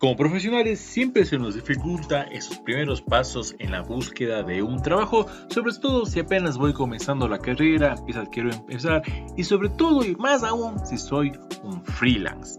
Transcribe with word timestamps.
Como 0.00 0.16
profesionales 0.16 0.80
siempre 0.80 1.26
se 1.26 1.36
nos 1.36 1.56
dificulta 1.56 2.22
esos 2.22 2.56
primeros 2.60 3.02
pasos 3.02 3.54
en 3.58 3.70
la 3.70 3.82
búsqueda 3.82 4.42
de 4.42 4.62
un 4.62 4.80
trabajo, 4.80 5.26
sobre 5.50 5.74
todo 5.74 6.06
si 6.06 6.20
apenas 6.20 6.56
voy 6.56 6.72
comenzando 6.72 7.28
la 7.28 7.38
carrera, 7.38 7.94
quizás 8.06 8.26
quiero 8.30 8.50
empezar 8.50 9.02
y 9.36 9.44
sobre 9.44 9.68
todo 9.68 10.02
y 10.02 10.16
más 10.16 10.42
aún 10.42 10.78
si 10.86 10.96
soy 10.96 11.32
un 11.64 11.84
freelance. 11.84 12.58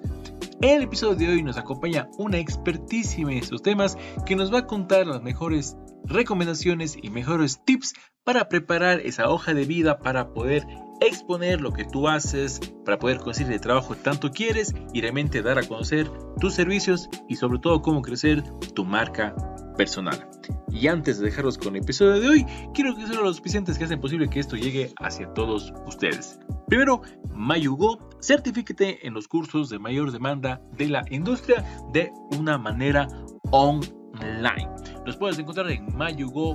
En 0.62 0.70
el 0.70 0.84
episodio 0.84 1.16
de 1.16 1.34
hoy 1.34 1.42
nos 1.42 1.58
acompaña 1.58 2.08
una 2.20 2.38
expertísima 2.38 3.32
en 3.32 3.40
estos 3.40 3.64
temas 3.64 3.98
que 4.28 4.36
nos 4.36 4.54
va 4.54 4.60
a 4.60 4.68
contar 4.68 5.08
las 5.08 5.24
mejores 5.24 5.76
recomendaciones 6.06 6.96
y 7.02 7.10
mejores 7.10 7.66
tips 7.66 7.96
para 8.24 8.50
preparar 8.50 9.00
esa 9.00 9.30
hoja 9.30 9.56
de 9.56 9.66
vida 9.66 9.98
para 9.98 10.32
poder 10.32 10.64
exponer 11.02 11.60
lo 11.62 11.74
que 11.74 11.84
tú 11.84 12.08
haces, 12.08 12.60
para 12.86 12.98
poder 13.00 13.18
conseguir 13.18 13.54
el 13.54 13.62
trabajo 13.62 13.96
que 13.96 14.02
tanto 14.02 14.32
quieres 14.32 14.74
y 14.94 15.02
realmente 15.02 15.42
dar 15.42 15.58
a 15.58 15.64
conocer 15.64 16.10
tus 16.40 16.54
servicios 16.54 17.10
y 17.28 17.36
sobre 17.36 17.60
todo 17.60 17.82
cómo 17.82 18.02
crecer 18.02 18.44
tu 18.74 18.86
marca 18.86 19.36
personal. 19.76 20.30
Y 20.72 20.88
antes 20.88 21.20
de 21.20 21.26
dejarlos 21.26 21.58
con 21.58 21.76
el 21.76 21.82
episodio 21.82 22.20
de 22.22 22.28
hoy, 22.28 22.46
quiero 22.74 22.96
que 22.96 23.06
sean 23.06 23.18
los 23.18 23.28
auspiciantes 23.28 23.78
que 23.78 23.84
hacen 23.84 24.00
posible 24.00 24.30
que 24.30 24.40
esto 24.40 24.56
llegue 24.56 24.94
hacia 25.00 25.34
todos 25.34 25.74
ustedes. 25.86 26.40
Primero, 26.68 27.02
Mayugo, 27.34 28.10
certifíquete 28.22 29.06
en 29.06 29.14
los 29.14 29.28
cursos 29.28 29.70
de 29.70 29.80
mayor 29.80 30.12
demanda 30.12 30.62
de 30.78 30.88
la 30.88 31.04
industria 31.10 31.66
de 31.92 32.12
una 32.38 32.58
manera 32.58 33.08
online. 33.52 34.70
Los 35.06 35.18
puedes 35.18 35.38
encontrar 35.40 35.70
en 35.72 35.94
mayugo.net. 35.98 36.52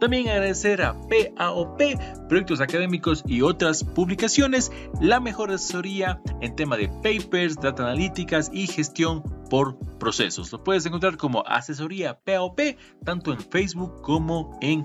También 0.00 0.28
agradecer 0.28 0.82
a 0.82 0.94
PAOP, 0.94 1.80
proyectos 2.28 2.60
académicos 2.60 3.24
y 3.26 3.42
otras 3.42 3.82
publicaciones, 3.82 4.70
la 5.00 5.18
mejor 5.18 5.50
asesoría 5.50 6.20
en 6.40 6.54
tema 6.54 6.76
de 6.76 6.88
papers, 6.88 7.56
data 7.56 7.82
analíticas 7.82 8.50
y 8.52 8.66
gestión 8.66 9.22
por 9.50 9.76
procesos. 9.98 10.52
Lo 10.52 10.62
puedes 10.62 10.86
encontrar 10.86 11.16
como 11.16 11.44
asesoría 11.46 12.18
PAOP 12.20 12.60
tanto 13.04 13.32
en 13.32 13.40
Facebook 13.40 14.00
como 14.02 14.56
en 14.60 14.84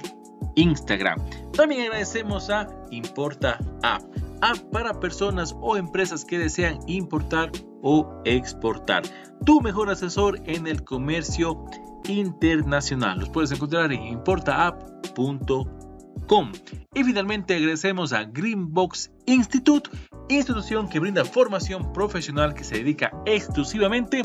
Instagram. 0.55 1.19
También 1.51 1.83
agradecemos 1.83 2.49
a 2.49 2.67
Importa 2.91 3.59
App, 3.83 4.01
app 4.41 4.57
para 4.71 4.99
personas 4.99 5.55
o 5.61 5.77
empresas 5.77 6.25
que 6.25 6.39
desean 6.39 6.79
importar 6.87 7.51
o 7.81 8.21
exportar. 8.25 9.03
Tu 9.45 9.61
mejor 9.61 9.89
asesor 9.89 10.39
en 10.45 10.67
el 10.67 10.83
comercio 10.83 11.65
internacional. 12.07 13.19
Los 13.19 13.29
puedes 13.29 13.51
encontrar 13.51 13.93
en 13.93 14.01
importaapp.com. 14.03 16.51
Y 16.95 17.03
finalmente 17.03 17.55
agradecemos 17.55 18.13
a 18.13 18.23
Greenbox 18.23 19.11
Institute, 19.25 19.89
institución 20.29 20.87
que 20.89 20.99
brinda 20.99 21.25
formación 21.25 21.91
profesional 21.93 22.53
que 22.53 22.63
se 22.63 22.75
dedica 22.75 23.11
exclusivamente 23.25 24.21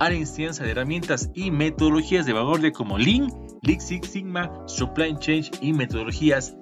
a 0.00 0.08
la 0.08 0.14
enseñanza 0.14 0.64
de 0.64 0.70
herramientas 0.70 1.30
y 1.34 1.50
metodologías 1.50 2.24
de 2.26 2.32
vanguardia 2.32 2.72
como 2.72 2.96
Lean, 2.98 3.28
Lean 3.62 3.80
Six 3.80 4.08
Sigma, 4.08 4.50
Supply 4.66 5.16
Change 5.18 5.50
y 5.60 5.72
metodologías 5.72 6.56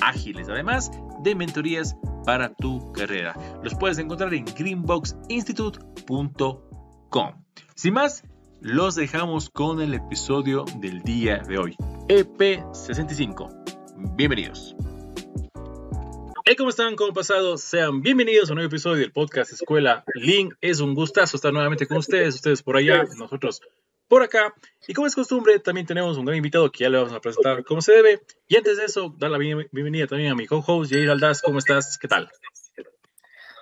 ágiles, 0.00 0.48
además 0.48 0.90
de 1.22 1.34
mentorías 1.34 1.96
para 2.24 2.54
tu 2.54 2.92
carrera. 2.92 3.34
Los 3.62 3.74
puedes 3.74 3.98
encontrar 3.98 4.32
en 4.34 4.44
greenboxinstitute.com. 4.44 7.44
Sin 7.74 7.94
más, 7.94 8.22
los 8.66 8.96
dejamos 8.96 9.48
con 9.48 9.80
el 9.80 9.94
episodio 9.94 10.64
del 10.78 11.00
día 11.02 11.38
de 11.38 11.56
hoy, 11.56 11.76
EP65. 12.08 14.16
Bienvenidos. 14.16 14.74
Hey, 16.44 16.56
¿cómo 16.56 16.70
están? 16.70 16.96
¿Cómo 16.96 17.10
han 17.10 17.14
pasado? 17.14 17.58
Sean 17.58 18.02
bienvenidos 18.02 18.50
a 18.50 18.54
un 18.54 18.56
nuevo 18.56 18.66
episodio 18.66 19.02
del 19.02 19.12
podcast 19.12 19.52
Escuela 19.52 20.02
Link. 20.16 20.54
Es 20.60 20.80
un 20.80 20.96
gustazo 20.96 21.36
estar 21.36 21.52
nuevamente 21.52 21.86
con 21.86 21.98
ustedes, 21.98 22.34
ustedes 22.34 22.64
por 22.64 22.76
allá, 22.76 23.04
nosotros 23.16 23.62
por 24.08 24.24
acá. 24.24 24.52
Y 24.88 24.94
como 24.94 25.06
es 25.06 25.14
costumbre, 25.14 25.60
también 25.60 25.86
tenemos 25.86 26.18
un 26.18 26.24
gran 26.24 26.36
invitado 26.36 26.68
que 26.72 26.82
ya 26.82 26.90
le 26.90 26.98
vamos 26.98 27.12
a 27.12 27.20
presentar 27.20 27.64
como 27.64 27.80
se 27.80 27.92
debe. 27.92 28.22
Y 28.48 28.56
antes 28.56 28.78
de 28.78 28.86
eso, 28.86 29.14
dar 29.16 29.30
la 29.30 29.38
bienvenida 29.38 30.08
también 30.08 30.32
a 30.32 30.34
mi 30.34 30.48
co-host, 30.48 30.90
Jair 30.90 31.08
Aldaz. 31.08 31.40
¿Cómo 31.40 31.60
estás? 31.60 31.98
¿Qué 31.98 32.08
tal? 32.08 32.28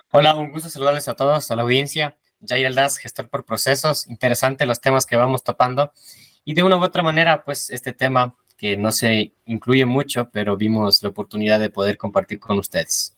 Hola, 0.09 0.33
un 0.33 0.51
gusto 0.51 0.67
saludarles 0.67 1.07
a 1.07 1.13
todos, 1.13 1.51
a 1.51 1.55
la 1.55 1.61
audiencia. 1.61 2.17
Jair 2.41 2.67
Aldaz, 2.67 2.97
gestor 2.97 3.29
por 3.29 3.45
procesos. 3.45 4.07
Interesante 4.07 4.65
los 4.65 4.81
temas 4.81 5.05
que 5.05 5.15
vamos 5.15 5.43
topando. 5.43 5.91
Y 6.43 6.53
de 6.53 6.63
una 6.63 6.77
u 6.77 6.83
otra 6.83 7.03
manera, 7.03 7.43
pues 7.43 7.69
este 7.69 7.93
tema 7.93 8.35
que 8.57 8.77
no 8.77 8.91
se 8.91 9.33
incluye 9.45 9.85
mucho, 9.85 10.29
pero 10.31 10.55
vimos 10.55 11.03
la 11.03 11.09
oportunidad 11.09 11.59
de 11.59 11.69
poder 11.69 11.97
compartir 11.97 12.39
con 12.39 12.57
ustedes. 12.57 13.15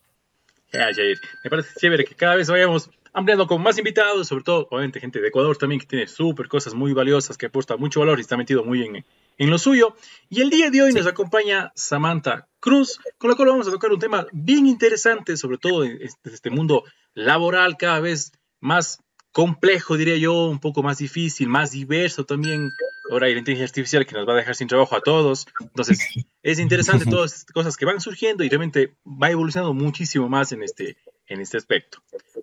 Ya, 0.72 0.89
Jair, 0.94 1.17
me 1.44 1.50
parece 1.50 1.69
chévere 1.79 2.03
que 2.03 2.16
cada 2.16 2.35
vez 2.35 2.50
vayamos 2.50 2.89
ampliando 3.13 3.47
con 3.47 3.61
más 3.61 3.77
invitados, 3.77 4.27
sobre 4.27 4.44
todo, 4.44 4.67
obviamente, 4.69 5.00
gente 5.00 5.19
de 5.19 5.29
Ecuador 5.29 5.57
también 5.57 5.79
que 5.79 5.88
tiene 5.88 6.07
súper 6.07 6.47
cosas 6.47 6.73
muy 6.73 6.94
valiosas, 6.94 7.38
que 7.38 7.47
aporta 7.47 7.77
mucho 7.77 8.00
valor 8.00 8.19
y 8.19 8.22
está 8.22 8.38
metido 8.38 8.63
muy 8.63 8.83
en, 8.83 9.06
en 9.38 9.50
lo 9.50 9.57
suyo. 9.57 9.95
Y 10.29 10.41
el 10.41 10.50
día 10.50 10.69
de 10.69 10.81
hoy 10.81 10.94
nos 10.94 11.07
acompaña 11.07 11.72
Samantha 11.75 12.47
Cruz, 12.59 13.00
con 13.17 13.29
la 13.29 13.35
cual 13.35 13.50
vamos 13.50 13.67
a 13.67 13.72
tocar 13.72 13.91
un 13.91 14.00
tema 14.00 14.27
bien 14.31 14.67
interesante, 14.67 15.38
sobre 15.38 15.57
todo 15.57 15.83
en 15.83 16.00
este 16.01 16.50
mundo 16.50 16.83
laboral 17.13 17.77
cada 17.77 18.00
vez 18.00 18.33
más 18.59 19.00
complejo, 19.38 19.98
diría 19.98 20.18
yo, 20.18 20.48
un 20.48 20.59
poco 20.59 20.81
más 20.81 20.98
difícil, 20.98 21.48
más 21.48 21.70
diverso 21.70 22.25
también. 22.25 22.72
Ahora 23.12 23.28
hay 23.28 23.34
la 23.34 23.40
inteligencia 23.40 23.70
artificial 23.70 24.03
que 24.03 24.16
nos 24.16 24.28
va 24.28 24.34
a 24.34 24.38
dejar 24.38 24.56
sin 24.56 24.68
trabajo 24.68 24.96
a 24.96 25.02
todos. 25.02 25.46
Entonces, 25.59 26.00
es 26.42 26.58
interesante 26.58 27.06
todas 27.06 27.36
estas 27.36 27.53
cosas 27.53 27.78
que 27.78 27.86
van 27.86 28.02
surgiendo 28.02 28.44
y 28.44 28.50
realmente 28.50 28.96
va 29.06 29.30
evolucionando 29.30 29.75
muchísimo 29.75 30.28
más 30.28 30.53
en 30.53 30.64
este, 30.64 30.98
en 31.28 31.40
este 31.40 31.58
aspecto. 31.58 32.00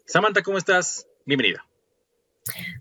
Samantha, 0.07 0.41
¿cómo 0.45 0.57
estás? 0.57 1.09
Bienvenida. 1.27 1.67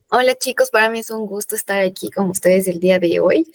Hola 0.09 0.35
chicos, 0.35 0.69
para 0.69 0.91
mí 0.91 0.99
es 0.99 1.09
un 1.09 1.25
gusto 1.25 1.55
estar 1.55 1.81
aquí 1.81 2.11
con 2.11 2.29
ustedes 2.29 2.67
el 2.67 2.79
día 2.79 2.99
de 2.99 3.19
hoy. 3.19 3.51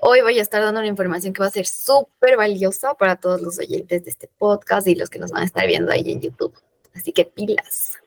Hoy 0.00 0.20
voy 0.20 0.38
a 0.38 0.42
estar 0.42 0.60
dando 0.60 0.80
una 0.80 0.88
información 0.88 1.32
que 1.32 1.40
va 1.40 1.46
a 1.46 1.50
ser 1.50 1.66
súper 1.66 2.36
valiosa 2.36 2.92
para 2.92 3.16
todos 3.16 3.40
los 3.40 3.58
oyentes 3.58 4.04
de 4.04 4.10
este 4.10 4.28
podcast 4.36 4.86
y 4.86 4.96
los 4.96 5.08
que 5.08 5.18
nos 5.18 5.30
van 5.30 5.44
a 5.44 5.46
estar 5.46 5.66
viendo 5.66 5.90
ahí 5.90 6.12
en 6.12 6.20
YouTube. 6.20 6.52
Así 6.92 7.10
que 7.10 7.24
pilas. 7.24 8.03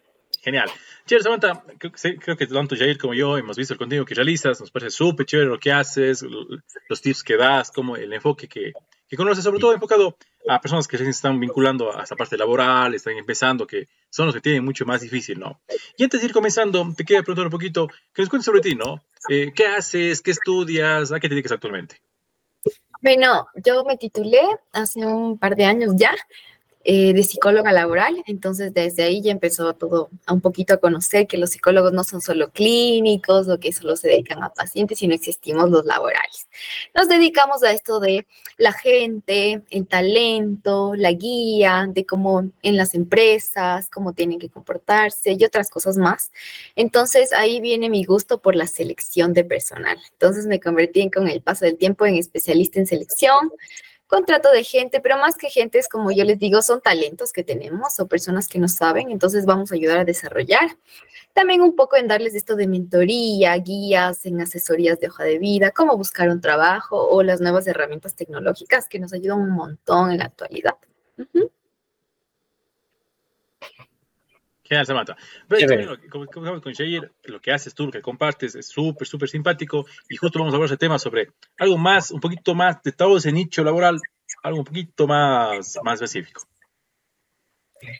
Genial. 0.47 0.69
Chévere, 1.05 1.23
Samantha, 1.23 1.61
creo, 1.77 2.37
que 2.37 2.47
tanto 2.47 2.77
Jair 2.77 2.97
como 2.97 3.13
yo 3.13 3.37
hemos 3.37 3.57
visto 3.57 3.73
el 3.73 3.77
contenido 3.77 4.05
que 4.05 4.15
realizas, 4.15 4.61
nos 4.61 4.71
parece 4.71 4.91
súper 4.91 5.25
chévere 5.25 5.49
lo 5.49 5.59
que 5.59 5.73
haces, 5.73 6.21
los 6.21 7.01
tips 7.01 7.21
que 7.21 7.35
das, 7.35 7.69
como 7.69 7.97
el 7.97 8.13
enfoque 8.13 8.47
que, 8.47 8.71
que 9.09 9.17
conoces, 9.17 9.43
sobre 9.43 9.59
todo 9.59 9.73
enfocado 9.73 10.15
a 10.47 10.61
personas 10.61 10.87
que 10.87 10.97
se 10.97 11.09
están 11.09 11.37
vinculando 11.37 11.93
a 11.93 12.03
esta 12.03 12.15
parte 12.15 12.37
laboral, 12.37 12.95
están 12.95 13.17
empezando, 13.17 13.67
que 13.67 13.89
son 14.09 14.27
los 14.27 14.35
que 14.35 14.39
tienen 14.39 14.63
mucho 14.63 14.85
más 14.85 15.01
difícil, 15.01 15.37
¿no? 15.37 15.59
Y 15.97 16.05
antes 16.05 16.21
de 16.21 16.27
ir 16.27 16.33
comenzando, 16.33 16.93
te 16.95 17.03
quería 17.03 17.23
preguntar 17.23 17.47
un 17.47 17.51
poquito, 17.51 17.89
que 18.13 18.21
nos 18.21 18.29
cuentes 18.29 18.45
sobre 18.45 18.61
ti, 18.61 18.73
¿no? 18.73 19.03
Eh, 19.27 19.51
¿Qué 19.53 19.65
haces? 19.65 20.21
¿Qué 20.21 20.31
estudias? 20.31 21.11
¿A 21.11 21.19
qué 21.19 21.27
te 21.27 21.35
dedicas 21.35 21.51
actualmente? 21.51 21.99
Bueno, 23.01 23.49
yo 23.55 23.83
me 23.83 23.97
titulé 23.97 24.39
hace 24.71 25.05
un 25.05 25.37
par 25.37 25.57
de 25.57 25.65
años 25.65 25.91
ya 25.97 26.15
eh, 26.89 27.11
de 27.11 27.21
psicóloga 27.21 27.73
laboral. 27.73 28.23
Entonces, 28.27 28.73
desde 28.73 29.03
ahí 29.03 29.21
ya 29.21 29.33
empezó 29.33 29.73
todo 29.73 30.09
a 30.25 30.31
un 30.31 30.39
poquito 30.39 30.73
a 30.73 30.77
conocer 30.77 31.27
que 31.27 31.35
los 31.35 31.49
psicólogos 31.49 31.91
no 31.91 32.05
son 32.05 32.21
solo 32.21 32.49
clínicos 32.49 33.49
o 33.49 33.59
que 33.59 33.73
solo 33.73 33.97
se 33.97 34.07
dedican 34.07 34.41
a 34.41 34.53
pacientes, 34.53 34.99
sino 34.99 35.13
existimos 35.13 35.69
los 35.69 35.83
laborales. 35.83 36.47
Nos 36.95 37.09
dedicamos 37.09 37.61
a 37.63 37.73
esto 37.73 37.99
de 37.99 38.25
la 38.55 38.71
gente, 38.71 39.63
el 39.69 39.85
talento, 39.85 40.95
la 40.95 41.11
guía, 41.11 41.89
de 41.89 42.05
cómo 42.05 42.49
en 42.61 42.77
las 42.77 42.95
empresas, 42.95 43.89
cómo 43.89 44.13
tienen 44.13 44.39
que 44.39 44.47
comportarse 44.47 45.33
y 45.33 45.43
otras 45.43 45.69
cosas 45.69 45.97
más. 45.97 46.31
Entonces, 46.77 47.33
ahí 47.33 47.59
viene 47.59 47.89
mi 47.89 48.05
gusto 48.05 48.41
por 48.41 48.55
la 48.55 48.65
selección 48.65 49.33
de 49.33 49.43
personal. 49.43 49.97
Entonces, 50.13 50.45
me 50.45 50.61
convertí 50.61 51.11
con 51.11 51.27
el 51.27 51.41
paso 51.41 51.65
del 51.65 51.75
tiempo 51.77 52.05
en 52.05 52.15
especialista 52.15 52.79
en 52.79 52.87
selección 52.87 53.51
contrato 54.07 54.51
de 54.51 54.63
gente, 54.63 54.99
pero 54.99 55.17
más 55.17 55.35
que 55.35 55.49
gente 55.49 55.77
es 55.77 55.87
como 55.87 56.11
yo 56.11 56.23
les 56.23 56.39
digo, 56.39 56.61
son 56.61 56.81
talentos 56.81 57.31
que 57.31 57.43
tenemos 57.43 57.99
o 57.99 58.07
personas 58.07 58.47
que 58.47 58.59
no 58.59 58.67
saben, 58.67 59.11
entonces 59.11 59.45
vamos 59.45 59.71
a 59.71 59.75
ayudar 59.75 59.99
a 59.99 60.05
desarrollar. 60.05 60.77
También 61.33 61.61
un 61.61 61.75
poco 61.75 61.97
en 61.97 62.07
darles 62.07 62.33
esto 62.33 62.55
de 62.55 62.67
mentoría, 62.67 63.55
guías, 63.57 64.25
en 64.25 64.41
asesorías 64.41 64.99
de 64.99 65.07
hoja 65.09 65.23
de 65.23 65.37
vida, 65.37 65.71
cómo 65.71 65.95
buscar 65.95 66.29
un 66.29 66.41
trabajo 66.41 67.07
o 67.09 67.21
las 67.21 67.41
nuevas 67.41 67.67
herramientas 67.67 68.15
tecnológicas 68.15 68.89
que 68.89 68.99
nos 68.99 69.13
ayudan 69.13 69.39
un 69.39 69.51
montón 69.51 70.11
en 70.11 70.19
la 70.19 70.25
actualidad. 70.25 70.75
Genial, 74.67 74.85
Samantha. 74.85 75.15
Pero 75.47 75.97
como, 76.09 76.61
con 76.61 76.73
Jair, 76.73 77.11
lo 77.23 77.39
que 77.39 77.51
haces 77.51 77.73
tú, 77.73 77.85
lo 77.85 77.91
que 77.91 78.01
compartes 78.01 78.55
es 78.55 78.67
súper, 78.67 79.07
súper 79.07 79.29
simpático 79.29 79.85
y 80.09 80.17
justo 80.17 80.39
vamos 80.39 80.53
a 80.53 80.57
hablar 80.57 80.69
de 80.69 80.75
ese 80.75 80.79
tema 80.79 80.99
sobre 80.99 81.29
algo 81.57 81.77
más, 81.77 82.11
un 82.11 82.19
poquito 82.19 82.53
más 82.53 82.81
de 82.83 82.91
todo 82.91 83.17
ese 83.17 83.31
nicho 83.31 83.63
laboral, 83.63 83.99
algo 84.43 84.59
un 84.59 84.65
poquito 84.65 85.07
más, 85.07 85.77
más 85.83 86.01
específico. 86.01 86.41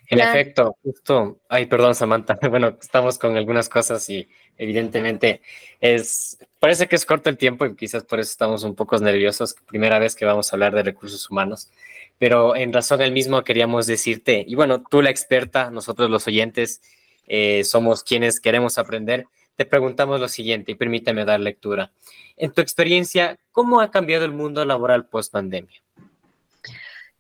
En 0.10 0.20
efecto, 0.20 0.76
justo, 0.84 1.40
ay, 1.50 1.68
perdón, 1.68 1.94
Samantha, 1.96 2.38
bueno, 2.50 2.78
estamos 2.82 3.18
con 3.18 3.38
algunas 3.38 3.70
cosas 3.70 4.10
y 4.10 4.28
evidentemente 4.58 5.42
es, 5.80 6.38
parece 6.60 6.88
que 6.88 6.96
es 6.96 7.06
corto 7.06 7.30
el 7.30 7.38
tiempo 7.38 7.66
y 7.66 7.76
quizás 7.76 8.04
por 8.04 8.20
eso 8.20 8.32
estamos 8.32 8.64
un 8.64 8.76
poco 8.76 8.98
nerviosos, 8.98 9.56
primera 9.68 10.00
vez 10.00 10.16
que 10.16 10.26
vamos 10.26 10.52
a 10.52 10.56
hablar 10.56 10.74
de 10.74 10.84
recursos 10.84 11.30
humanos, 11.30 11.72
pero 12.20 12.56
en 12.56 12.74
razón 12.74 13.00
del 13.00 13.12
mismo 13.12 13.44
queríamos 13.44 13.88
decirte, 13.88 14.44
y 14.48 14.56
bueno, 14.56 14.84
tú 14.84 15.02
la 15.02 15.10
experta, 15.10 15.70
nosotros 15.70 16.10
los 16.10 16.28
oyentes 16.28 16.82
eh, 17.28 17.64
somos 17.64 18.04
quienes 18.04 18.40
queremos 18.40 18.78
aprender, 18.78 19.28
te 19.56 19.66
preguntamos 19.66 20.20
lo 20.20 20.28
siguiente 20.28 20.72
y 20.72 20.76
permíteme 20.76 21.26
dar 21.26 21.40
lectura. 21.40 21.92
En 22.36 22.52
tu 22.52 22.62
experiencia, 22.62 23.38
¿cómo 23.52 23.82
ha 23.82 23.92
cambiado 23.92 24.26
el 24.26 24.32
mundo 24.32 24.64
laboral 24.66 25.08
post 25.08 25.32
pandemia? 25.32 25.82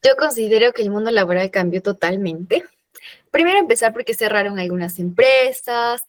Yo 0.03 0.15
considero 0.17 0.71
que 0.73 0.83
el 0.83 0.91
mundo 0.91 1.09
laboral 1.11 1.49
cambió 1.49 1.81
totalmente. 1.81 2.63
Primero 3.31 3.57
empezar 3.57 3.94
porque 3.94 4.13
cerraron 4.13 4.59
algunas 4.59 4.99
empresas, 4.99 6.03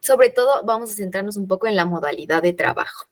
sobre 0.00 0.30
todo 0.30 0.64
vamos 0.64 0.90
a 0.90 0.94
centrarnos 0.94 1.36
un 1.36 1.46
poco 1.46 1.66
en 1.66 1.76
la 1.76 1.84
modalidad 1.84 2.42
de 2.42 2.52
trabajo. 2.52 3.06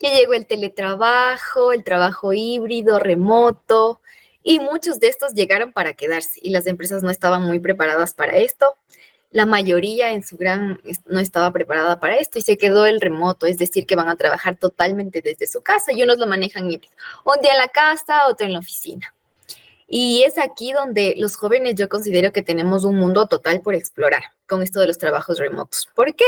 Ya 0.00 0.12
llegó 0.14 0.34
el 0.34 0.46
teletrabajo, 0.46 1.72
el 1.72 1.84
trabajo 1.84 2.32
híbrido, 2.32 2.98
remoto, 2.98 4.00
y 4.42 4.58
muchos 4.60 5.00
de 5.00 5.08
estos 5.08 5.34
llegaron 5.34 5.72
para 5.72 5.94
quedarse 5.94 6.40
y 6.42 6.50
las 6.50 6.66
empresas 6.66 7.02
no 7.02 7.10
estaban 7.10 7.42
muy 7.42 7.60
preparadas 7.60 8.14
para 8.14 8.36
esto. 8.38 8.76
La 9.30 9.46
mayoría 9.46 10.12
en 10.12 10.24
su 10.24 10.36
gran 10.36 10.80
no 11.06 11.20
estaba 11.20 11.52
preparada 11.52 12.00
para 12.00 12.16
esto 12.16 12.38
y 12.38 12.42
se 12.42 12.58
quedó 12.58 12.86
el 12.86 13.00
remoto, 13.00 13.46
es 13.46 13.58
decir, 13.58 13.86
que 13.86 13.94
van 13.94 14.08
a 14.08 14.16
trabajar 14.16 14.56
totalmente 14.56 15.22
desde 15.22 15.46
su 15.46 15.62
casa 15.62 15.92
y 15.92 16.02
unos 16.02 16.18
lo 16.18 16.26
manejan. 16.26 16.64
Un 16.64 17.40
día 17.40 17.52
en 17.52 17.58
la 17.58 17.68
casa, 17.68 18.26
otro 18.26 18.46
en 18.46 18.54
la 18.54 18.58
oficina. 18.58 19.14
Y 19.92 20.22
es 20.22 20.38
aquí 20.38 20.72
donde 20.72 21.14
los 21.18 21.34
jóvenes 21.34 21.74
yo 21.74 21.88
considero 21.88 22.32
que 22.32 22.42
tenemos 22.42 22.84
un 22.84 22.96
mundo 22.96 23.26
total 23.26 23.60
por 23.60 23.74
explorar 23.74 24.22
con 24.46 24.62
esto 24.62 24.78
de 24.78 24.86
los 24.86 24.98
trabajos 24.98 25.40
remotos. 25.40 25.88
¿Por 25.96 26.14
qué? 26.14 26.24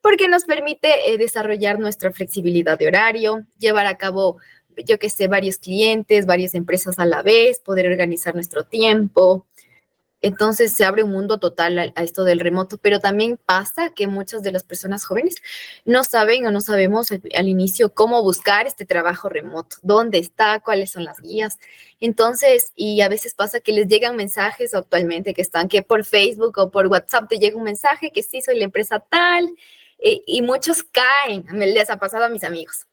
Porque 0.00 0.26
nos 0.26 0.44
permite 0.44 1.12
eh, 1.12 1.16
desarrollar 1.16 1.78
nuestra 1.78 2.10
flexibilidad 2.10 2.76
de 2.76 2.88
horario, 2.88 3.46
llevar 3.58 3.86
a 3.86 3.96
cabo, 3.96 4.38
yo 4.84 4.98
que 4.98 5.10
sé, 5.10 5.28
varios 5.28 5.58
clientes, 5.58 6.26
varias 6.26 6.54
empresas 6.54 6.98
a 6.98 7.06
la 7.06 7.22
vez, 7.22 7.60
poder 7.60 7.86
organizar 7.86 8.34
nuestro 8.34 8.64
tiempo, 8.64 9.46
entonces 10.22 10.72
se 10.72 10.84
abre 10.84 11.04
un 11.04 11.12
mundo 11.12 11.38
total 11.38 11.92
a, 11.94 12.02
esto 12.02 12.24
del 12.24 12.40
remoto, 12.40 12.78
pero 12.78 13.00
también 13.00 13.36
pasa 13.36 13.90
que 13.94 14.06
muchas 14.06 14.42
de 14.42 14.50
las 14.50 14.64
personas 14.64 15.04
jóvenes 15.04 15.36
no 15.84 16.04
saben 16.04 16.46
o 16.46 16.50
no 16.50 16.60
sabemos 16.60 17.12
al, 17.12 17.48
inicio 17.48 17.92
cómo 17.94 18.22
buscar 18.22 18.66
este 18.66 18.86
trabajo 18.86 19.28
remoto, 19.28 19.76
dónde 19.82 20.18
está, 20.18 20.60
cuáles 20.60 20.90
son 20.90 21.04
las 21.04 21.20
guías. 21.20 21.58
Entonces, 22.00 22.72
y 22.74 23.02
a 23.02 23.08
veces 23.08 23.34
pasa 23.34 23.60
que 23.60 23.72
les 23.72 23.88
llegan 23.88 24.16
mensajes 24.16 24.74
actualmente 24.74 25.34
que 25.34 25.42
están 25.42 25.68
que 25.68 25.82
por 25.82 26.04
Facebook 26.04 26.58
o 26.58 26.70
por 26.70 26.86
WhatsApp 26.86 27.28
te 27.28 27.38
llega 27.38 27.56
un 27.56 27.64
mensaje 27.64 28.10
que 28.10 28.22
sí 28.22 28.40
soy 28.40 28.58
la 28.58 28.64
empresa 28.64 29.00
tal, 29.00 29.48
eh, 29.98 30.22
y 30.26 30.42
muchos 30.42 30.82
caen, 30.82 31.46
me 31.52 31.66
les 31.66 31.88
ha 31.88 31.98
pasado 31.98 32.24
a 32.24 32.28
mis 32.28 32.44
amigos 32.44 32.86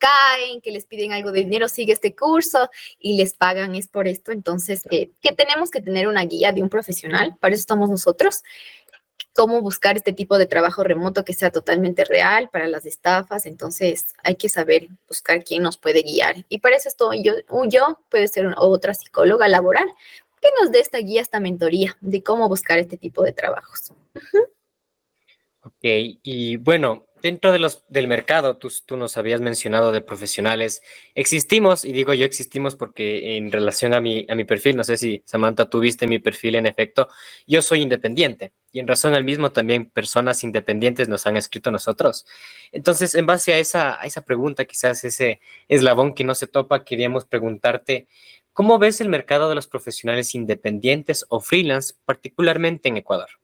caen, 0.00 0.60
que 0.60 0.72
les 0.72 0.86
piden 0.86 1.12
algo 1.12 1.30
de 1.30 1.40
dinero, 1.40 1.68
sigue 1.68 1.92
este 1.92 2.16
curso 2.16 2.68
y 2.98 3.16
les 3.16 3.34
pagan 3.34 3.74
es 3.76 3.86
por 3.86 4.08
esto. 4.08 4.32
Entonces, 4.32 4.82
eh, 4.90 5.12
que 5.20 5.32
tenemos 5.32 5.70
que 5.70 5.80
tener 5.80 6.08
una 6.08 6.24
guía 6.24 6.50
de 6.52 6.62
un 6.62 6.68
profesional, 6.68 7.36
para 7.38 7.54
eso 7.54 7.60
estamos 7.60 7.90
nosotros, 7.90 8.42
cómo 9.34 9.60
buscar 9.60 9.96
este 9.96 10.12
tipo 10.12 10.38
de 10.38 10.46
trabajo 10.46 10.82
remoto 10.82 11.24
que 11.24 11.34
sea 11.34 11.50
totalmente 11.50 12.04
real 12.04 12.48
para 12.50 12.66
las 12.66 12.86
estafas. 12.86 13.46
Entonces, 13.46 14.14
hay 14.24 14.34
que 14.36 14.48
saber 14.48 14.88
buscar 15.06 15.44
quién 15.44 15.62
nos 15.62 15.76
puede 15.76 16.02
guiar. 16.02 16.44
Y 16.48 16.58
para 16.58 16.76
eso 16.76 16.88
estoy 16.88 17.22
yo, 17.22 17.34
yo 17.68 18.00
puede 18.08 18.28
ser 18.28 18.52
otra 18.56 18.94
psicóloga 18.94 19.48
laboral, 19.48 19.88
que 20.40 20.48
nos 20.60 20.72
dé 20.72 20.80
esta 20.80 20.98
guía, 20.98 21.20
esta 21.20 21.38
mentoría 21.38 21.96
de 22.00 22.22
cómo 22.22 22.48
buscar 22.48 22.78
este 22.78 22.96
tipo 22.96 23.22
de 23.22 23.32
trabajos. 23.32 23.92
Ok, 25.62 25.82
y 25.82 26.56
bueno, 26.56 27.06
dentro 27.22 27.52
de 27.52 27.58
los, 27.58 27.84
del 27.88 28.08
mercado, 28.08 28.56
tú, 28.56 28.70
nos 28.96 29.16
habías 29.16 29.40
mencionado 29.40 29.92
de 29.92 30.00
profesionales, 30.00 30.82
existimos, 31.14 31.84
y 31.84 31.92
digo 31.92 32.14
yo 32.14 32.24
existimos 32.24 32.76
porque 32.76 33.36
en 33.36 33.52
relación 33.52 33.94
a 33.94 34.00
mi, 34.00 34.26
a 34.28 34.34
mi 34.34 34.44
perfil, 34.44 34.76
no 34.76 34.84
sé 34.84 34.96
si 34.96 35.22
Samantha 35.26 35.68
tuviste 35.68 36.06
mi 36.06 36.18
perfil 36.18 36.56
en 36.56 36.66
efecto, 36.66 37.08
yo 37.46 37.62
soy 37.62 37.82
independiente 37.82 38.52
y 38.72 38.80
en 38.80 38.86
razón 38.86 39.14
al 39.14 39.24
mismo 39.24 39.52
también 39.52 39.90
personas 39.90 40.44
independientes 40.44 41.08
nos 41.08 41.26
han 41.26 41.36
escrito 41.36 41.70
nosotros. 41.70 42.26
Entonces, 42.72 43.14
en 43.14 43.26
base 43.26 43.52
a 43.52 43.58
esa, 43.58 44.00
a 44.00 44.04
esa 44.04 44.22
pregunta, 44.22 44.64
quizás 44.64 45.02
ese 45.04 45.40
eslabón 45.68 46.14
que 46.14 46.24
no 46.24 46.34
se 46.34 46.46
topa, 46.46 46.84
queríamos 46.84 47.24
preguntarte, 47.24 48.06
¿cómo 48.52 48.78
ves 48.78 49.00
el 49.00 49.08
mercado 49.08 49.48
de 49.48 49.54
los 49.56 49.66
profesionales 49.66 50.34
independientes 50.34 51.24
o 51.28 51.40
freelance, 51.40 51.94
particularmente 52.04 52.88
en 52.88 52.96
Ecuador? 52.98 53.39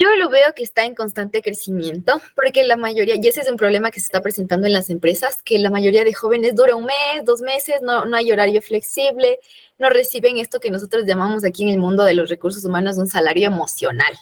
Yo 0.00 0.14
lo 0.16 0.28
veo 0.28 0.54
que 0.54 0.62
está 0.62 0.84
en 0.84 0.94
constante 0.94 1.42
crecimiento, 1.42 2.20
porque 2.34 2.64
la 2.64 2.76
mayoría, 2.76 3.16
y 3.16 3.26
ese 3.26 3.40
es 3.40 3.50
un 3.50 3.56
problema 3.56 3.90
que 3.90 4.00
se 4.00 4.06
está 4.06 4.20
presentando 4.20 4.66
en 4.66 4.72
las 4.72 4.90
empresas, 4.90 5.42
que 5.42 5.58
la 5.58 5.70
mayoría 5.70 6.04
de 6.04 6.12
jóvenes 6.12 6.54
dura 6.54 6.74
un 6.74 6.84
mes, 6.84 7.24
dos 7.24 7.40
meses, 7.40 7.76
no, 7.82 8.04
no 8.04 8.16
hay 8.16 8.32
horario 8.32 8.60
flexible, 8.60 9.38
no 9.78 9.90
reciben 9.90 10.38
esto 10.38 10.60
que 10.60 10.70
nosotros 10.70 11.04
llamamos 11.06 11.44
aquí 11.44 11.62
en 11.62 11.70
el 11.70 11.78
mundo 11.78 12.04
de 12.04 12.14
los 12.14 12.28
recursos 12.28 12.64
humanos 12.64 12.98
un 12.98 13.06
salario 13.06 13.46
emocional. 13.46 14.14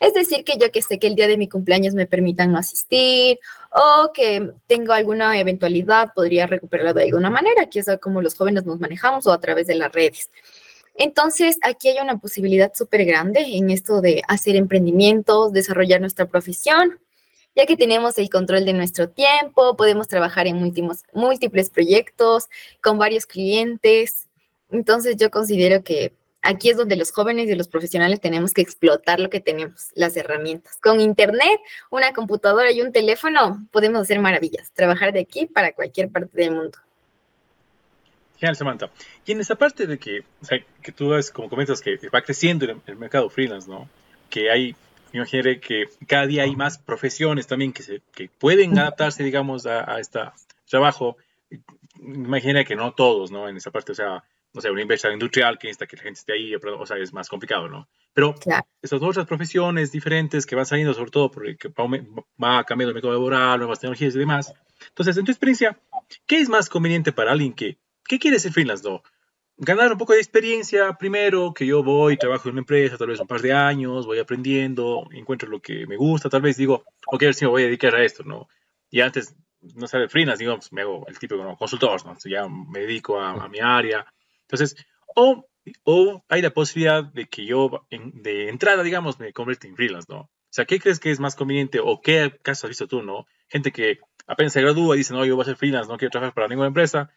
Es 0.00 0.14
decir, 0.14 0.44
que 0.44 0.56
yo 0.58 0.70
que 0.70 0.82
sé 0.82 0.98
que 0.98 1.08
el 1.08 1.16
día 1.16 1.26
de 1.26 1.36
mi 1.36 1.48
cumpleaños 1.48 1.94
me 1.94 2.06
permitan 2.06 2.52
no 2.52 2.58
asistir 2.58 3.38
o 3.72 4.12
que 4.12 4.52
tengo 4.66 4.92
alguna 4.92 5.38
eventualidad, 5.38 6.12
podría 6.14 6.46
recuperarlo 6.46 6.94
de 6.94 7.04
alguna 7.04 7.30
manera, 7.30 7.66
que 7.68 7.80
es 7.80 7.86
como 8.00 8.22
los 8.22 8.36
jóvenes 8.36 8.64
nos 8.64 8.78
manejamos 8.78 9.26
o 9.26 9.32
a 9.32 9.40
través 9.40 9.66
de 9.66 9.74
las 9.74 9.92
redes. 9.92 10.30
Entonces, 10.98 11.58
aquí 11.62 11.88
hay 11.88 11.98
una 12.02 12.18
posibilidad 12.18 12.72
súper 12.74 13.04
grande 13.04 13.40
en 13.40 13.70
esto 13.70 14.00
de 14.00 14.22
hacer 14.26 14.56
emprendimientos, 14.56 15.52
desarrollar 15.52 16.00
nuestra 16.00 16.26
profesión, 16.26 16.98
ya 17.54 17.66
que 17.66 17.76
tenemos 17.76 18.18
el 18.18 18.28
control 18.28 18.64
de 18.64 18.72
nuestro 18.72 19.08
tiempo, 19.08 19.76
podemos 19.76 20.08
trabajar 20.08 20.48
en 20.48 20.56
múltiples, 20.56 21.04
múltiples 21.12 21.70
proyectos 21.70 22.48
con 22.82 22.98
varios 22.98 23.26
clientes. 23.26 24.26
Entonces, 24.70 25.16
yo 25.16 25.30
considero 25.30 25.84
que 25.84 26.12
aquí 26.42 26.70
es 26.70 26.76
donde 26.76 26.96
los 26.96 27.12
jóvenes 27.12 27.48
y 27.48 27.54
los 27.54 27.68
profesionales 27.68 28.20
tenemos 28.20 28.52
que 28.52 28.62
explotar 28.62 29.20
lo 29.20 29.30
que 29.30 29.40
tenemos, 29.40 29.92
las 29.94 30.16
herramientas. 30.16 30.78
Con 30.82 31.00
Internet, 31.00 31.60
una 31.90 32.12
computadora 32.12 32.72
y 32.72 32.80
un 32.80 32.90
teléfono, 32.90 33.68
podemos 33.70 34.02
hacer 34.02 34.18
maravillas, 34.18 34.72
trabajar 34.72 35.12
de 35.12 35.20
aquí 35.20 35.46
para 35.46 35.72
cualquier 35.72 36.10
parte 36.10 36.42
del 36.42 36.56
mundo. 36.56 36.78
Genial, 38.38 38.56
Samantha. 38.56 38.90
Y 39.26 39.32
en 39.32 39.40
esa 39.40 39.56
parte 39.56 39.86
de 39.86 39.98
que, 39.98 40.20
o 40.40 40.44
sea, 40.44 40.58
que 40.82 40.92
tú 40.92 41.08
ves, 41.08 41.30
como 41.30 41.48
comentas, 41.48 41.80
que 41.80 41.98
va 42.08 42.22
creciendo 42.22 42.66
el, 42.86 42.96
mercado 42.96 43.28
freelance, 43.28 43.68
¿no? 43.68 43.88
Que 44.30 44.50
hay, 44.50 44.76
me 45.12 45.18
imaginaré 45.18 45.58
que 45.60 45.88
cada 46.06 46.26
día 46.26 46.44
hay 46.44 46.54
más 46.54 46.78
profesiones 46.78 47.46
también 47.46 47.72
que, 47.72 47.82
se, 47.82 48.00
que 48.14 48.28
pueden 48.28 48.78
adaptarse, 48.78 49.24
digamos, 49.24 49.66
a, 49.66 49.92
a 49.92 49.98
este 49.98 50.20
trabajo. 50.68 51.16
Me 51.96 52.28
imaginaré 52.28 52.64
que 52.64 52.76
no 52.76 52.92
todos, 52.92 53.32
¿no? 53.32 53.48
En 53.48 53.56
esa 53.56 53.72
parte, 53.72 53.92
o 53.92 53.94
sea, 53.96 54.22
no 54.54 54.60
sé, 54.60 54.70
una 54.70 54.82
inversión 54.82 55.12
industrial 55.12 55.58
que 55.58 55.68
necesita 55.68 55.86
que 55.86 55.96
la 55.96 56.02
gente 56.02 56.20
esté 56.20 56.32
ahí, 56.32 56.54
o 56.54 56.86
sea, 56.86 56.96
es 56.96 57.12
más 57.12 57.28
complicado, 57.28 57.68
¿no? 57.68 57.88
Pero 58.14 58.34
estas 58.82 59.02
otras 59.02 59.26
profesiones 59.26 59.92
diferentes 59.92 60.46
que 60.46 60.56
van 60.56 60.66
saliendo, 60.66 60.94
sobre 60.94 61.10
todo 61.10 61.30
porque 61.30 61.56
va 61.76 62.64
cambiando 62.64 62.90
el 62.90 62.94
método 62.94 63.12
laboral, 63.12 63.58
nuevas 63.58 63.80
tecnologías 63.80 64.14
y 64.14 64.18
demás. 64.18 64.54
Entonces, 64.88 65.16
en 65.16 65.24
tu 65.24 65.32
experiencia, 65.32 65.78
¿qué 66.26 66.40
es 66.40 66.48
más 66.48 66.68
conveniente 66.68 67.12
para 67.12 67.32
alguien 67.32 67.52
que 67.52 67.78
¿Qué 68.08 68.18
quiere 68.18 68.36
decir 68.36 68.52
freelance? 68.52 68.88
No? 68.88 69.02
Ganar 69.58 69.92
un 69.92 69.98
poco 69.98 70.14
de 70.14 70.20
experiencia 70.20 70.94
primero, 70.94 71.52
que 71.52 71.66
yo 71.66 71.82
voy, 71.82 72.16
trabajo 72.16 72.48
en 72.48 72.52
una 72.54 72.60
empresa, 72.60 72.96
tal 72.96 73.08
vez 73.08 73.20
un 73.20 73.26
par 73.26 73.42
de 73.42 73.52
años, 73.52 74.06
voy 74.06 74.18
aprendiendo, 74.18 75.06
encuentro 75.12 75.48
lo 75.48 75.60
que 75.60 75.86
me 75.86 75.96
gusta, 75.96 76.30
tal 76.30 76.42
vez 76.42 76.56
digo, 76.56 76.84
ok, 77.06 77.24
si 77.32 77.44
me 77.44 77.50
voy 77.50 77.62
a 77.62 77.66
dedicar 77.66 77.94
a 77.94 78.04
esto, 78.04 78.22
¿no? 78.24 78.48
Y 78.88 79.00
antes, 79.00 79.34
no 79.74 79.86
sé, 79.86 80.08
freelance, 80.08 80.42
digamos, 80.42 80.60
pues, 80.60 80.72
me 80.72 80.82
hago 80.82 81.06
el 81.06 81.18
típico 81.18 81.44
¿no? 81.44 81.56
consultor, 81.56 82.04
¿no? 82.06 82.16
ya 82.24 82.48
me 82.48 82.80
dedico 82.80 83.20
a, 83.20 83.48
mi 83.48 83.58
área. 83.58 84.06
Entonces, 84.42 84.76
o, 85.14 85.46
o 85.84 86.24
hay 86.28 86.40
la 86.40 86.50
posibilidad 86.50 87.04
de 87.04 87.26
que 87.26 87.44
yo, 87.44 87.86
de 87.90 88.48
entrada, 88.48 88.82
digamos, 88.82 89.18
me 89.18 89.32
convierta 89.32 89.66
en 89.66 89.76
freelance, 89.76 90.06
¿no? 90.10 90.20
O 90.20 90.50
sea, 90.50 90.64
¿qué 90.64 90.80
crees 90.80 90.98
que 90.98 91.10
es 91.10 91.20
más 91.20 91.36
conveniente 91.36 91.78
o 91.78 92.00
qué 92.00 92.38
caso 92.42 92.66
has 92.66 92.70
visto 92.70 92.86
tú, 92.86 93.02
no? 93.02 93.26
Gente 93.48 93.70
que 93.70 93.98
apenas 94.26 94.54
se 94.54 94.62
gradúa 94.62 94.94
y 94.94 94.98
dice, 94.98 95.12
no, 95.12 95.26
yo 95.26 95.34
voy 95.34 95.42
a 95.42 95.46
ser 95.46 95.56
freelance, 95.56 95.90
no 95.90 95.98
quiero 95.98 96.10
trabajar 96.10 96.32
para 96.32 96.48
ninguna 96.48 96.68
empresa, 96.68 97.10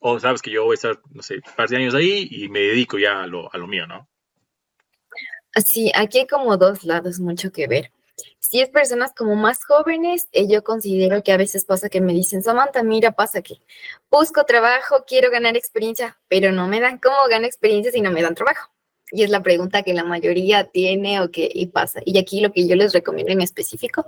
o 0.00 0.20
sabes 0.20 0.42
que 0.42 0.50
yo 0.50 0.64
voy 0.64 0.74
a 0.74 0.76
estar, 0.76 1.00
no 1.10 1.22
sé, 1.22 1.36
un 1.36 1.54
par 1.56 1.68
de 1.68 1.76
años 1.76 1.94
ahí 1.94 2.28
y 2.30 2.48
me 2.48 2.60
dedico 2.60 2.98
ya 2.98 3.22
a 3.22 3.26
lo, 3.26 3.52
a 3.52 3.58
lo 3.58 3.66
mío, 3.66 3.86
¿no? 3.86 4.08
Sí, 5.64 5.90
aquí 5.94 6.18
hay 6.18 6.26
como 6.26 6.56
dos 6.56 6.84
lados 6.84 7.18
mucho 7.18 7.50
que 7.50 7.66
ver. 7.66 7.90
Si 8.38 8.60
es 8.60 8.68
personas 8.68 9.12
como 9.12 9.34
más 9.34 9.64
jóvenes, 9.64 10.28
eh, 10.32 10.46
yo 10.48 10.62
considero 10.62 11.22
que 11.22 11.32
a 11.32 11.36
veces 11.36 11.64
pasa 11.64 11.88
que 11.88 12.00
me 12.00 12.12
dicen, 12.12 12.42
Samantha, 12.42 12.82
mira, 12.82 13.12
pasa 13.12 13.42
que 13.42 13.56
busco 14.10 14.44
trabajo, 14.44 15.04
quiero 15.06 15.30
ganar 15.30 15.56
experiencia, 15.56 16.18
pero 16.28 16.52
no 16.52 16.68
me 16.68 16.80
dan 16.80 16.98
cómo 16.98 17.16
ganar 17.28 17.46
experiencia 17.46 17.90
si 17.92 18.00
no 18.00 18.10
me 18.10 18.22
dan 18.22 18.34
trabajo. 18.34 18.70
Y 19.10 19.22
es 19.22 19.30
la 19.30 19.42
pregunta 19.42 19.82
que 19.82 19.94
la 19.94 20.04
mayoría 20.04 20.64
tiene 20.64 21.20
o 21.20 21.30
que 21.30 21.48
y 21.52 21.66
pasa. 21.66 22.00
Y 22.04 22.18
aquí 22.18 22.40
lo 22.40 22.52
que 22.52 22.66
yo 22.66 22.76
les 22.76 22.92
recomiendo 22.92 23.32
en 23.32 23.40
específico 23.40 24.06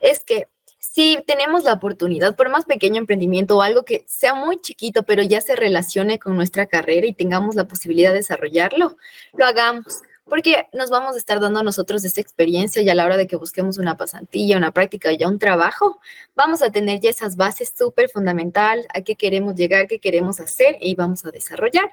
es 0.00 0.20
que 0.20 0.48
si 0.96 1.22
tenemos 1.26 1.64
la 1.64 1.74
oportunidad, 1.74 2.36
por 2.36 2.48
más 2.48 2.64
pequeño 2.64 2.96
emprendimiento 2.96 3.58
o 3.58 3.60
algo 3.60 3.84
que 3.84 4.06
sea 4.08 4.32
muy 4.32 4.58
chiquito, 4.62 5.02
pero 5.02 5.22
ya 5.22 5.42
se 5.42 5.54
relacione 5.54 6.18
con 6.18 6.36
nuestra 6.36 6.64
carrera 6.64 7.06
y 7.06 7.12
tengamos 7.12 7.54
la 7.54 7.68
posibilidad 7.68 8.12
de 8.12 8.20
desarrollarlo, 8.20 8.96
lo 9.34 9.44
hagamos, 9.44 10.00
porque 10.24 10.68
nos 10.72 10.88
vamos 10.88 11.14
a 11.14 11.18
estar 11.18 11.38
dando 11.38 11.60
a 11.60 11.62
nosotros 11.62 12.02
esa 12.02 12.22
experiencia 12.22 12.80
y 12.80 12.88
a 12.88 12.94
la 12.94 13.04
hora 13.04 13.18
de 13.18 13.26
que 13.26 13.36
busquemos 13.36 13.76
una 13.76 13.98
pasantilla, 13.98 14.56
una 14.56 14.72
práctica, 14.72 15.12
ya 15.12 15.28
un 15.28 15.38
trabajo, 15.38 16.00
vamos 16.34 16.62
a 16.62 16.70
tener 16.70 16.98
ya 17.00 17.10
esas 17.10 17.36
bases 17.36 17.74
súper 17.76 18.08
fundamental 18.08 18.86
a 18.94 19.02
qué 19.02 19.16
queremos 19.16 19.54
llegar, 19.54 19.88
qué 19.88 19.98
queremos 19.98 20.40
hacer 20.40 20.78
y 20.80 20.94
vamos 20.94 21.26
a 21.26 21.30
desarrollar. 21.30 21.90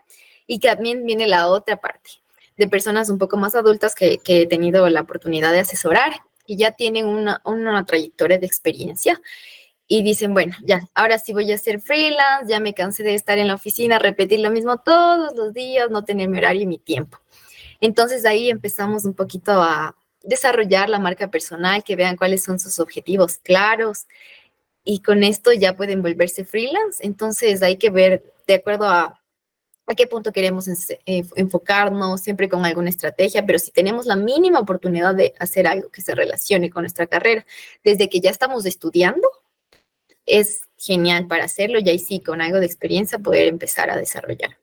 Y 0.48 0.60
también 0.60 1.06
viene 1.06 1.28
la 1.28 1.50
otra 1.50 1.76
parte 1.76 2.10
de 2.56 2.70
personas 2.70 3.10
un 3.10 3.18
poco 3.18 3.36
más 3.36 3.54
adultas 3.54 3.96
que 3.96 4.22
he 4.26 4.48
tenido 4.48 4.88
la 4.88 5.02
oportunidad 5.02 5.52
de 5.52 5.60
asesorar 5.60 6.22
y 6.46 6.58
ya 6.58 6.72
tienen 6.72 7.06
una, 7.06 7.42
una 7.46 7.86
trayectoria 7.86 8.38
de 8.38 8.46
experiencia 8.46 9.22
y 9.88 10.02
dicen, 10.02 10.34
bueno, 10.34 10.56
ya, 10.64 10.88
ahora 10.94 11.20
sí 11.20 11.34
voy 11.34 11.52
a 11.52 11.58
ser 11.58 11.82
freelance, 11.82 12.50
ya 12.50 12.60
me 12.60 12.74
cansé 12.74 13.04
de 13.04 13.14
estar 13.14 13.38
en 13.38 13.48
la 13.48 13.56
oficina, 13.56 14.00
repetir 14.00 14.40
lo 14.40 14.50
mismo 14.50 14.78
todos 14.78 15.36
los 15.36 15.54
días, 15.54 15.90
no 15.90 16.04
tener 16.04 16.30
mi 16.30 16.38
horario 16.38 16.64
y 16.64 16.68
mi 16.68 16.78
tiempo. 16.78 17.20
Entonces 17.82 18.26
ahí 18.26 18.50
empezamos 18.50 19.06
un 19.06 19.14
poquito 19.14 19.52
a 19.62 19.96
desarrollar 20.24 20.90
la 20.90 21.00
marca 21.00 21.30
personal, 21.30 21.84
que 21.84 21.96
vean 21.96 22.16
cuáles 22.16 22.44
son 22.44 22.60
sus 22.60 22.80
objetivos 22.80 23.38
claros 23.38 24.08
y 24.84 25.02
con 25.02 25.24
esto 25.24 25.52
ya 25.54 25.76
pueden 25.76 26.02
volverse 26.02 26.46
freelance. 26.46 27.06
Entonces 27.06 27.62
hay 27.62 27.78
que 27.78 27.90
ver 27.90 28.24
de 28.48 28.56
acuerdo 28.56 28.88
a 28.88 29.22
a 29.86 29.96
qué 29.96 30.08
punto 30.08 30.32
queremos 30.32 30.68
eh, 30.68 31.24
enfocarnos, 31.36 32.22
siempre 32.22 32.48
con 32.48 32.66
alguna 32.66 32.90
estrategia, 32.90 33.46
pero 33.46 33.60
si 33.60 33.72
tenemos 33.72 34.06
la 34.06 34.16
mínima 34.16 34.60
oportunidad 34.60 35.14
de 35.16 35.34
hacer 35.40 35.68
algo 35.68 35.90
que 35.90 36.02
se 36.02 36.16
relacione 36.16 36.70
con 36.70 36.84
nuestra 36.84 37.08
carrera, 37.08 37.46
desde 37.84 38.10
que 38.10 38.22
ya 38.22 38.30
estamos 38.30 38.66
estudiando, 38.66 39.28
es 40.26 40.62
genial 40.78 41.28
para 41.28 41.46
hacerlo 41.46 41.80
y 41.80 41.90
ahí 41.90 42.00
sí, 42.00 42.22
con 42.22 42.42
algo 42.42 42.60
de 42.60 42.66
experiencia, 42.66 43.20
poder 43.20 43.48
empezar 43.48 43.90
a 43.90 43.98
desarrollar. 43.98 44.58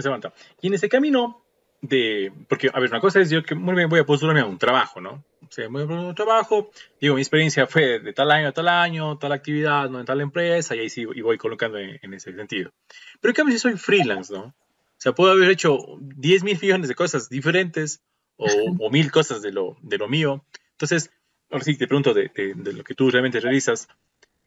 Samantha. 0.00 0.32
Y 0.60 0.68
en 0.68 0.74
ese 0.74 0.88
camino 0.88 1.44
de, 1.82 2.32
porque, 2.48 2.70
a 2.72 2.80
ver, 2.80 2.88
una 2.88 3.00
cosa 3.00 3.20
es 3.20 3.28
yo 3.28 3.42
que 3.42 3.54
muy 3.54 3.74
bien 3.74 3.90
voy 3.90 4.00
a 4.00 4.06
postularme 4.06 4.40
a 4.40 4.46
un 4.46 4.58
trabajo, 4.58 5.00
¿no? 5.00 5.22
O 5.58 5.70
voy 5.70 5.82
a 5.82 5.86
un 5.86 6.14
trabajo, 6.14 6.70
digo, 7.00 7.14
mi 7.14 7.20
experiencia 7.20 7.66
fue 7.66 8.00
de 8.00 8.12
tal 8.12 8.30
año 8.30 8.48
a 8.48 8.52
tal 8.52 8.68
año, 8.68 9.18
tal 9.18 9.32
actividad, 9.32 9.90
no 9.90 10.00
en 10.00 10.06
tal 10.06 10.20
empresa, 10.20 10.74
y 10.74 10.80
ahí 10.80 10.90
sí 10.90 11.06
y 11.14 11.20
voy 11.20 11.38
colocando 11.38 11.78
en, 11.78 12.14
ese 12.14 12.34
sentido. 12.34 12.72
Pero 13.20 13.30
en 13.30 13.36
cambio, 13.36 13.52
si 13.54 13.58
soy 13.58 13.76
freelance, 13.76 14.32
¿no? 14.32 14.44
O 14.44 14.54
sea, 15.02 15.12
puedo 15.12 15.32
haber 15.32 15.50
hecho 15.50 15.78
10 16.00 16.44
mil 16.44 16.58
millones 16.60 16.88
de 16.88 16.94
cosas 16.94 17.28
diferentes 17.28 18.00
o, 18.36 18.46
o, 18.78 18.90
mil 18.90 19.10
cosas 19.10 19.42
de 19.42 19.52
lo, 19.52 19.76
de 19.82 19.98
lo 19.98 20.08
mío. 20.08 20.44
Entonces, 20.72 21.10
ahora 21.50 21.64
sí 21.64 21.76
te 21.76 21.86
pregunto 21.86 22.14
de, 22.14 22.30
de 22.34 22.72
lo 22.72 22.84
que 22.84 22.94
tú 22.94 23.10
realmente 23.10 23.40
realizas, 23.40 23.88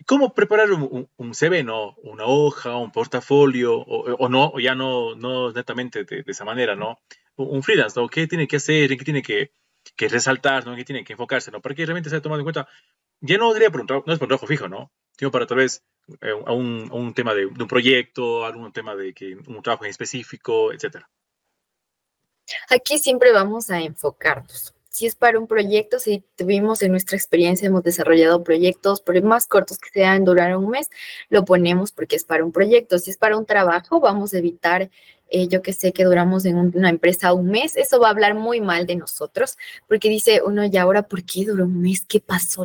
¿Cómo 0.05 0.33
preparar 0.33 0.71
un, 0.71 1.09
un, 1.15 1.33
CV, 1.33 1.63
no? 1.63 1.95
Una 2.03 2.25
hoja, 2.25 2.75
un 2.77 2.91
portafolio, 2.91 3.75
o, 3.79 4.29
no, 4.29 4.51
o 4.53 4.59
ya 4.59 4.75
no, 4.75 5.15
no 5.15 5.51
netamente 5.51 6.03
de, 6.03 6.23
esa 6.27 6.45
manera, 6.45 6.75
¿no? 6.75 6.99
Un 7.37 7.63
freelance, 7.63 7.99
¿no? 7.99 8.07
¿Qué 8.07 8.27
tiene 8.27 8.47
que 8.47 8.57
hacer? 8.57 8.91
¿En 8.91 8.97
qué 8.99 9.05
tiene 9.05 9.23
que, 9.23 9.51
que 9.95 10.07
resaltar? 10.07 10.65
¿no? 10.65 10.71
¿En 10.71 10.77
qué 10.77 10.85
tiene 10.85 11.03
que 11.03 11.13
enfocarse? 11.13 11.51
¿no? 11.51 11.61
Para 11.61 11.75
que 11.75 11.85
realmente 11.85 12.09
sea 12.09 12.21
tomado 12.21 12.39
en 12.39 12.45
cuenta. 12.45 12.67
Ya 13.21 13.37
no 13.37 13.53
diría 13.53 13.69
por 13.69 13.81
un 13.81 13.87
no 13.87 14.13
es 14.13 14.19
por 14.19 14.25
un 14.25 14.29
trabajo 14.29 14.47
fijo, 14.47 14.67
¿no? 14.67 14.91
Sino 15.17 15.31
para 15.31 15.47
tal 15.47 15.57
vez 15.57 15.83
eh, 16.21 16.33
un, 16.33 16.89
un, 16.91 17.13
tema 17.13 17.33
de, 17.33 17.41
de, 17.41 17.63
un 17.63 17.67
proyecto, 17.67 18.45
algún 18.45 18.73
tema 18.73 18.95
de 18.95 19.13
que, 19.13 19.35
un 19.47 19.61
trabajo 19.63 19.85
en 19.85 19.91
específico, 19.91 20.73
etcétera. 20.73 21.09
Aquí 22.69 22.99
siempre 22.99 23.31
vamos 23.31 23.69
a 23.71 23.79
enfocarnos 23.79 24.74
si 24.95 25.05
es 25.05 25.15
para 25.15 25.37
un 25.37 25.45
proyecto, 25.45 25.99
si 25.99 26.23
tuvimos 26.37 26.81
en 26.81 26.91
nuestra 26.91 27.17
experiencia, 27.17 27.67
hemos 27.67 27.83
desarrollado 27.83 28.45
proyectos, 28.45 29.01
por 29.01 29.21
más 29.23 29.45
cortos 29.45 29.77
que 29.77 29.89
sean, 29.89 30.23
durar 30.23 30.55
un 30.55 30.69
mes, 30.69 30.89
lo 31.27 31.43
ponemos 31.43 31.91
porque 31.91 32.15
es 32.15 32.23
para 32.23 32.45
un 32.45 32.53
proyecto. 32.53 32.97
Si 32.97 33.09
es 33.09 33.17
para 33.17 33.37
un 33.37 33.45
trabajo, 33.45 33.99
vamos 33.99 34.33
a 34.33 34.37
evitar, 34.37 34.89
eh, 35.29 35.49
yo 35.49 35.61
que 35.61 35.73
sé, 35.73 35.91
que 35.91 36.05
duramos 36.05 36.45
en 36.45 36.55
una 36.55 36.89
empresa 36.89 37.33
un 37.33 37.47
mes, 37.47 37.75
eso 37.75 37.99
va 37.99 38.07
a 38.07 38.11
hablar 38.11 38.35
muy 38.35 38.61
mal 38.61 38.85
de 38.85 38.95
nosotros, 38.95 39.57
porque 39.85 40.07
dice 40.07 40.41
uno, 40.45 40.63
y 40.63 40.77
ahora, 40.77 41.01
¿por 41.01 41.25
qué 41.25 41.43
duró 41.43 41.65
un 41.65 41.81
mes? 41.81 42.05
¿Qué 42.07 42.21
pasó? 42.21 42.63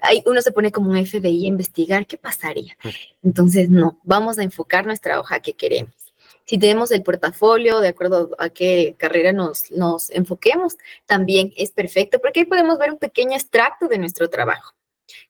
Ahí 0.00 0.24
uno 0.26 0.42
se 0.42 0.50
pone 0.50 0.72
como 0.72 0.90
un 0.90 1.06
FBI 1.06 1.44
a 1.44 1.48
investigar, 1.48 2.04
¿qué 2.08 2.18
pasaría? 2.18 2.76
Entonces, 3.22 3.70
no, 3.70 4.00
vamos 4.02 4.40
a 4.40 4.42
enfocar 4.42 4.86
nuestra 4.86 5.20
hoja 5.20 5.38
que 5.38 5.52
queremos. 5.52 6.03
Si 6.44 6.58
tenemos 6.58 6.90
el 6.90 7.02
portafolio, 7.02 7.80
de 7.80 7.88
acuerdo 7.88 8.30
a 8.38 8.50
qué 8.50 8.94
carrera 8.98 9.32
nos, 9.32 9.70
nos 9.70 10.10
enfoquemos, 10.10 10.76
también 11.06 11.52
es 11.56 11.70
perfecto 11.70 12.18
porque 12.20 12.40
ahí 12.40 12.46
podemos 12.46 12.78
ver 12.78 12.92
un 12.92 12.98
pequeño 12.98 13.32
extracto 13.32 13.88
de 13.88 13.98
nuestro 13.98 14.28
trabajo, 14.28 14.74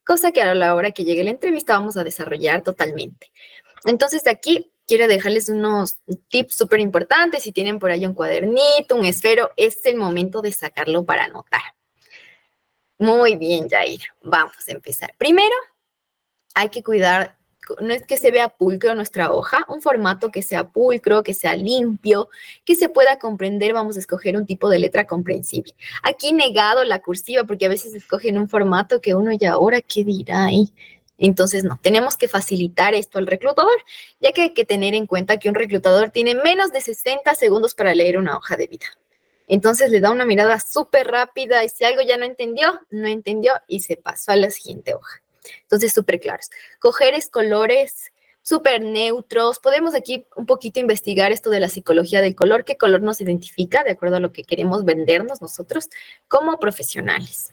cosa 0.04 0.32
que 0.32 0.42
a 0.42 0.54
la 0.54 0.74
hora 0.74 0.90
que 0.90 1.04
llegue 1.04 1.24
la 1.24 1.30
entrevista 1.30 1.74
vamos 1.78 1.96
a 1.96 2.04
desarrollar 2.04 2.62
totalmente. 2.62 3.30
Entonces, 3.84 4.26
aquí 4.26 4.72
quiero 4.86 5.08
dejarles 5.08 5.48
unos 5.48 5.98
tips 6.28 6.54
súper 6.54 6.80
importantes. 6.80 7.42
Si 7.42 7.52
tienen 7.52 7.78
por 7.78 7.90
ahí 7.90 8.06
un 8.06 8.14
cuadernito, 8.14 8.96
un 8.96 9.04
esfero, 9.04 9.50
es 9.56 9.84
el 9.86 9.96
momento 9.96 10.42
de 10.42 10.52
sacarlo 10.52 11.04
para 11.04 11.24
anotar. 11.24 11.62
Muy 12.98 13.36
bien, 13.36 13.68
Jair. 13.68 14.00
Vamos 14.22 14.56
a 14.68 14.72
empezar. 14.72 15.14
Primero, 15.18 15.54
hay 16.54 16.68
que 16.68 16.82
cuidar 16.82 17.36
no 17.80 17.92
es 17.92 18.04
que 18.04 18.16
se 18.16 18.30
vea 18.30 18.48
pulcro 18.48 18.94
nuestra 18.94 19.32
hoja, 19.32 19.64
un 19.68 19.82
formato 19.82 20.30
que 20.30 20.42
sea 20.42 20.68
pulcro, 20.68 21.22
que 21.22 21.34
sea 21.34 21.56
limpio, 21.56 22.28
que 22.64 22.74
se 22.74 22.88
pueda 22.88 23.18
comprender, 23.18 23.72
vamos 23.72 23.96
a 23.96 24.00
escoger 24.00 24.36
un 24.36 24.46
tipo 24.46 24.68
de 24.68 24.78
letra 24.78 25.06
comprensible. 25.06 25.74
Aquí 26.02 26.32
negado 26.32 26.84
la 26.84 27.00
cursiva 27.00 27.44
porque 27.44 27.66
a 27.66 27.68
veces 27.68 27.94
escogen 27.94 28.38
un 28.38 28.48
formato 28.48 29.00
que 29.00 29.14
uno 29.14 29.32
ya 29.32 29.52
ahora, 29.52 29.80
¿qué 29.80 30.04
dirá 30.04 30.44
ahí? 30.46 30.72
Entonces, 31.18 31.64
no, 31.64 31.78
tenemos 31.80 32.16
que 32.16 32.28
facilitar 32.28 32.94
esto 32.94 33.18
al 33.18 33.26
reclutador, 33.26 33.76
ya 34.20 34.32
que 34.32 34.42
hay 34.42 34.54
que 34.54 34.64
tener 34.64 34.94
en 34.94 35.06
cuenta 35.06 35.38
que 35.38 35.48
un 35.48 35.54
reclutador 35.54 36.10
tiene 36.10 36.34
menos 36.34 36.72
de 36.72 36.80
60 36.80 37.34
segundos 37.34 37.74
para 37.74 37.94
leer 37.94 38.18
una 38.18 38.36
hoja 38.36 38.56
de 38.56 38.66
vida. 38.66 38.86
Entonces 39.46 39.90
le 39.90 40.00
da 40.00 40.10
una 40.10 40.24
mirada 40.24 40.58
súper 40.58 41.06
rápida 41.08 41.64
y 41.64 41.68
si 41.68 41.84
algo 41.84 42.02
ya 42.02 42.16
no 42.16 42.24
entendió, 42.24 42.80
no 42.90 43.06
entendió 43.06 43.52
y 43.68 43.80
se 43.80 43.96
pasó 43.96 44.32
a 44.32 44.36
la 44.36 44.50
siguiente 44.50 44.94
hoja. 44.94 45.23
Entonces, 45.62 45.92
súper 45.92 46.20
claros. 46.20 46.50
Coger 46.78 47.14
colores 47.30 48.10
súper 48.44 48.82
neutros. 48.82 49.58
Podemos 49.58 49.94
aquí 49.94 50.26
un 50.36 50.46
poquito 50.46 50.78
investigar 50.78 51.32
esto 51.32 51.50
de 51.50 51.60
la 51.60 51.68
psicología 51.68 52.20
del 52.20 52.36
color, 52.36 52.64
qué 52.64 52.76
color 52.76 53.02
nos 53.02 53.20
identifica 53.20 53.82
de 53.82 53.92
acuerdo 53.92 54.16
a 54.16 54.20
lo 54.20 54.32
que 54.32 54.44
queremos 54.44 54.84
vendernos 54.84 55.42
nosotros 55.42 55.88
como 56.28 56.60
profesionales. 56.60 57.52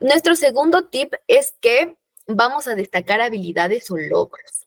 Nuestro 0.00 0.36
segundo 0.36 0.86
tip 0.86 1.12
es 1.28 1.54
que 1.60 1.96
vamos 2.26 2.66
a 2.68 2.74
destacar 2.74 3.20
habilidades 3.20 3.90
o 3.90 3.96
logros. 3.96 4.66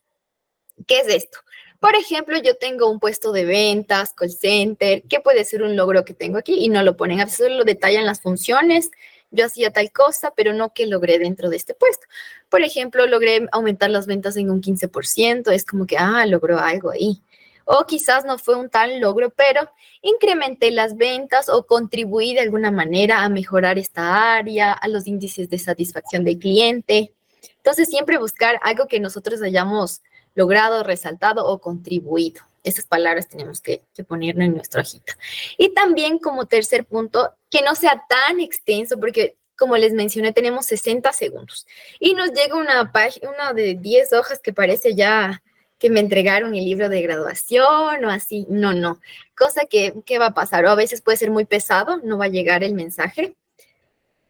¿Qué 0.86 1.00
es 1.00 1.08
esto? 1.08 1.40
Por 1.80 1.96
ejemplo, 1.96 2.40
yo 2.42 2.58
tengo 2.58 2.90
un 2.90 3.00
puesto 3.00 3.32
de 3.32 3.46
ventas, 3.46 4.14
call 4.14 4.32
center, 4.32 5.04
¿qué 5.08 5.20
puede 5.20 5.46
ser 5.46 5.62
un 5.62 5.76
logro 5.76 6.06
que 6.06 6.14
tengo 6.14 6.38
aquí? 6.38 6.56
Y 6.56 6.70
no 6.70 6.82
lo 6.82 6.98
ponen, 6.98 7.20
a 7.20 7.30
solo 7.30 7.58
lo 7.58 7.64
detallan 7.66 8.06
las 8.06 8.22
funciones, 8.22 8.90
yo 9.32 9.46
hacía 9.46 9.72
tal 9.72 9.92
cosa, 9.92 10.34
pero 10.36 10.54
no 10.54 10.74
que 10.74 10.88
logré 10.88 11.20
dentro 11.20 11.50
de 11.50 11.58
este 11.58 11.74
puesto. 11.74 12.08
Por 12.50 12.62
ejemplo, 12.62 13.06
logré 13.08 13.48
aumentar 13.52 13.90
las 13.90 14.08
ventas 14.08 14.38
en 14.38 14.50
un 14.50 14.62
15%, 14.62 15.52
es 15.52 15.66
como 15.66 15.86
que, 15.86 15.98
ah, 15.98 16.26
logró 16.26 16.60
algo 16.60 16.92
ahí. 16.92 17.22
O 17.66 17.86
quizás 17.86 18.24
no 18.24 18.38
fue 18.38 18.56
un 18.56 18.70
tal 18.70 19.02
logro, 19.02 19.30
pero 19.30 19.70
incrementé 20.02 20.72
las 20.72 20.96
ventas 20.96 21.50
o 21.50 21.66
contribuí 21.68 22.34
de 22.34 22.40
alguna 22.40 22.72
manera 22.72 23.24
a 23.24 23.30
mejorar 23.30 23.78
esta 23.78 24.36
área, 24.38 24.72
a 24.72 24.88
los 24.88 25.06
índices 25.06 25.50
de 25.50 25.60
satisfacción 25.60 26.24
del 26.24 26.40
cliente. 26.40 27.14
Entonces, 27.58 27.90
siempre 27.90 28.18
buscar 28.18 28.58
algo 28.64 28.88
que 28.88 29.02
nosotros 29.02 29.42
hayamos 29.42 30.02
logrado, 30.34 30.84
resaltado 30.84 31.46
o 31.46 31.60
contribuido. 31.60 32.47
Esas 32.68 32.86
palabras 32.86 33.28
tenemos 33.28 33.62
que, 33.62 33.82
que 33.94 34.04
ponernos 34.04 34.46
en 34.46 34.56
nuestra 34.56 34.82
hojita. 34.82 35.18
Y 35.58 35.70
también 35.74 36.20
como 36.20 36.46
tercer 36.46 36.86
punto, 36.86 37.34
que 37.50 37.62
no 37.62 37.76
sea 37.76 38.04
tan 38.08 38.40
extenso, 38.40 39.00
porque 39.00 39.38
como 39.58 39.76
les 39.76 39.94
mencioné, 39.94 40.32
tenemos 40.34 40.68
60 40.68 41.12
segundos. 41.14 41.66
Y 42.00 42.14
nos 42.14 42.32
llega 42.32 42.56
una 42.56 42.92
página, 42.92 43.32
una 43.32 43.54
de 43.54 43.76
10 43.76 44.14
hojas 44.14 44.40
que 44.40 44.54
parece 44.54 44.96
ya 44.96 45.42
que 45.80 45.90
me 45.90 46.00
entregaron 46.00 46.56
el 46.56 46.66
libro 46.66 46.90
de 46.90 47.02
graduación 47.02 48.06
o 48.06 48.10
así. 48.10 48.46
No, 48.50 48.74
no. 48.74 49.00
Cosa 49.36 49.66
que, 49.66 49.94
¿qué 50.06 50.20
va 50.20 50.28
a 50.28 50.34
pasar? 50.34 50.66
O 50.66 50.70
a 50.70 50.76
veces 50.76 51.02
puede 51.02 51.18
ser 51.18 51.32
muy 51.32 51.46
pesado, 51.46 51.98
no 52.04 52.18
va 52.18 52.26
a 52.26 52.30
llegar 52.30 52.64
el 52.64 52.74
mensaje. 52.74 53.36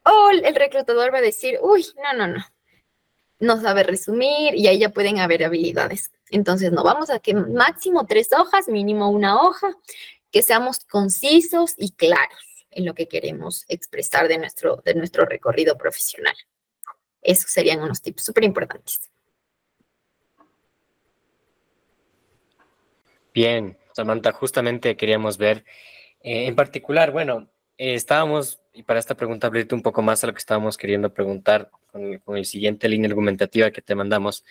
O 0.03 0.29
el 0.31 0.55
reclutador 0.55 1.13
va 1.13 1.19
a 1.19 1.21
decir, 1.21 1.59
uy, 1.61 1.85
no, 2.01 2.13
no, 2.13 2.27
no. 2.27 2.45
No 3.39 3.61
sabe 3.61 3.83
resumir 3.83 4.55
y 4.55 4.67
ahí 4.67 4.79
ya 4.79 4.89
pueden 4.89 5.19
haber 5.19 5.43
habilidades. 5.43 6.11
Entonces, 6.29 6.71
no, 6.71 6.83
vamos 6.83 7.09
a 7.09 7.19
que 7.19 7.33
máximo 7.33 8.05
tres 8.05 8.29
hojas, 8.37 8.67
mínimo 8.67 9.09
una 9.09 9.41
hoja, 9.41 9.75
que 10.31 10.43
seamos 10.43 10.79
concisos 10.79 11.73
y 11.77 11.91
claros 11.91 12.65
en 12.71 12.85
lo 12.85 12.93
que 12.93 13.07
queremos 13.07 13.65
expresar 13.67 14.27
de 14.27 14.37
nuestro, 14.37 14.81
de 14.85 14.93
nuestro 14.93 15.25
recorrido 15.25 15.77
profesional. 15.77 16.35
Esos 17.21 17.51
serían 17.51 17.81
unos 17.81 18.01
tips 18.01 18.23
súper 18.23 18.43
importantes. 18.43 19.09
Bien, 23.33 23.77
Samantha, 23.93 24.31
justamente 24.31 24.95
queríamos 24.97 25.37
ver, 25.37 25.63
eh, 26.21 26.47
en 26.47 26.55
particular, 26.55 27.11
bueno, 27.11 27.49
eh, 27.77 27.93
estábamos, 27.93 28.59
y 28.73 28.83
para 28.83 28.99
esta 28.99 29.15
pregunta 29.15 29.47
abrirte 29.47 29.75
un 29.75 29.83
poco 29.83 30.01
más 30.01 30.23
a 30.23 30.27
lo 30.27 30.33
que 30.33 30.39
estábamos 30.39 30.77
queriendo 30.77 31.13
preguntar 31.13 31.69
con, 31.91 32.17
con 32.19 32.37
el 32.37 32.45
siguiente 32.45 32.89
línea 32.89 33.09
argumentativa 33.09 33.71
que 33.71 33.81
te 33.81 33.95
mandamos, 33.95 34.43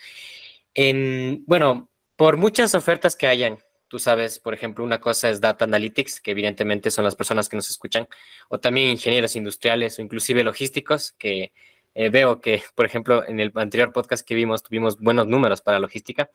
en, 0.77 1.43
bueno, 1.47 1.89
por 2.15 2.37
muchas 2.37 2.75
ofertas 2.75 3.15
que 3.15 3.25
hayan, 3.25 3.57
tú 3.87 3.97
sabes, 3.97 4.37
por 4.37 4.53
ejemplo, 4.53 4.83
una 4.83 5.01
cosa 5.01 5.27
es 5.29 5.41
Data 5.41 5.65
Analytics, 5.65 6.21
que 6.21 6.31
evidentemente 6.31 6.91
son 6.91 7.03
las 7.03 7.15
personas 7.15 7.49
que 7.49 7.55
nos 7.55 7.69
escuchan, 7.71 8.07
o 8.47 8.59
también 8.59 8.91
ingenieros 8.91 9.35
industriales 9.35 9.97
o 9.97 10.03
inclusive 10.03 10.43
logísticos, 10.43 11.13
que 11.13 11.51
eh, 11.95 12.09
veo 12.09 12.39
que, 12.41 12.61
por 12.75 12.85
ejemplo, 12.85 13.27
en 13.27 13.39
el 13.39 13.51
anterior 13.55 13.91
podcast 13.91 14.25
que 14.25 14.35
vimos 14.35 14.61
tuvimos 14.61 14.99
buenos 14.99 15.25
números 15.25 15.61
para 15.61 15.79
logística. 15.79 16.29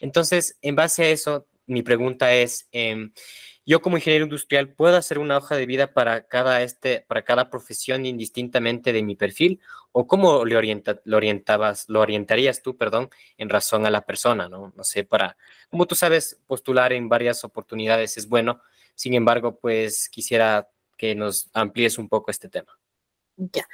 Entonces, 0.00 0.58
en 0.62 0.74
base 0.74 1.04
a 1.04 1.08
eso, 1.10 1.46
mi 1.66 1.82
pregunta 1.82 2.34
es, 2.34 2.68
em, 2.72 3.12
yo 3.66 3.82
como 3.82 3.96
ingeniero 3.96 4.24
industrial 4.24 4.68
puedo 4.68 4.96
hacer 4.96 5.18
una 5.18 5.38
hoja 5.38 5.56
de 5.56 5.66
vida 5.66 5.92
para 5.92 6.28
cada, 6.28 6.62
este, 6.62 7.04
para 7.08 7.22
cada 7.22 7.50
profesión 7.50 8.06
indistintamente 8.06 8.92
de 8.92 9.02
mi 9.02 9.16
perfil 9.16 9.60
o 9.90 10.06
cómo 10.06 10.44
le, 10.44 10.56
orienta, 10.56 11.00
lo 11.04 11.16
orientabas, 11.16 11.88
lo 11.88 12.00
orientarías 12.00 12.62
tú, 12.62 12.76
perdón, 12.76 13.10
en 13.36 13.48
razón 13.48 13.84
a 13.84 13.90
la 13.90 14.02
persona, 14.02 14.48
¿no? 14.48 14.72
No 14.76 14.84
sé, 14.84 15.02
para, 15.02 15.36
como 15.68 15.86
tú 15.86 15.96
sabes, 15.96 16.40
postular 16.46 16.92
en 16.92 17.08
varias 17.08 17.42
oportunidades 17.42 18.16
es 18.16 18.28
bueno, 18.28 18.60
sin 18.94 19.14
embargo, 19.14 19.58
pues 19.58 20.08
quisiera 20.08 20.70
que 20.96 21.16
nos 21.16 21.50
amplíes 21.52 21.98
un 21.98 22.08
poco 22.08 22.30
este 22.30 22.48
tema. 22.48 22.78
Ya. 23.36 23.66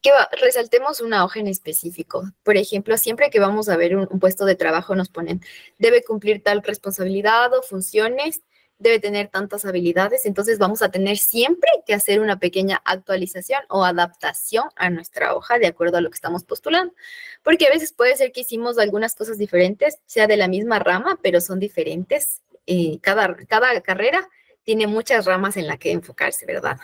Que 0.00 0.10
resaltemos 0.40 1.00
una 1.00 1.24
hoja 1.24 1.40
en 1.40 1.48
específico. 1.48 2.22
Por 2.44 2.56
ejemplo, 2.56 2.96
siempre 2.96 3.30
que 3.30 3.40
vamos 3.40 3.68
a 3.68 3.76
ver 3.76 3.96
un 3.96 4.20
puesto 4.20 4.46
de 4.46 4.54
trabajo 4.54 4.94
nos 4.94 5.10
ponen, 5.10 5.42
debe 5.76 6.02
cumplir 6.02 6.42
tal 6.42 6.62
responsabilidad 6.62 7.52
o 7.52 7.62
funciones 7.62 8.42
debe 8.78 9.00
tener 9.00 9.28
tantas 9.28 9.64
habilidades, 9.64 10.24
entonces 10.24 10.58
vamos 10.58 10.82
a 10.82 10.90
tener 10.90 11.18
siempre 11.18 11.70
que 11.84 11.94
hacer 11.94 12.20
una 12.20 12.38
pequeña 12.38 12.80
actualización 12.84 13.60
o 13.68 13.84
adaptación 13.84 14.68
a 14.76 14.88
nuestra 14.90 15.34
hoja 15.34 15.58
de 15.58 15.66
acuerdo 15.66 15.98
a 15.98 16.00
lo 16.00 16.10
que 16.10 16.14
estamos 16.14 16.44
postulando, 16.44 16.94
porque 17.42 17.66
a 17.66 17.70
veces 17.70 17.92
puede 17.92 18.16
ser 18.16 18.30
que 18.32 18.42
hicimos 18.42 18.78
algunas 18.78 19.14
cosas 19.14 19.36
diferentes, 19.38 19.98
sea 20.06 20.26
de 20.26 20.36
la 20.36 20.48
misma 20.48 20.78
rama, 20.78 21.18
pero 21.22 21.40
son 21.40 21.58
diferentes. 21.58 22.42
Eh, 22.66 22.98
cada, 23.00 23.34
cada 23.48 23.80
carrera 23.80 24.28
tiene 24.62 24.86
muchas 24.86 25.24
ramas 25.24 25.56
en 25.56 25.66
la 25.66 25.76
que 25.76 25.90
enfocarse, 25.90 26.46
¿verdad? 26.46 26.78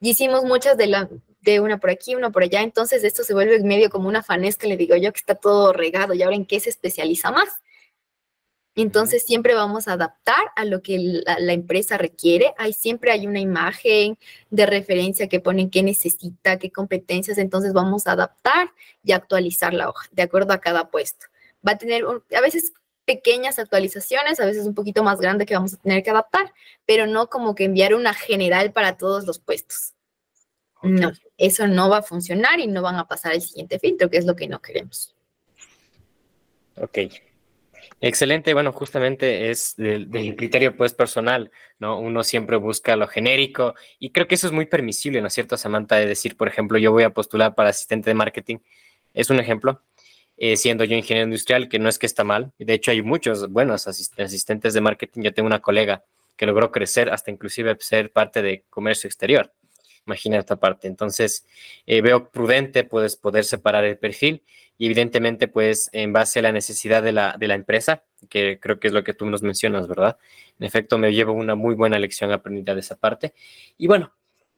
Y 0.00 0.10
hicimos 0.10 0.44
muchas 0.44 0.76
de, 0.76 0.88
la, 0.88 1.08
de 1.40 1.60
una 1.60 1.78
por 1.78 1.90
aquí, 1.90 2.16
una 2.16 2.30
por 2.30 2.42
allá, 2.42 2.60
entonces 2.60 3.04
esto 3.04 3.22
se 3.22 3.32
vuelve 3.32 3.60
medio 3.60 3.88
como 3.88 4.08
una 4.08 4.22
fanesca, 4.22 4.66
le 4.66 4.76
digo 4.76 4.96
yo, 4.96 5.12
que 5.12 5.20
está 5.20 5.36
todo 5.36 5.72
regado 5.72 6.12
y 6.12 6.22
ahora 6.22 6.34
en 6.34 6.44
qué 6.44 6.58
se 6.58 6.70
especializa 6.70 7.30
más. 7.30 7.48
Entonces 8.74 9.24
siempre 9.24 9.54
vamos 9.54 9.86
a 9.86 9.92
adaptar 9.92 10.50
a 10.56 10.64
lo 10.64 10.82
que 10.82 10.98
la, 10.98 11.52
empresa 11.52 11.98
requiere. 11.98 12.54
Hay 12.56 12.72
siempre 12.72 13.10
hay 13.10 13.26
una 13.26 13.40
imagen 13.40 14.18
de 14.50 14.64
referencia 14.64 15.28
que 15.28 15.40
ponen 15.40 15.70
qué 15.70 15.82
necesita, 15.82 16.58
qué 16.58 16.70
competencias. 16.70 17.36
Entonces 17.36 17.74
vamos 17.74 18.06
a 18.06 18.12
adaptar 18.12 18.70
y 19.04 19.12
actualizar 19.12 19.74
la 19.74 19.90
hoja 19.90 20.08
de 20.12 20.22
acuerdo 20.22 20.54
a 20.54 20.60
cada 20.60 20.90
puesto. 20.90 21.26
Va 21.66 21.72
a 21.72 21.78
tener 21.78 22.04
a 22.04 22.40
veces 22.40 22.72
pequeñas 23.04 23.58
actualizaciones, 23.58 24.40
a 24.40 24.46
veces 24.46 24.64
un 24.64 24.74
poquito 24.74 25.02
más 25.02 25.20
grande 25.20 25.44
que 25.44 25.54
vamos 25.54 25.74
a 25.74 25.76
tener 25.76 26.02
que 26.02 26.10
adaptar, 26.10 26.54
pero 26.86 27.06
no 27.06 27.28
como 27.28 27.54
que 27.54 27.64
enviar 27.64 27.94
una 27.94 28.14
general 28.14 28.72
para 28.72 28.96
todos 28.96 29.26
los 29.26 29.38
puestos. 29.38 29.94
No, 30.82 31.12
eso 31.36 31.68
no 31.68 31.88
va 31.88 31.98
a 31.98 32.02
funcionar 32.02 32.58
y 32.58 32.66
no 32.66 32.82
van 32.82 32.96
a 32.96 33.06
pasar 33.06 33.34
el 33.34 33.42
siguiente 33.42 33.78
filtro, 33.78 34.10
que 34.10 34.16
es 34.16 34.24
lo 34.24 34.34
que 34.34 34.48
no 34.48 34.60
queremos. 34.60 35.14
Ok, 36.76 36.98
Excelente, 38.00 38.54
bueno, 38.54 38.72
justamente 38.72 39.50
es 39.50 39.74
del, 39.76 40.08
criterio 40.36 40.76
pues 40.76 40.92
personal, 40.92 41.50
¿no? 41.78 41.98
Uno 42.00 42.24
siempre 42.24 42.56
busca 42.56 42.96
lo 42.96 43.06
genérico 43.06 43.74
y 43.98 44.10
creo 44.10 44.26
que 44.26 44.34
eso 44.34 44.46
es 44.46 44.52
muy 44.52 44.66
permisible, 44.66 45.20
¿no 45.20 45.28
es 45.28 45.34
cierto, 45.34 45.56
Samantha? 45.56 45.96
De 45.96 46.06
decir, 46.06 46.36
por 46.36 46.48
ejemplo, 46.48 46.78
yo 46.78 46.92
voy 46.92 47.04
a 47.04 47.10
postular 47.10 47.54
para 47.54 47.70
asistente 47.70 48.10
de 48.10 48.14
marketing, 48.14 48.58
es 49.14 49.30
un 49.30 49.38
ejemplo, 49.38 49.82
eh, 50.36 50.56
siendo 50.56 50.84
yo 50.84 50.96
ingeniero 50.96 51.26
industrial, 51.26 51.68
que 51.68 51.78
no 51.78 51.88
es 51.88 51.98
que 51.98 52.06
está 52.06 52.24
mal, 52.24 52.52
de 52.58 52.74
hecho 52.74 52.90
hay 52.90 53.02
muchos 53.02 53.48
buenos 53.50 53.86
asistentes 53.86 54.74
de 54.74 54.80
marketing, 54.80 55.22
yo 55.22 55.34
tengo 55.34 55.46
una 55.46 55.60
colega 55.60 56.04
que 56.36 56.46
logró 56.46 56.72
crecer 56.72 57.10
hasta 57.10 57.30
inclusive 57.30 57.76
ser 57.78 58.10
parte 58.10 58.42
de 58.42 58.64
comercio 58.70 59.06
exterior. 59.06 59.52
Imagina 60.06 60.38
esta 60.38 60.56
parte. 60.56 60.88
Entonces, 60.88 61.46
eh, 61.86 62.00
veo 62.00 62.30
prudente 62.30 62.84
puedes 62.84 63.16
poder 63.16 63.44
separar 63.44 63.84
el 63.84 63.98
perfil 63.98 64.42
y 64.78 64.86
evidentemente, 64.86 65.48
pues, 65.48 65.90
en 65.92 66.12
base 66.12 66.40
a 66.40 66.42
la 66.42 66.52
necesidad 66.52 67.02
de 67.02 67.12
la, 67.12 67.36
de 67.38 67.46
la 67.46 67.54
empresa, 67.54 68.04
que 68.28 68.58
creo 68.60 68.80
que 68.80 68.88
es 68.88 68.94
lo 68.94 69.04
que 69.04 69.14
tú 69.14 69.26
nos 69.26 69.42
mencionas, 69.42 69.86
¿verdad? 69.86 70.18
En 70.58 70.66
efecto, 70.66 70.98
me 70.98 71.12
llevo 71.12 71.32
una 71.32 71.54
muy 71.54 71.74
buena 71.74 71.98
lección 71.98 72.32
aprendida 72.32 72.74
de 72.74 72.80
esa 72.80 72.96
parte. 72.96 73.32
Y 73.78 73.86
bueno, 73.86 74.12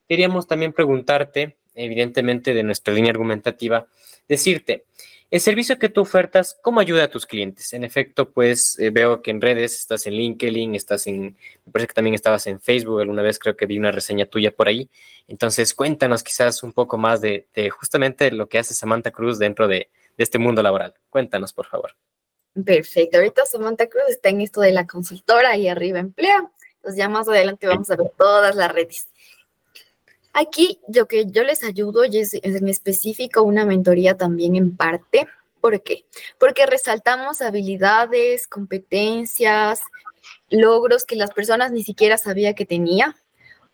queríamos 0.08 0.46
también 0.46 0.72
preguntarte, 0.72 1.58
evidentemente, 1.74 2.54
de 2.54 2.62
nuestra 2.62 2.94
línea 2.94 3.10
argumentativa, 3.10 3.86
decirte, 4.28 4.86
el 5.34 5.40
servicio 5.40 5.80
que 5.80 5.88
tú 5.88 6.02
ofertas, 6.02 6.56
¿cómo 6.62 6.78
ayuda 6.78 7.02
a 7.02 7.10
tus 7.10 7.26
clientes? 7.26 7.72
En 7.72 7.82
efecto, 7.82 8.30
pues 8.30 8.78
eh, 8.78 8.90
veo 8.90 9.20
que 9.20 9.32
en 9.32 9.40
redes 9.40 9.74
estás 9.74 10.06
en 10.06 10.12
LinkedIn, 10.12 10.76
estás 10.76 11.08
en, 11.08 11.36
me 11.66 11.72
parece 11.72 11.88
que 11.88 11.94
también 11.94 12.14
estabas 12.14 12.46
en 12.46 12.60
Facebook, 12.60 13.00
alguna 13.00 13.20
vez 13.20 13.40
creo 13.40 13.56
que 13.56 13.66
vi 13.66 13.76
una 13.76 13.90
reseña 13.90 14.26
tuya 14.26 14.52
por 14.54 14.68
ahí. 14.68 14.88
Entonces, 15.26 15.74
cuéntanos 15.74 16.22
quizás 16.22 16.62
un 16.62 16.72
poco 16.72 16.98
más 16.98 17.20
de, 17.20 17.48
justamente 17.76 18.30
lo 18.30 18.48
que 18.48 18.60
hace 18.60 18.74
Samantha 18.74 19.10
Cruz 19.10 19.40
dentro 19.40 19.66
de, 19.66 19.90
este 20.16 20.38
mundo 20.38 20.62
laboral. 20.62 20.94
Cuéntanos, 21.10 21.52
por 21.52 21.66
favor. 21.66 21.96
Perfecto. 22.64 23.16
Ahorita 23.16 23.44
Samantha 23.44 23.88
Cruz 23.88 24.04
está 24.10 24.28
en 24.28 24.40
esto 24.40 24.60
de 24.60 24.70
la 24.70 24.86
consultora 24.86 25.56
y 25.56 25.66
arriba 25.66 25.98
emplea. 25.98 26.48
Entonces 26.76 26.96
ya 26.96 27.08
más 27.08 27.28
adelante 27.28 27.66
vamos 27.66 27.90
a 27.90 27.96
ver 27.96 28.12
todas 28.16 28.54
las 28.54 28.72
redes. 28.72 29.08
Aquí 30.34 30.80
lo 30.92 31.06
que 31.06 31.26
yo 31.26 31.44
les 31.44 31.62
ayudo 31.62 32.04
y 32.04 32.18
es 32.18 32.34
en 32.34 32.68
específico 32.68 33.42
una 33.42 33.64
mentoría 33.64 34.16
también 34.16 34.56
en 34.56 34.76
parte. 34.76 35.28
¿Por 35.60 35.82
qué? 35.82 36.04
Porque 36.38 36.66
resaltamos 36.66 37.40
habilidades, 37.40 38.48
competencias, 38.48 39.80
logros 40.50 41.04
que 41.04 41.16
las 41.16 41.30
personas 41.30 41.70
ni 41.70 41.84
siquiera 41.84 42.18
sabía 42.18 42.54
que 42.54 42.66
tenía 42.66 43.16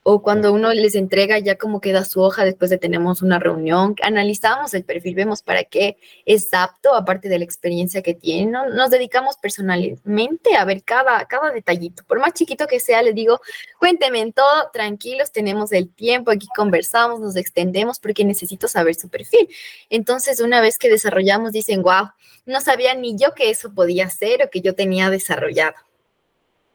o 0.03 0.23
cuando 0.23 0.53
uno 0.53 0.73
les 0.73 0.95
entrega 0.95 1.39
ya 1.39 1.57
como 1.57 1.81
queda 1.81 2.05
su 2.05 2.21
hoja 2.21 2.45
después 2.45 2.71
de 2.71 2.79
tenemos 2.79 3.23
una 3.23 3.39
reunión, 3.39 3.95
analizamos 4.03 4.73
el 4.75 4.85
perfil, 4.85 5.15
vemos 5.15 5.43
para 5.43 5.65
qué 5.65 5.99
es 6.25 6.53
apto, 6.53 6.95
aparte 6.95 7.29
de 7.29 7.39
la 7.39 7.45
experiencia 7.45 8.03
que 8.03 8.15
tiene, 8.15 8.53
nos 8.53 8.91
dedicamos 8.91 9.37
personalmente 9.37 10.57
a 10.57 10.65
ver 10.65 10.83
cada, 10.83 11.27
cada 11.27 11.51
detallito, 11.51 12.03
por 12.05 12.19
más 12.19 12.33
chiquito 12.33 12.67
que 12.67 12.81
sea, 12.81 13.03
les 13.03 13.15
digo, 13.15 13.41
cuénteme 13.79 14.21
en 14.21 14.33
todo, 14.33 14.71
tranquilos, 14.73 15.33
tenemos 15.33 15.73
el 15.73 15.93
tiempo, 15.93 16.31
aquí 16.31 16.49
conversamos, 16.57 17.21
nos 17.21 17.37
extendemos 17.37 17.99
porque 17.99 18.25
necesito 18.25 18.69
saber 18.69 18.95
su 18.95 19.09
perfil. 19.09 19.49
Entonces, 19.91 20.41
una 20.41 20.61
vez 20.61 20.79
que 20.79 20.89
desarrollamos, 20.89 21.53
dicen, 21.53 21.83
wow, 21.83 22.11
no 22.47 22.61
sabía 22.61 22.95
ni 22.95 23.17
yo 23.17 23.35
que 23.35 23.51
eso 23.51 23.73
podía 23.75 24.09
ser 24.09 24.43
o 24.45 24.51
que 24.51 24.61
yo 24.61 24.75
tenía 24.75 25.11
desarrollado. 25.11 25.75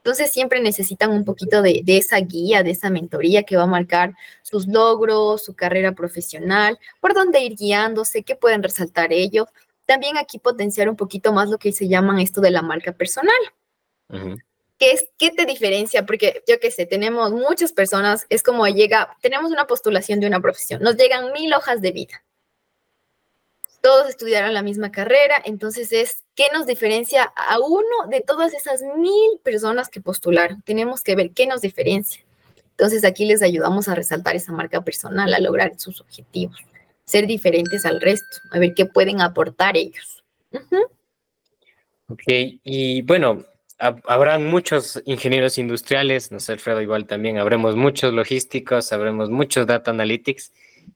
Entonces 0.05 0.31
siempre 0.31 0.59
necesitan 0.59 1.09
un 1.09 1.25
poquito 1.25 1.63
de, 1.63 1.83
esa 1.87 2.19
guía, 2.19 2.61
de 2.61 2.69
esa 2.69 2.91
mentoría 2.91 3.41
que 3.41 3.57
va 3.57 3.63
a 3.63 3.65
marcar 3.65 4.13
sus 4.43 4.67
logros, 4.67 5.43
su 5.43 5.55
carrera 5.55 5.93
profesional, 5.93 6.77
por 7.01 7.15
dónde 7.15 7.39
ir 7.39 7.55
guiándose, 7.55 8.21
qué 8.21 8.35
pueden 8.35 8.61
resaltar 8.61 9.11
ellos. 9.11 9.47
También 9.87 10.19
aquí 10.19 10.37
potenciar 10.37 10.89
un 10.89 10.95
poquito 10.95 11.33
más 11.33 11.49
lo 11.49 11.57
que 11.57 11.71
se 11.71 11.87
llaman 11.87 12.19
esto 12.19 12.39
de 12.39 12.51
la 12.51 12.61
marca 12.61 12.91
personal. 12.91 13.33
¿Qué, 14.77 14.91
es, 14.91 15.09
¿Qué 15.17 15.31
te 15.31 15.47
diferencia? 15.47 16.05
Porque 16.05 16.43
yo 16.47 16.59
qué 16.59 16.69
sé, 16.69 16.85
tenemos 16.85 17.31
muchas 17.31 17.73
personas, 17.73 18.27
es 18.29 18.43
como 18.43 18.67
llega, 18.67 19.17
tenemos 19.21 19.49
una 19.49 19.65
postulación 19.65 20.19
de 20.19 20.27
una 20.27 20.39
profesión, 20.39 20.83
nos 20.83 20.97
llegan 20.97 21.33
mil 21.33 21.51
hojas 21.51 21.81
de 21.81 21.91
vida 21.91 22.23
todos 23.85 24.09
estudiaron 24.09 24.55
la 24.55 24.63
misma 24.63 24.91
carrera, 24.91 25.39
entonces 25.45 25.91
es 25.91 26.23
qué 26.33 26.45
nos 26.51 26.65
diferencia 26.65 27.31
a 27.35 27.59
uno 27.59 28.09
de 28.09 28.19
todas 28.19 28.55
esas 28.55 28.81
mil 28.97 29.39
personas 29.43 29.89
que 29.89 30.01
postularon. 30.01 30.63
Tenemos 30.63 31.03
que 31.03 31.15
ver 31.15 31.33
qué 31.33 31.45
nos 31.45 31.61
diferencia. 31.61 32.25
Entonces 32.71 33.05
aquí 33.05 33.25
les 33.25 33.43
ayudamos 33.43 33.87
a 33.87 33.93
resaltar 33.93 34.35
esa 34.35 34.53
marca 34.53 34.81
personal, 34.81 35.31
a 35.31 35.39
lograr 35.39 35.79
sus 35.79 36.01
objetivos, 36.01 36.57
ser 37.05 37.27
diferentes 37.27 37.85
al 37.85 38.01
resto, 38.01 38.37
a 38.49 38.57
ver 38.57 38.73
qué 38.73 38.87
pueden 38.87 39.21
aportar 39.21 39.77
ellos. 39.77 40.23
Ok, 42.07 42.23
y 42.63 43.03
bueno, 43.03 43.45
habrán 43.77 44.47
muchos 44.47 44.99
ingenieros 45.05 45.59
industriales, 45.59 46.31
no 46.31 46.39
sé, 46.39 46.53
Alfredo, 46.53 46.81
igual 46.81 47.05
también 47.05 47.37
habremos 47.37 47.75
muchos 47.75 48.11
logísticos, 48.15 48.91
habremos 48.91 49.29
muchos 49.29 49.67
data 49.67 49.91
analytics 49.91 50.53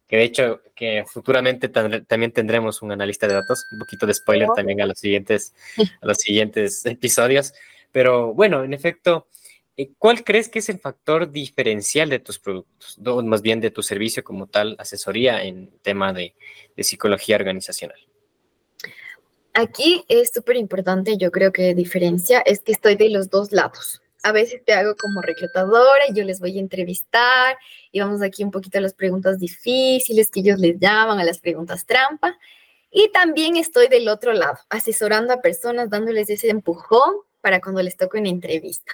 que 0.10 0.18
de 0.18 0.24
hecho 0.24 0.62
que 0.76 1.06
futuramente 1.08 1.70
también 1.70 2.32
tendremos 2.32 2.82
un 2.82 2.92
analista 2.92 3.28
de 3.28 3.36
datos, 3.36 3.68
un 3.72 3.78
poquito 3.80 4.08
de 4.08 4.16
spoiler 4.16 4.50
también 4.56 4.82
a 4.82 4.88
los 4.88 5.00
siguientes, 5.00 5.54
a 6.02 6.06
los 6.06 6.18
siguientes 6.18 6.86
episodios, 6.86 7.54
pero 7.92 8.34
bueno, 8.34 8.64
en 8.64 8.74
efecto, 8.74 9.28
eh, 9.78 9.92
¿cuál 10.00 10.24
crees 10.24 10.50
que 10.50 10.60
es 10.60 10.70
el 10.70 10.80
factor 10.80 11.32
diferencial 11.32 12.10
de 12.10 12.20
tus 12.20 12.40
productos, 12.40 12.98
o 13.06 13.22
más 13.22 13.44
bien 13.44 13.62
de 13.62 13.70
tu 13.70 13.84
servicio 13.84 14.24
como 14.24 14.48
tal, 14.48 14.76
asesoría 14.80 15.44
en 15.44 15.70
tema 15.84 16.12
de, 16.12 16.34
de 16.76 16.84
psicología 16.84 17.36
organizacional? 17.36 18.00
Aquí 19.54 20.06
es 20.08 20.32
súper 20.34 20.56
importante, 20.56 21.18
yo 21.18 21.30
creo 21.30 21.52
que 21.52 21.76
diferencia 21.76 22.40
es 22.40 22.62
que 22.62 22.72
estoy 22.72 22.96
de 22.96 23.10
los 23.10 23.30
dos 23.30 23.52
lados 23.52 24.02
a 24.24 24.32
veces 24.32 24.64
te 24.66 24.74
hago 24.74 24.96
como 24.96 25.22
reclutadora 25.22 26.02
y 26.10 26.14
yo 26.14 26.24
les 26.24 26.40
voy 26.40 26.58
a 26.58 26.62
entrevistar 26.62 27.58
y 27.92 28.00
vamos 28.00 28.22
aquí 28.22 28.44
un 28.44 28.52
poquito 28.52 28.78
a 28.78 28.82
las 28.82 28.94
preguntas 28.94 29.40
difíciles 29.40 30.30
que 30.30 30.42
ellos 30.42 30.60
les 30.60 30.80
llaman, 30.80 31.20
a 31.20 31.24
las 31.24 31.40
preguntas 31.40 31.86
trampa. 31.86 32.38
Y 32.92 33.10
también 33.12 33.56
estoy 33.56 33.88
del 33.88 34.08
otro 34.08 34.34
lado, 34.34 34.58
asesorando 34.70 35.34
a 35.34 35.42
personas, 35.42 35.90
dándoles 35.90 36.30
ese 36.30 36.50
empujón 36.50 37.16
para 37.40 37.62
cuando 37.62 37.82
les 37.82 37.98
toque 37.98 38.20
una 38.20 38.30
entrevista. 38.30 38.94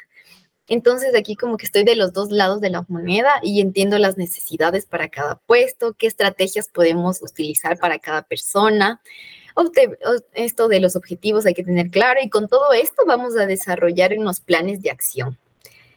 Entonces 0.67 1.15
aquí 1.15 1.35
como 1.35 1.57
que 1.57 1.65
estoy 1.65 1.83
de 1.83 1.95
los 1.95 2.11
dos 2.11 2.31
lados 2.31 2.59
de 2.59 2.71
la 2.71 2.85
moneda 2.87 3.33
y 3.41 3.61
entiendo 3.61 3.99
las 3.99 4.17
necesidades 4.17 4.85
para 4.85 5.09
cada 5.09 5.35
puesto, 5.35 5.93
qué 5.93 6.07
estrategias 6.07 6.69
podemos 6.69 7.21
utilizar 7.21 7.77
para 7.77 7.99
cada 7.99 8.23
persona 8.23 8.99
esto 10.33 10.67
de 10.67 10.79
los 10.79 10.95
objetivos 10.95 11.45
hay 11.45 11.53
que 11.53 11.63
tener 11.63 11.89
claro 11.89 12.19
y 12.21 12.29
con 12.29 12.47
todo 12.47 12.73
esto 12.73 13.03
vamos 13.05 13.37
a 13.37 13.45
desarrollar 13.45 14.13
unos 14.17 14.39
planes 14.39 14.81
de 14.81 14.91
acción. 14.91 15.37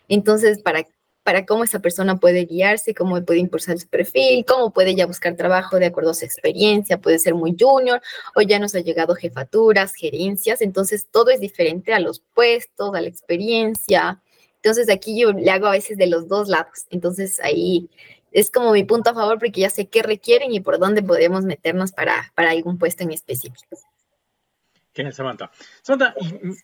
Entonces, 0.08 0.60
para 0.60 0.86
para 1.28 1.44
cómo 1.44 1.62
esa 1.62 1.80
persona 1.80 2.16
puede 2.16 2.46
guiarse, 2.46 2.94
cómo 2.94 3.22
puede 3.22 3.40
impulsar 3.40 3.78
su 3.78 3.86
perfil, 3.86 4.46
cómo 4.46 4.72
puede 4.72 4.94
ya 4.94 5.04
buscar 5.04 5.36
trabajo 5.36 5.78
de 5.78 5.84
acuerdo 5.84 6.12
a 6.12 6.14
su 6.14 6.24
experiencia, 6.24 7.02
puede 7.02 7.18
ser 7.18 7.34
muy 7.34 7.54
junior 7.60 8.00
o 8.34 8.40
ya 8.40 8.58
nos 8.58 8.74
ha 8.74 8.80
llegado 8.80 9.14
jefaturas, 9.14 9.92
gerencias, 9.92 10.62
entonces 10.62 11.06
todo 11.10 11.28
es 11.28 11.38
diferente 11.38 11.92
a 11.92 12.00
los 12.00 12.20
puestos, 12.32 12.94
a 12.94 13.02
la 13.02 13.08
experiencia. 13.08 14.22
Entonces 14.62 14.88
aquí 14.88 15.20
yo 15.20 15.32
le 15.32 15.50
hago 15.50 15.66
a 15.66 15.72
veces 15.72 15.98
de 15.98 16.06
los 16.06 16.28
dos 16.28 16.48
lados, 16.48 16.86
entonces 16.88 17.38
ahí 17.40 17.90
es 18.32 18.50
como 18.50 18.72
mi 18.72 18.84
punto 18.84 19.10
a 19.10 19.14
favor 19.14 19.38
porque 19.38 19.60
ya 19.60 19.70
sé 19.70 19.88
qué 19.88 20.02
requieren 20.02 20.52
y 20.52 20.60
por 20.60 20.78
dónde 20.78 21.02
podemos 21.02 21.44
meternos 21.44 21.92
para, 21.92 22.32
para 22.34 22.50
algún 22.50 22.78
puesto 22.78 23.04
en 23.04 23.12
específico. 23.12 23.78
Genial, 24.94 25.14
Samantha. 25.14 25.50
Samantha, 25.82 26.14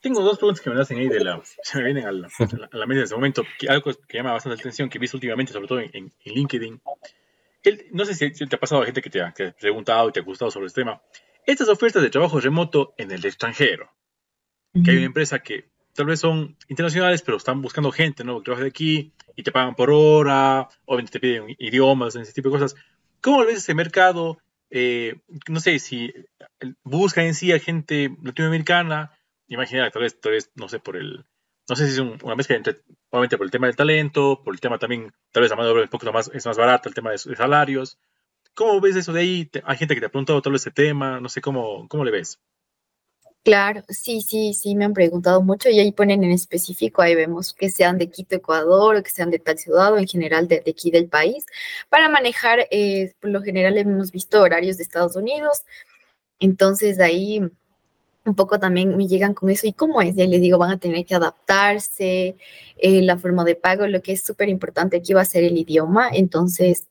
tengo 0.03 0.21
dos 0.23 0.39
preguntas 0.39 0.61
que 0.61 0.71
me 0.71 0.81
hacen 0.81 0.99
ahí 0.99 1.09
de 1.09 1.23
la, 1.23 1.41
se 1.63 1.79
me 1.79 1.85
vienen 1.85 2.07
a 2.07 2.13
la, 2.13 2.27
a 2.27 2.77
la 2.77 2.87
mente 2.87 3.01
en 3.01 3.05
ese 3.05 3.15
momento, 3.15 3.45
que 3.59 3.69
algo 3.69 3.93
que 4.09 4.17
llama 4.17 4.33
bastante 4.33 4.57
la 4.57 4.61
atención, 4.61 4.89
que 4.89 4.99
he 4.99 5.01
visto 5.01 5.17
últimamente, 5.17 5.53
sobre 5.53 5.69
todo 5.69 5.81
en, 5.81 6.13
LinkedIn. 6.25 6.81
no 7.93 8.05
sé 8.05 8.15
si, 8.15 8.47
te 8.47 8.57
ha 8.57 8.59
pasado 8.59 8.83
a 8.83 8.87
gente 8.87 9.03
que 9.03 9.11
te, 9.11 9.21
ha, 9.21 9.33
preguntado 9.33 10.09
y 10.09 10.13
te 10.13 10.21
ha 10.21 10.25
gustado 10.25 10.51
sobre 10.51 10.67
este 10.67 10.81
tema. 10.81 11.01
Estas 11.47 11.69
ofertas 11.69 12.03
de 12.03 12.11
trabajo 12.11 12.41
remoto 12.41 12.95
en 12.97 13.13
el 13.13 13.25
extranjero, 13.25 13.93
que 14.85 14.91
hay 14.91 14.97
una 14.97 15.07
empresa 15.07 15.39
que 15.39 15.71
tal 15.95 16.07
vez 16.07 16.21
son 16.21 16.57
internacionales, 16.69 17.23
pero 17.23 17.37
están 17.37 17.63
buscando 17.63 17.91
gente, 17.91 18.25
¿no? 18.25 18.39
Que 18.39 18.45
trabaja 18.45 18.65
de 18.65 18.71
aquí 18.71 19.13
y 19.37 19.43
te 19.43 19.53
pagan 19.53 19.75
por 19.75 19.91
hora, 19.91 20.69
obviamente 20.85 21.13
te 21.13 21.21
piden 21.21 21.57
idiomas, 21.59 22.17
ese 22.17 22.33
tipo 22.33 22.49
de 22.49 22.59
cosas. 22.59 22.77
¿Cómo 23.21 23.45
ves 23.45 23.59
ese 23.59 23.75
mercado? 23.75 24.39
Eh, 24.71 25.21
no 25.49 25.61
sé 25.61 25.79
si 25.79 26.13
busca 26.83 27.25
en 27.25 27.35
sí 27.35 27.53
a 27.53 27.59
gente 27.59 28.17
latinoamericana, 28.23 29.13
imagina, 29.49 29.91
tal 29.91 30.03
vez, 30.03 30.21
tal 30.21 30.33
vez, 30.33 30.51
no 30.57 30.69
sé, 30.69 30.81
por 30.81 30.97
el, 30.97 31.25
no 31.69 31.77
sé 31.77 31.87
si 31.87 31.93
es 31.93 31.99
una 31.99 32.35
mezcla 32.35 32.57
entre, 32.57 32.81
obviamente 33.11 33.37
por 33.37 33.47
el 33.47 33.51
tema 33.51 33.67
del 33.67 33.77
talento, 33.77 34.43
por 34.45 34.55
el 34.55 34.61
tema 34.61 34.79
también, 34.79 35.13
tal 35.33 35.43
vez 35.43 35.51
la 35.51 35.57
mano 35.57 35.69
de 35.69 35.73
obra 35.75 35.83
un 35.85 35.89
poco 35.89 36.13
más, 36.13 36.31
es 36.35 36.45
más 36.47 36.57
barata, 36.57 36.89
el 36.89 36.95
tema 36.95 37.11
de, 37.11 37.19
salarios. 37.19 37.99
¿Cómo 38.55 38.81
ves 38.81 38.97
eso 38.97 39.13
de 39.13 39.21
ahí? 39.21 39.51
Hay 39.65 39.77
gente 39.77 39.95
que 39.95 40.01
te 40.01 40.07
ha 40.07 40.11
preguntado 40.11 40.43
tal 40.43 40.53
vez 40.53 40.63
ese 40.63 40.71
tema, 40.71 41.21
no 41.21 41.29
sé, 41.29 41.41
¿cómo, 41.41 41.89
cómo 41.89 42.05
le 42.05 42.11
ves? 42.11 42.41
Claro, 43.45 43.83
sí, 43.91 44.23
sí, 44.23 44.55
sí, 44.55 44.75
me 44.75 44.87
han 44.87 44.95
preguntado 44.95 45.43
mucho 45.43 45.69
y 45.69 45.79
ahí 45.79 45.93
ponen 45.93 46.25
en 46.25 46.31
específico, 46.31 47.03
ahí 47.03 47.15
vemos 47.15 47.53
que 47.53 47.69
sean 47.69 47.99
de 47.99 48.09
Quito, 48.09 48.37
Ecuador, 48.37 48.97
o 48.97 49.03
que 49.03 49.11
sean 49.11 49.31
de 49.31 49.39
tal 49.39 49.59
ciudad 49.59 49.93
o 49.93 49.99
en 49.99 50.07
general 50.09 50.49
de, 50.49 50.63
aquí 50.67 50.91
del 50.91 51.09
país, 51.09 51.45
para 51.91 52.09
manejar, 52.09 52.67
eh, 52.71 53.13
por 53.21 53.31
lo 53.31 53.43
general 53.43 53.77
hemos 53.77 54.11
visto 54.13 54.41
horarios 54.41 54.79
de 54.79 54.85
Estados 54.85 55.15
Unidos, 55.15 55.65
entonces 56.41 57.01
ahí 57.01 57.43
un 58.25 58.35
poco 58.35 58.59
también 58.59 58.97
me 58.97 59.07
llegan 59.09 59.35
con 59.35 59.51
eso, 59.51 59.67
¿y 59.67 59.75
cómo 59.75 60.01
es? 60.03 60.17
Ya 60.17 60.27
les 60.27 60.41
digo, 60.41 60.59
van 60.59 60.73
a 60.73 60.79
tener 60.79 61.05
que 61.05 61.15
adaptarse, 61.15 62.37
eh, 62.79 63.03
la 63.03 63.19
forma 63.19 63.45
de 63.45 63.57
pago, 63.57 63.87
lo 63.87 64.01
que 64.03 64.13
es 64.13 64.25
súper 64.25 64.49
importante 64.49 64.97
aquí 64.99 65.13
va 65.15 65.23
a 65.23 65.27
ser 65.27 65.45
el 65.45 65.59
idioma, 65.59 66.09
entonces 66.13 66.89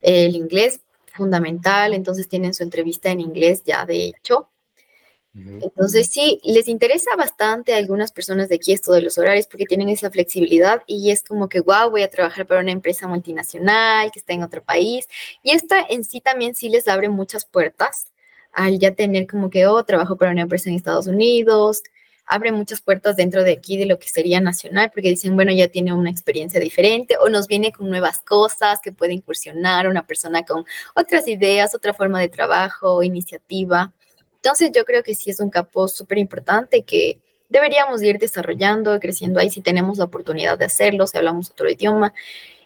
el 0.00 0.36
inglés 0.36 0.80
fundamental, 1.14 1.94
entonces 1.94 2.28
tienen 2.28 2.54
su 2.54 2.62
entrevista 2.62 3.10
en 3.10 3.20
inglés 3.20 3.64
ya 3.64 3.84
de 3.84 4.06
hecho 4.06 4.48
entonces, 5.32 6.08
sí, 6.08 6.40
les 6.42 6.66
interesa 6.66 7.14
bastante 7.16 7.72
a 7.72 7.76
algunas 7.76 8.10
personas 8.10 8.48
de 8.48 8.56
aquí 8.56 8.72
esto 8.72 8.92
de 8.92 9.02
los 9.02 9.16
horarios 9.16 9.46
porque 9.46 9.64
tienen 9.64 9.88
esa 9.88 10.10
flexibilidad 10.10 10.82
y 10.86 11.10
es 11.12 11.22
como 11.22 11.48
que, 11.48 11.60
wow, 11.60 11.88
voy 11.88 12.02
a 12.02 12.10
trabajar 12.10 12.46
para 12.46 12.60
una 12.60 12.72
empresa 12.72 13.06
multinacional 13.06 14.10
que 14.10 14.18
está 14.18 14.32
en 14.32 14.42
otro 14.42 14.62
país. 14.62 15.08
Y 15.42 15.52
esta 15.52 15.86
en 15.88 16.04
sí 16.04 16.20
también 16.20 16.54
sí 16.56 16.68
les 16.68 16.88
abre 16.88 17.08
muchas 17.08 17.44
puertas 17.44 18.08
al 18.52 18.78
ya 18.80 18.92
tener 18.94 19.28
como 19.28 19.50
que, 19.50 19.66
oh, 19.66 19.84
trabajo 19.84 20.16
para 20.16 20.32
una 20.32 20.42
empresa 20.42 20.68
en 20.68 20.74
Estados 20.76 21.06
Unidos, 21.06 21.82
abre 22.26 22.50
muchas 22.52 22.80
puertas 22.80 23.16
dentro 23.16 23.44
de 23.44 23.52
aquí 23.52 23.76
de 23.76 23.86
lo 23.86 23.98
que 23.98 24.08
sería 24.08 24.40
nacional, 24.40 24.90
porque 24.92 25.10
dicen, 25.10 25.34
bueno, 25.36 25.52
ya 25.52 25.68
tiene 25.68 25.92
una 25.92 26.10
experiencia 26.10 26.60
diferente 26.60 27.16
o 27.18 27.28
nos 27.28 27.46
viene 27.46 27.72
con 27.72 27.88
nuevas 27.88 28.18
cosas 28.20 28.80
que 28.82 28.92
puede 28.92 29.14
incursionar 29.14 29.88
una 29.88 30.06
persona 30.06 30.44
con 30.44 30.64
otras 30.96 31.28
ideas, 31.28 31.74
otra 31.74 31.94
forma 31.94 32.20
de 32.20 32.28
trabajo, 32.28 33.02
iniciativa. 33.02 33.92
Entonces 34.42 34.70
yo 34.74 34.84
creo 34.84 35.02
que 35.02 35.14
sí 35.14 35.30
es 35.30 35.40
un 35.40 35.50
campo 35.50 35.86
súper 35.86 36.18
importante 36.18 36.82
que 36.82 37.20
deberíamos 37.50 38.02
ir 38.02 38.18
desarrollando, 38.18 38.98
creciendo 38.98 39.38
ahí 39.38 39.50
si 39.50 39.60
tenemos 39.60 39.98
la 39.98 40.04
oportunidad 40.04 40.58
de 40.58 40.64
hacerlo, 40.64 41.06
si 41.06 41.18
hablamos 41.18 41.50
otro 41.50 41.68
idioma. 41.68 42.14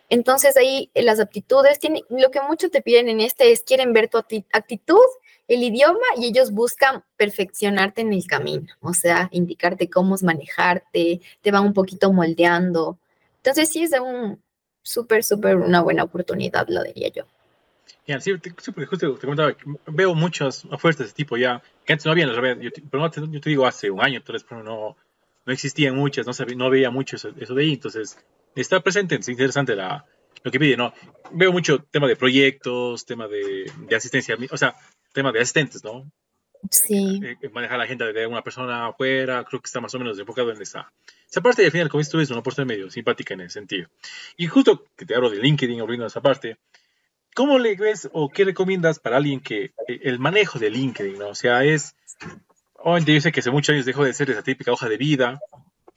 Entonces 0.08 0.56
ahí 0.56 0.90
eh, 0.94 1.02
las 1.02 1.18
aptitudes, 1.18 1.80
tiene, 1.80 2.04
lo 2.10 2.30
que 2.30 2.40
mucho 2.42 2.70
te 2.70 2.82
piden 2.82 3.08
en 3.08 3.20
este 3.20 3.50
es 3.50 3.62
quieren 3.62 3.92
ver 3.92 4.08
tu 4.08 4.18
actitud, 4.18 5.00
el 5.48 5.62
idioma 5.62 6.06
y 6.16 6.26
ellos 6.26 6.52
buscan 6.52 7.02
perfeccionarte 7.16 8.02
en 8.02 8.12
el 8.12 8.26
camino, 8.26 8.72
o 8.80 8.94
sea, 8.94 9.28
indicarte 9.32 9.90
cómo 9.90 10.14
es 10.14 10.22
manejarte, 10.22 11.20
te 11.42 11.50
van 11.50 11.64
un 11.64 11.74
poquito 11.74 12.12
moldeando. 12.12 12.98
Entonces 13.38 13.68
sí 13.70 13.82
es 13.82 13.92
un 14.00 14.40
súper, 14.82 15.24
súper 15.24 15.56
una 15.56 15.82
buena 15.82 16.04
oportunidad, 16.04 16.68
lo 16.68 16.82
diría 16.84 17.08
yo. 17.08 17.24
Ya, 18.06 18.20
sí, 18.20 18.32
justo 18.86 19.14
te 19.14 19.26
comentaba, 19.26 19.56
veo 19.86 20.14
muchas 20.14 20.64
ofertas 20.66 20.98
de 20.98 21.04
ese 21.06 21.14
tipo 21.14 21.36
ya, 21.36 21.62
que 21.84 21.92
antes 21.94 22.04
no 22.04 22.12
había, 22.12 22.26
yo, 22.60 22.70
pero 22.90 23.02
no 23.02 23.10
te, 23.10 23.20
yo 23.20 23.40
te 23.40 23.50
digo 23.50 23.66
hace 23.66 23.90
un 23.90 24.02
año, 24.02 24.18
entonces 24.18 24.46
pero 24.48 24.62
no, 24.62 24.96
no 25.46 25.52
existían 25.52 25.96
muchas, 25.96 26.26
no, 26.26 26.32
sabía, 26.32 26.56
no 26.56 26.68
veía 26.70 26.90
mucho 26.90 27.16
eso, 27.16 27.30
de 27.32 27.62
ahí, 27.62 27.72
entonces 27.72 28.18
está 28.54 28.80
presente, 28.80 29.14
es 29.16 29.28
interesante 29.28 29.74
la, 29.74 30.04
lo 30.42 30.50
que 30.50 30.58
pide, 30.58 30.76
¿no? 30.76 30.92
Veo 31.32 31.50
mucho 31.50 31.78
tema 31.78 32.06
de 32.06 32.16
proyectos, 32.16 33.06
tema 33.06 33.26
de, 33.26 33.70
de 33.88 33.96
asistencia, 33.96 34.36
o 34.50 34.56
sea, 34.56 34.76
tema 35.12 35.32
de 35.32 35.40
asistentes, 35.40 35.82
¿no? 35.82 36.10
Sí. 36.70 37.20
Eh, 37.22 37.36
eh, 37.40 37.48
manejar 37.50 37.76
a 37.76 37.78
la 37.78 37.86
gente 37.86 38.12
de 38.12 38.26
una 38.26 38.42
persona 38.42 38.86
afuera, 38.86 39.44
creo 39.44 39.60
que 39.60 39.66
está 39.66 39.80
más 39.80 39.94
o 39.94 39.98
menos 39.98 40.18
enfocado 40.18 40.50
en 40.50 40.60
esa, 40.60 40.92
esa 41.28 41.40
parte 41.40 41.62
y 41.62 41.66
al 41.66 41.72
final, 41.72 41.88
como 41.88 42.00
esto 42.00 42.20
es 42.20 42.30
una 42.30 42.42
puesta 42.42 42.64
medio 42.64 42.90
simpática 42.90 43.34
en 43.34 43.42
ese 43.42 43.54
sentido. 43.54 43.88
Y 44.36 44.46
justo 44.46 44.84
que 44.96 45.04
te 45.04 45.14
hablo 45.14 45.30
de 45.30 45.38
LinkedIn, 45.38 45.80
abriendo 45.80 46.06
esa 46.06 46.22
parte, 46.22 46.58
¿Cómo 47.34 47.58
le 47.58 47.74
ves 47.74 48.08
o 48.12 48.30
qué 48.30 48.44
recomiendas 48.44 49.00
para 49.00 49.16
alguien 49.16 49.40
que 49.40 49.72
eh, 49.88 50.00
el 50.02 50.20
manejo 50.20 50.58
de 50.58 50.70
LinkedIn, 50.70 51.18
¿no? 51.18 51.28
O 51.28 51.34
sea, 51.34 51.64
es, 51.64 51.96
obviamente 52.74 53.12
yo 53.12 53.20
sé 53.20 53.32
que 53.32 53.40
hace 53.40 53.50
muchos 53.50 53.72
años 53.72 53.84
dejó 53.84 54.04
de 54.04 54.14
ser 54.14 54.30
esa 54.30 54.42
típica 54.42 54.72
hoja 54.72 54.88
de 54.88 54.96
vida, 54.96 55.40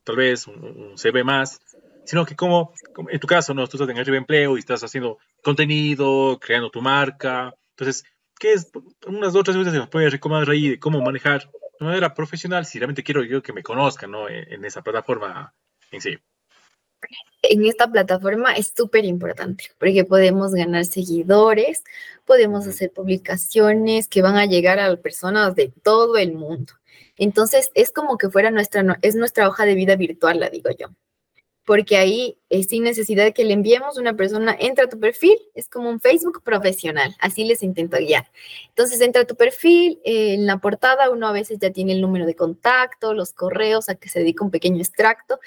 tal 0.04 0.16
vez 0.16 0.48
un, 0.48 0.98
CV 0.98 1.24
más, 1.24 1.62
sino 2.06 2.26
que 2.26 2.36
como, 2.36 2.74
en 3.10 3.20
tu 3.20 3.28
caso, 3.28 3.54
¿no? 3.54 3.68
Tú 3.68 3.78
estás 3.78 3.90
en 3.90 3.98
el 3.98 4.16
empleo 4.16 4.58
y 4.58 4.60
estás 4.60 4.84
haciendo 4.84 5.20
contenido, 5.44 6.40
creando 6.40 6.72
tu 6.72 6.82
marca, 6.82 7.54
entonces, 7.70 8.04
¿qué 8.40 8.54
es? 8.54 8.72
Unas 9.06 9.36
otras 9.36 9.56
cosas 9.56 9.74
que 9.74 9.80
nos 9.80 9.90
puedes 9.90 10.12
recomendar 10.12 10.50
ahí 10.50 10.70
de 10.70 10.80
cómo 10.80 11.02
manejar 11.02 11.52
de 11.80 11.86
manera 11.86 12.16
profesional 12.16 12.66
si 12.66 12.80
realmente 12.80 13.04
quiero 13.04 13.24
yo 13.24 13.44
que 13.44 13.54
me 13.54 13.62
conozcan, 13.62 14.10
¿no? 14.10 14.28
en 14.28 14.66
esa 14.66 14.82
plataforma 14.82 15.54
en 15.92 16.02
sí 16.02 16.18
en 17.44 17.66
esta 17.66 17.92
plataforma 17.92 18.54
es 18.54 18.74
súper 18.76 19.06
importante 19.06 19.66
porque 19.80 20.04
podemos 20.06 20.54
ganar 20.54 20.86
seguidores, 20.86 21.84
podemos 22.26 22.68
hacer 22.68 22.92
publicaciones 22.92 24.08
que 24.08 24.22
van 24.22 24.38
a 24.38 24.46
llegar 24.46 24.80
a 24.80 24.96
personas 24.98 25.56
de 25.56 25.72
todo 25.84 26.18
el 26.18 26.34
mundo. 26.34 26.74
Entonces 27.18 27.72
es 27.76 27.92
como 27.92 28.18
que 28.18 28.30
fuera 28.30 28.52
nuestra, 28.52 29.00
es 29.02 29.16
nuestra 29.16 29.48
hoja 29.48 29.66
de 29.66 29.76
vida 29.76 29.96
virtual, 29.96 30.40
la 30.40 30.50
digo 30.50 30.70
yo 30.78 30.88
porque 31.68 31.98
ahí 31.98 32.40
eh, 32.50 32.64
sin 32.64 32.84
necesidad 32.84 33.26
de 33.26 33.34
que 33.34 33.44
le 33.44 33.54
enviemos, 33.54 33.98
una 33.98 34.16
persona 34.16 34.56
entra 34.58 34.86
a 34.86 34.90
tu 34.90 35.00
perfil, 35.00 35.38
es 35.54 35.68
como 35.68 35.90
un 35.90 36.00
Facebook 36.00 36.42
profesional, 36.44 37.16
así 37.20 37.44
les 37.44 37.62
intento 37.62 37.98
guiar. 37.98 38.32
Entonces 38.70 39.02
entra 39.02 39.24
a 39.24 39.26
tu 39.26 39.36
perfil, 39.36 40.00
eh, 40.06 40.36
en 40.36 40.46
la 40.46 40.60
portada 40.60 41.10
uno 41.10 41.28
a 41.28 41.34
veces 41.34 41.60
ya 41.60 41.72
tiene 41.72 41.94
el 41.94 42.02
número 42.02 42.26
de 42.26 42.36
contacto, 42.36 43.14
los 43.14 43.34
correos 43.34 43.90
a 43.90 43.96
que 43.96 44.08
se 44.08 44.20
dedica 44.20 44.46
un 44.46 44.52
pequeño 44.52 44.78
extracto. 44.78 45.40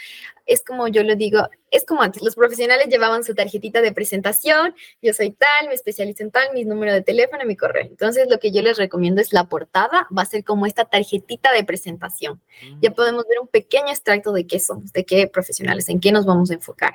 Es 0.44 0.62
como 0.62 0.88
yo 0.88 1.02
le 1.02 1.16
digo, 1.16 1.48
es 1.70 1.86
como 1.86 2.02
antes, 2.02 2.22
los 2.22 2.34
profesionales 2.34 2.88
llevaban 2.88 3.24
su 3.24 3.34
tarjetita 3.34 3.80
de 3.80 3.92
presentación, 3.92 4.74
yo 5.00 5.12
soy 5.12 5.30
tal, 5.30 5.68
me 5.68 5.74
especializo 5.74 6.22
en 6.22 6.30
tal, 6.30 6.52
mi 6.52 6.64
número 6.64 6.92
de 6.92 7.02
teléfono, 7.02 7.44
mi 7.46 7.56
correo. 7.56 7.86
Entonces 7.86 8.28
lo 8.28 8.38
que 8.38 8.50
yo 8.50 8.60
les 8.60 8.76
recomiendo 8.76 9.20
es 9.20 9.32
la 9.32 9.44
portada, 9.44 10.06
va 10.16 10.22
a 10.22 10.26
ser 10.26 10.44
como 10.44 10.66
esta 10.66 10.84
tarjetita 10.84 11.52
de 11.52 11.64
presentación. 11.64 12.42
Ya 12.82 12.90
mm. 12.90 12.94
podemos 12.94 13.24
ver 13.28 13.38
un 13.40 13.48
pequeño 13.48 13.88
extracto 13.88 14.32
de 14.32 14.46
qué 14.46 14.58
somos, 14.58 14.92
de 14.92 15.04
qué 15.04 15.28
profesionales, 15.28 15.88
en 15.88 16.00
qué 16.00 16.12
nos 16.12 16.26
vamos 16.26 16.50
a 16.50 16.54
enfocar. 16.54 16.89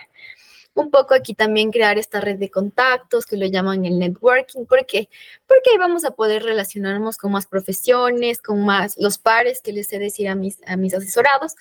Un 0.73 0.91
poco 0.91 1.13
aquí 1.13 1.33
también 1.33 1.71
crear 1.71 1.97
esta 1.97 2.19
red 2.19 2.37
de 2.37 2.51
contactos 2.51 3.25
que 3.25 3.37
lo 3.37 3.45
llaman 3.45 3.85
el 3.85 3.97
networking. 3.97 4.65
¿Por 4.65 4.85
qué? 4.85 5.09
Porque 5.47 5.69
ahí 5.71 5.77
vamos 5.77 6.03
a 6.03 6.11
poder 6.11 6.43
relacionarnos 6.43 7.17
con 7.17 7.31
más 7.31 7.47
profesiones, 7.47 8.41
con 8.41 8.65
más 8.65 8.97
los 8.97 9.17
pares 9.17 9.61
que 9.61 9.71
les 9.71 9.87
sé 9.87 9.99
decir 9.99 10.27
a 10.27 10.35
mis, 10.35 10.59
a 10.67 10.75
mis 10.75 10.93
asesorados. 10.93 11.55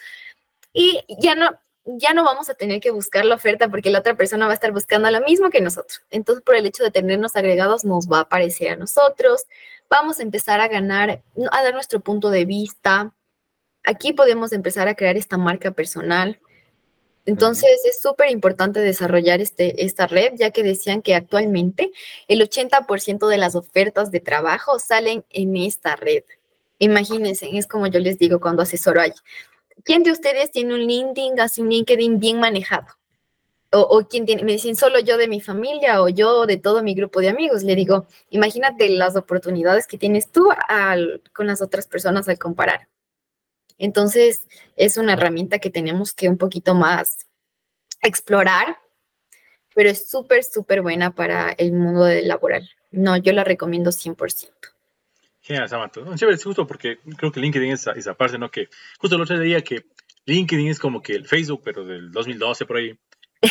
Y 0.73 1.05
ya 1.21 1.37
no, 1.37 1.51
ya 1.85 2.15
no 2.15 2.25
vamos 2.25 2.49
a 2.49 2.55
tener 2.55 2.81
que 2.81 2.91
buscar 2.91 3.25
la 3.25 3.35
oferta 3.35 3.69
porque 3.69 3.91
la 3.91 4.01
otra 4.01 4.17
persona 4.17 4.47
va 4.47 4.53
a 4.53 4.55
estar 4.55 4.73
buscando 4.73 5.11
lo 5.11 5.21
mismo 5.21 5.51
que 5.51 5.61
nosotros. 5.61 6.03
Entonces, 6.11 6.43
por 6.43 6.57
el 6.57 6.67
hecho 6.67 6.83
de 6.83 6.91
tenernos 6.91 7.37
agregados, 7.37 7.85
nos 7.85 8.11
va 8.11 8.19
a 8.19 8.23
aparecer 8.23 8.73
a 8.73 8.77
nosotros. 8.77 9.45
Vamos 9.91 10.19
a 10.19 10.23
empezar 10.23 10.61
a 10.61 10.69
ganar, 10.69 11.23
a 11.53 11.63
dar 11.63 11.75
nuestro 11.75 12.01
punto 12.01 12.31
de 12.31 12.47
vista. 12.47 13.15
Aquí 13.85 14.13
podemos 14.13 14.53
empezar 14.53 14.89
a 14.89 14.95
crear 14.95 15.17
esta 15.17 15.37
marca 15.37 15.73
personal. 15.73 16.41
Entonces 17.27 17.81
es 17.89 18.01
súper 18.01 18.31
importante 18.31 18.81
desarrollar 18.81 19.41
este, 19.41 19.85
esta 19.85 20.07
red, 20.07 20.33
ya 20.37 20.51
que 20.51 20.63
decían 20.63 21.01
que 21.03 21.15
actualmente 21.15 21.91
el 22.29 22.41
80% 22.43 23.29
de 23.29 23.39
las 23.39 23.55
ofertas 23.55 24.11
de 24.11 24.21
trabajo 24.21 24.79
salen 24.79 25.25
en 25.31 25.57
esta 25.57 25.97
red. 25.97 26.25
Imagínense, 26.79 27.49
es 27.57 27.67
como 27.67 27.87
yo 27.87 28.01
les 28.01 28.19
digo 28.19 28.41
cuando 28.41 28.63
asesoro 28.63 29.01
ahí. 29.01 29.13
¿Quién 29.85 30.03
de 30.03 30.13
ustedes 30.13 30.51
tiene 30.51 30.75
un 30.75 30.81
LinkedIn, 30.81 31.41
así 31.41 31.63
un 31.63 31.71
LinkedIn 31.71 32.19
bien 32.19 32.41
manejado? 32.41 32.89
o, 33.75 34.07
quién 34.09 34.25
tiene, 34.25 34.45
me 34.45 34.53
dicen 34.53 34.77
solo 34.77 35.01
yo 35.01 35.17
de 35.17 35.29
mi 35.29 35.41
familia 35.41 36.01
o 36.03 36.09
yo 36.09 36.47
de 36.47 36.57
todo 36.57 36.83
mi 36.83 36.95
grupo 36.95 37.21
de 37.21 37.29
amigos. 37.29 37.63
Le 37.63 37.75
digo, 37.75 38.07
imagínate 38.31 38.89
las 38.89 39.17
oportunidades 39.17 39.87
que 39.87 39.99
tienes 39.99 40.31
tú 40.31 40.49
con 41.33 41.47
las 41.47 41.61
otras 41.61 41.87
personas 41.87 42.29
al 42.29 42.39
comparar. 42.39 42.89
Entonces, 43.79 44.47
es 44.77 44.97
una 44.97 45.15
herramienta 45.15 45.59
que 45.59 45.71
tenemos 45.71 46.13
que 46.13 46.29
un 46.29 46.39
poquito 46.39 46.75
más 46.75 47.27
explorar, 48.03 48.79
pero 49.75 49.91
es 49.91 50.09
súper, 50.09 50.45
súper 50.45 50.83
buena 50.83 51.15
para 51.15 51.51
el 51.53 51.73
mundo 51.73 52.07
laboral. 52.23 52.69
No, 52.91 53.17
yo 53.17 53.33
la 53.33 53.45
recomiendo 53.45 53.91
100%. 53.91 54.51
Genial, 55.41 55.69
Samantha. 55.69 56.01
chévere, 56.15 56.37
es 56.37 56.45
justo 56.45 56.67
porque 56.67 56.99
creo 57.19 57.31
que 57.31 57.41
LinkedIn 57.41 57.73
es 57.73 57.87
esa 57.87 58.15
parte, 58.15 58.39
¿no? 58.39 58.51
Que 58.51 58.69
justo 58.99 59.17
el 59.17 59.23
otro 59.23 59.39
día 59.39 59.61
que 59.63 59.85
LinkedIn 60.25 60.69
es 60.69 60.79
como 60.79 61.03
que 61.03 61.15
el 61.15 61.27
Facebook, 61.27 61.61
pero 61.65 61.85
del 61.85 62.11
2012 62.13 62.65
por 62.65 62.77
ahí. 62.79 62.99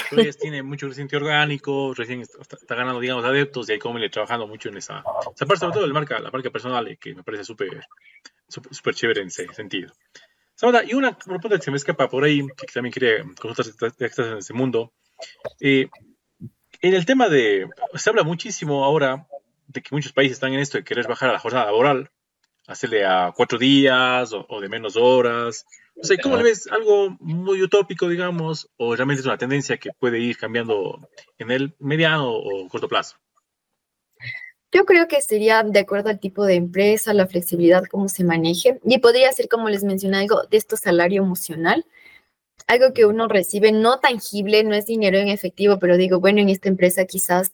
Todavía 0.09 0.33
tiene 0.33 0.63
mucho 0.63 0.87
reciente 0.87 1.15
orgánico, 1.15 1.93
recién 1.93 2.21
está, 2.21 2.75
ganando, 2.75 2.99
digamos, 2.99 3.25
adeptos 3.25 3.69
y 3.69 3.73
hay 3.73 3.79
como 3.79 3.99
le 3.99 4.09
trabajando 4.09 4.47
mucho 4.47 4.69
en 4.69 4.77
esa, 4.77 5.03
esa 5.35 5.45
parte, 5.45 5.59
sobre 5.59 5.73
todo 5.73 5.87
la 5.87 5.93
marca, 5.93 6.19
la 6.19 6.31
marca 6.31 6.49
personal, 6.49 6.97
que 6.99 7.15
me 7.15 7.23
parece 7.23 7.43
súper 7.43 7.85
súper 8.47 8.93
chévere 8.93 9.21
en 9.21 9.27
ese 9.27 9.47
sentido. 9.53 9.91
Samantha, 10.55 10.83
y 10.85 10.93
una 10.93 11.17
pregunta 11.17 11.57
que 11.57 11.63
se 11.63 11.71
me 11.71 11.77
escapa 11.77 12.09
por 12.09 12.23
ahí, 12.23 12.45
que 12.57 12.67
también 12.73 12.93
quería 12.93 13.23
consultar 13.39 13.65
si 13.65 14.05
estás 14.05 14.27
en 14.27 14.37
ese 14.37 14.53
mundo. 14.53 14.93
Eh, 15.59 15.89
en 16.81 16.93
el 16.93 17.05
tema 17.05 17.29
de, 17.29 17.67
se 17.95 18.09
habla 18.09 18.23
muchísimo 18.23 18.83
ahora 18.83 19.27
de 19.67 19.81
que 19.81 19.95
muchos 19.95 20.13
países 20.13 20.33
están 20.33 20.53
en 20.53 20.59
esto 20.59 20.77
de 20.77 20.83
querer 20.83 21.07
bajar 21.07 21.29
a 21.29 21.33
la 21.33 21.39
jornada 21.39 21.65
laboral, 21.65 22.11
hacerle 22.67 23.05
a 23.05 23.33
cuatro 23.35 23.57
días 23.57 24.31
o, 24.33 24.61
de 24.61 24.69
menos 24.69 24.95
horas. 24.95 25.65
O 25.95 26.03
sea, 26.03 26.17
¿cómo 26.21 26.37
le 26.37 26.43
ves? 26.43 26.67
¿Algo 26.71 27.15
muy 27.19 27.61
utópico, 27.61 28.09
digamos, 28.09 28.69
o 28.77 28.95
realmente 28.95 29.21
es 29.21 29.25
una 29.25 29.37
tendencia 29.37 29.77
que 29.77 29.91
puede 29.99 30.19
ir 30.19 30.37
cambiando 30.37 31.07
en 31.37 31.51
el 31.51 31.75
mediano 31.79 32.31
o 32.33 32.67
corto 32.67 32.87
plazo? 32.87 33.17
Yo 34.71 34.85
creo 34.85 35.07
que 35.07 35.21
sería 35.21 35.61
de 35.61 35.79
acuerdo 35.79 36.09
al 36.09 36.19
tipo 36.19 36.45
de 36.45 36.55
empresa, 36.55 37.13
la 37.13 37.27
flexibilidad, 37.27 37.83
cómo 37.85 38.09
se 38.09 38.23
maneje. 38.23 38.79
Y 38.83 38.97
podría 38.97 39.31
ser, 39.31 39.47
como 39.47 39.69
les 39.69 39.83
mencioné, 39.83 40.17
algo 40.17 40.41
de 40.49 40.57
esto 40.57 40.77
salario 40.77 41.21
emocional, 41.21 41.85
algo 42.65 42.91
que 42.91 43.05
uno 43.05 43.27
recibe 43.27 43.71
no 43.71 43.99
tangible, 43.99 44.63
no 44.63 44.73
es 44.73 44.87
dinero 44.87 45.19
en 45.19 45.27
efectivo, 45.27 45.77
pero 45.77 45.95
digo, 45.95 46.19
bueno, 46.19 46.41
en 46.41 46.49
esta 46.49 46.69
empresa 46.69 47.05
quizás 47.05 47.53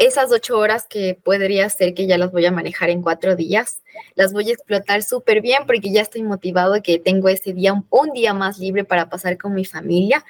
esas 0.00 0.32
ocho 0.32 0.58
horas 0.58 0.86
que 0.88 1.14
podría 1.14 1.68
ser 1.68 1.92
que 1.92 2.06
ya 2.06 2.16
las 2.16 2.32
voy 2.32 2.46
a 2.46 2.50
manejar 2.50 2.88
en 2.88 3.02
cuatro 3.02 3.36
días, 3.36 3.82
las 4.14 4.32
voy 4.32 4.48
a 4.48 4.54
explotar 4.54 5.02
súper 5.02 5.42
bien 5.42 5.64
porque 5.66 5.92
ya 5.92 6.00
estoy 6.00 6.22
motivado 6.22 6.82
que 6.82 6.98
tengo 6.98 7.28
ese 7.28 7.52
día, 7.52 7.74
un, 7.74 8.10
día 8.12 8.32
más 8.32 8.58
libre 8.58 8.84
para 8.84 9.10
pasar 9.10 9.36
con 9.36 9.52
mi 9.52 9.66
familia, 9.66 10.24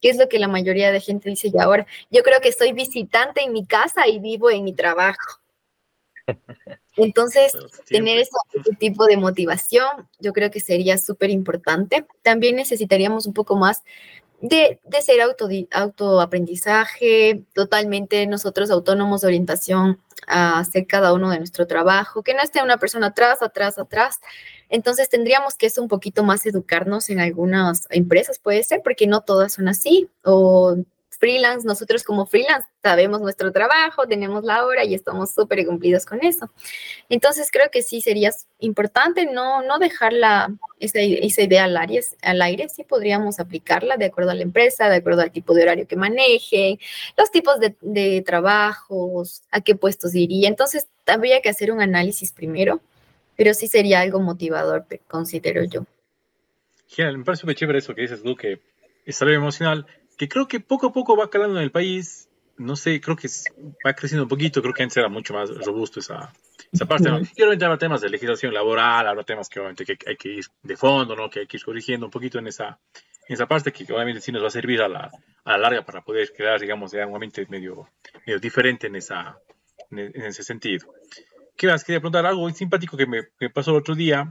que 0.00 0.10
es 0.10 0.16
lo 0.16 0.28
que 0.28 0.38
la 0.38 0.46
mayoría 0.46 0.92
de 0.92 1.00
gente 1.00 1.28
dice 1.28 1.50
ya 1.50 1.64
ahora. 1.64 1.88
Yo 2.08 2.22
creo 2.22 2.40
que 2.40 2.52
soy 2.52 2.72
visitante 2.72 3.42
en 3.42 3.52
mi 3.52 3.66
casa 3.66 4.06
y 4.06 4.20
vivo 4.20 4.48
en 4.48 4.62
mi 4.62 4.74
trabajo. 4.74 5.40
Entonces, 6.96 7.52
tener 7.88 8.18
ese, 8.18 8.30
tipo 8.78 9.06
de 9.06 9.16
motivación, 9.16 10.08
yo 10.20 10.32
creo 10.32 10.52
que 10.52 10.60
sería 10.60 10.98
súper 10.98 11.30
importante. 11.30 12.06
También 12.22 12.54
necesitaríamos 12.54 13.26
un 13.26 13.34
poco 13.34 13.56
más 13.56 13.82
de, 14.40 14.78
ser 15.02 15.20
auto, 15.20 15.48
autoaprendizaje, 15.72 17.44
totalmente 17.54 18.26
nosotros 18.26 18.70
autónomos 18.70 19.22
de 19.22 19.28
orientación 19.28 20.00
a 20.26 20.58
hacer 20.58 20.86
cada 20.86 21.12
uno 21.12 21.30
de 21.30 21.38
nuestro 21.38 21.66
trabajo, 21.66 22.22
que 22.22 22.34
no 22.34 22.42
esté 22.42 22.62
una 22.62 22.78
persona 22.78 23.08
atrás, 23.08 23.42
atrás, 23.42 23.78
atrás. 23.78 24.20
Entonces 24.68 25.08
tendríamos 25.08 25.54
que 25.54 25.66
eso 25.66 25.82
un 25.82 25.88
poquito 25.88 26.24
más 26.24 26.44
educarnos 26.46 27.10
en 27.10 27.20
algunas 27.20 27.86
empresas, 27.90 28.38
puede 28.38 28.62
ser, 28.62 28.82
porque 28.82 29.06
no 29.06 29.20
todas 29.20 29.52
son 29.52 29.68
así, 29.68 30.08
o 30.24 30.76
freelance, 31.16 31.66
nosotros 31.66 32.02
como 32.02 32.26
freelance 32.26 32.66
sabemos 32.82 33.20
nuestro 33.20 33.52
trabajo, 33.52 34.06
tenemos 34.06 34.44
la 34.44 34.64
hora 34.64 34.84
y 34.84 34.94
estamos 34.94 35.32
súper 35.32 35.64
cumplidos 35.66 36.06
con 36.06 36.24
eso. 36.24 36.50
Entonces 37.08 37.50
creo 37.50 37.70
que 37.70 37.82
sí 37.82 38.00
sería 38.00 38.30
importante 38.58 39.26
no, 39.26 39.62
no 39.62 39.78
dejar 39.78 40.12
esa, 40.78 41.00
idea 41.00 41.64
al 41.64 41.76
aire, 41.76 42.00
al 42.22 42.42
aire, 42.42 42.68
sí 42.68 42.84
podríamos 42.84 43.40
aplicarla 43.40 43.96
de 43.96 44.06
acuerdo 44.06 44.30
a 44.30 44.34
la 44.34 44.42
empresa, 44.42 44.88
de 44.88 44.96
acuerdo 44.96 45.22
al 45.22 45.32
tipo 45.32 45.54
de 45.54 45.62
horario 45.62 45.86
que 45.86 45.96
manejen, 45.96 46.78
los 47.16 47.30
tipos 47.30 47.58
de, 47.60 47.74
de 47.80 48.22
trabajos, 48.22 49.42
a 49.50 49.60
qué 49.60 49.74
puestos 49.74 50.14
iría. 50.14 50.48
Entonces 50.48 50.86
habría 51.06 51.40
que 51.40 51.48
hacer 51.48 51.72
un 51.72 51.80
análisis 51.80 52.32
primero, 52.32 52.80
pero 53.36 53.54
sí 53.54 53.68
sería 53.68 54.00
algo 54.00 54.20
motivador, 54.20 54.86
considero 55.08 55.64
yo. 55.64 55.86
Genial, 56.88 57.18
me 57.18 57.24
parece 57.24 57.40
súper 57.40 57.56
chévere 57.56 57.78
eso 57.78 57.94
que 57.94 58.02
dices 58.02 58.22
tú, 58.22 58.36
que 58.36 58.60
es 59.04 59.22
emocional 59.22 59.86
que 60.16 60.28
creo 60.28 60.48
que 60.48 60.60
poco 60.60 60.88
a 60.88 60.92
poco 60.92 61.16
va 61.16 61.30
calando 61.30 61.56
en 61.58 61.64
el 61.64 61.70
país. 61.70 62.28
No 62.58 62.74
sé, 62.74 63.00
creo 63.02 63.16
que 63.16 63.28
va 63.86 63.92
creciendo 63.92 64.22
un 64.22 64.28
poquito. 64.28 64.62
Creo 64.62 64.72
que 64.72 64.82
antes 64.82 64.96
era 64.96 65.08
mucho 65.08 65.34
más 65.34 65.50
robusto 65.50 66.00
esa, 66.00 66.32
esa 66.72 66.86
parte. 66.86 67.10
¿no? 67.10 67.16
Obviamente 67.16 67.64
habrá 67.64 67.76
temas 67.76 68.00
de 68.00 68.08
legislación 68.08 68.54
laboral, 68.54 69.06
habrá 69.06 69.24
temas 69.24 69.48
que 69.48 69.60
obviamente 69.60 69.84
que 69.84 69.98
hay 70.06 70.16
que 70.16 70.28
ir 70.30 70.44
de 70.62 70.76
fondo, 70.76 71.14
¿no? 71.14 71.28
que 71.28 71.40
hay 71.40 71.46
que 71.46 71.58
ir 71.58 71.64
corrigiendo 71.64 72.06
un 72.06 72.10
poquito 72.10 72.38
en 72.38 72.46
esa, 72.46 72.78
en 73.28 73.34
esa 73.34 73.46
parte 73.46 73.72
que 73.72 73.84
obviamente 73.92 74.22
sí 74.22 74.32
nos 74.32 74.42
va 74.42 74.48
a 74.48 74.50
servir 74.50 74.80
a 74.80 74.88
la, 74.88 75.10
a 75.44 75.52
la 75.52 75.58
larga 75.58 75.84
para 75.84 76.00
poder 76.02 76.32
crear, 76.32 76.58
digamos, 76.58 76.94
un 76.94 77.00
ambiente 77.00 77.46
medio, 77.50 77.90
medio 78.26 78.40
diferente 78.40 78.86
en, 78.86 78.96
esa, 78.96 79.38
en, 79.90 80.22
ese 80.22 80.42
sentido. 80.42 80.94
¿Qué 81.56 81.66
más? 81.66 81.84
Quería 81.84 82.00
preguntar 82.00 82.24
algo 82.24 82.42
muy 82.42 82.54
simpático 82.54 82.96
que 82.96 83.06
me, 83.06 83.22
me 83.38 83.50
pasó 83.50 83.72
el 83.72 83.78
otro 83.78 83.94
día. 83.94 84.28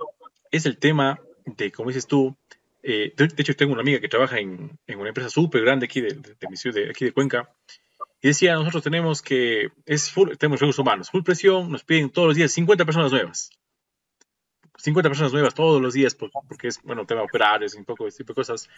Es 0.51 0.65
el 0.65 0.77
tema 0.77 1.19
de, 1.45 1.71
como 1.71 1.89
dices 1.89 2.07
tú, 2.07 2.35
eh, 2.87 3.13
de, 3.17 3.33
hecho, 3.37 3.55
tengo 3.55 3.73
una 3.73 3.81
amiga 3.81 3.99
que 3.99 4.07
trabaja 4.07 4.37
en, 4.37 4.77
una 4.95 5.07
empresa 5.07 5.31
súper 5.31 5.63
grande 5.63 5.87
aquí 5.87 6.01
de, 6.01 6.09
de, 6.09 6.47
mi 6.47 6.55
ciudad, 6.55 6.75
de, 6.75 6.89
aquí 6.91 7.05
de 7.05 7.13
Cuenca, 7.13 7.49
y 8.21 8.27
decía, 8.27 8.53
nosotros 8.53 8.83
tenemos 8.83 9.23
que, 9.23 9.71
es 9.87 10.13
tenemos 10.37 10.59
recursos 10.59 10.77
humanos, 10.77 11.09
full 11.09 11.23
presión, 11.23 11.71
nos 11.71 11.83
piden 11.83 12.11
todos 12.11 12.27
los 12.27 12.37
días 12.37 12.51
50 12.51 12.85
personas 12.85 13.11
nuevas. 13.11 13.49
50 14.77 15.09
personas 15.09 15.33
nuevas 15.33 15.55
todos 15.55 15.81
los 15.81 15.95
días, 15.95 16.13
porque 16.13 16.67
es, 16.67 16.79
bueno, 16.83 17.07
tema 17.07 17.23
operarios 17.23 17.73
y 17.73 17.79
un 17.79 17.85
poco 17.85 18.07
ese 18.07 18.19
tipo 18.19 18.33
de 18.33 18.35
cosas. 18.35 18.69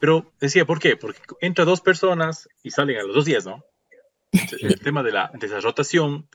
Pero 0.00 0.32
decía, 0.40 0.64
¿por 0.64 0.80
qué? 0.80 0.96
Porque 0.96 1.20
entra 1.40 1.64
dos 1.64 1.80
personas 1.80 2.48
y 2.64 2.72
salen 2.72 2.98
a 2.98 3.04
los 3.04 3.14
dos 3.14 3.26
días, 3.26 3.46
¿no? 3.46 3.64
El 4.60 4.80
tema 4.80 5.04
de 5.04 5.12
la, 5.12 5.30
de 5.34 5.46
esa 5.46 5.60
rotación, 5.60 6.28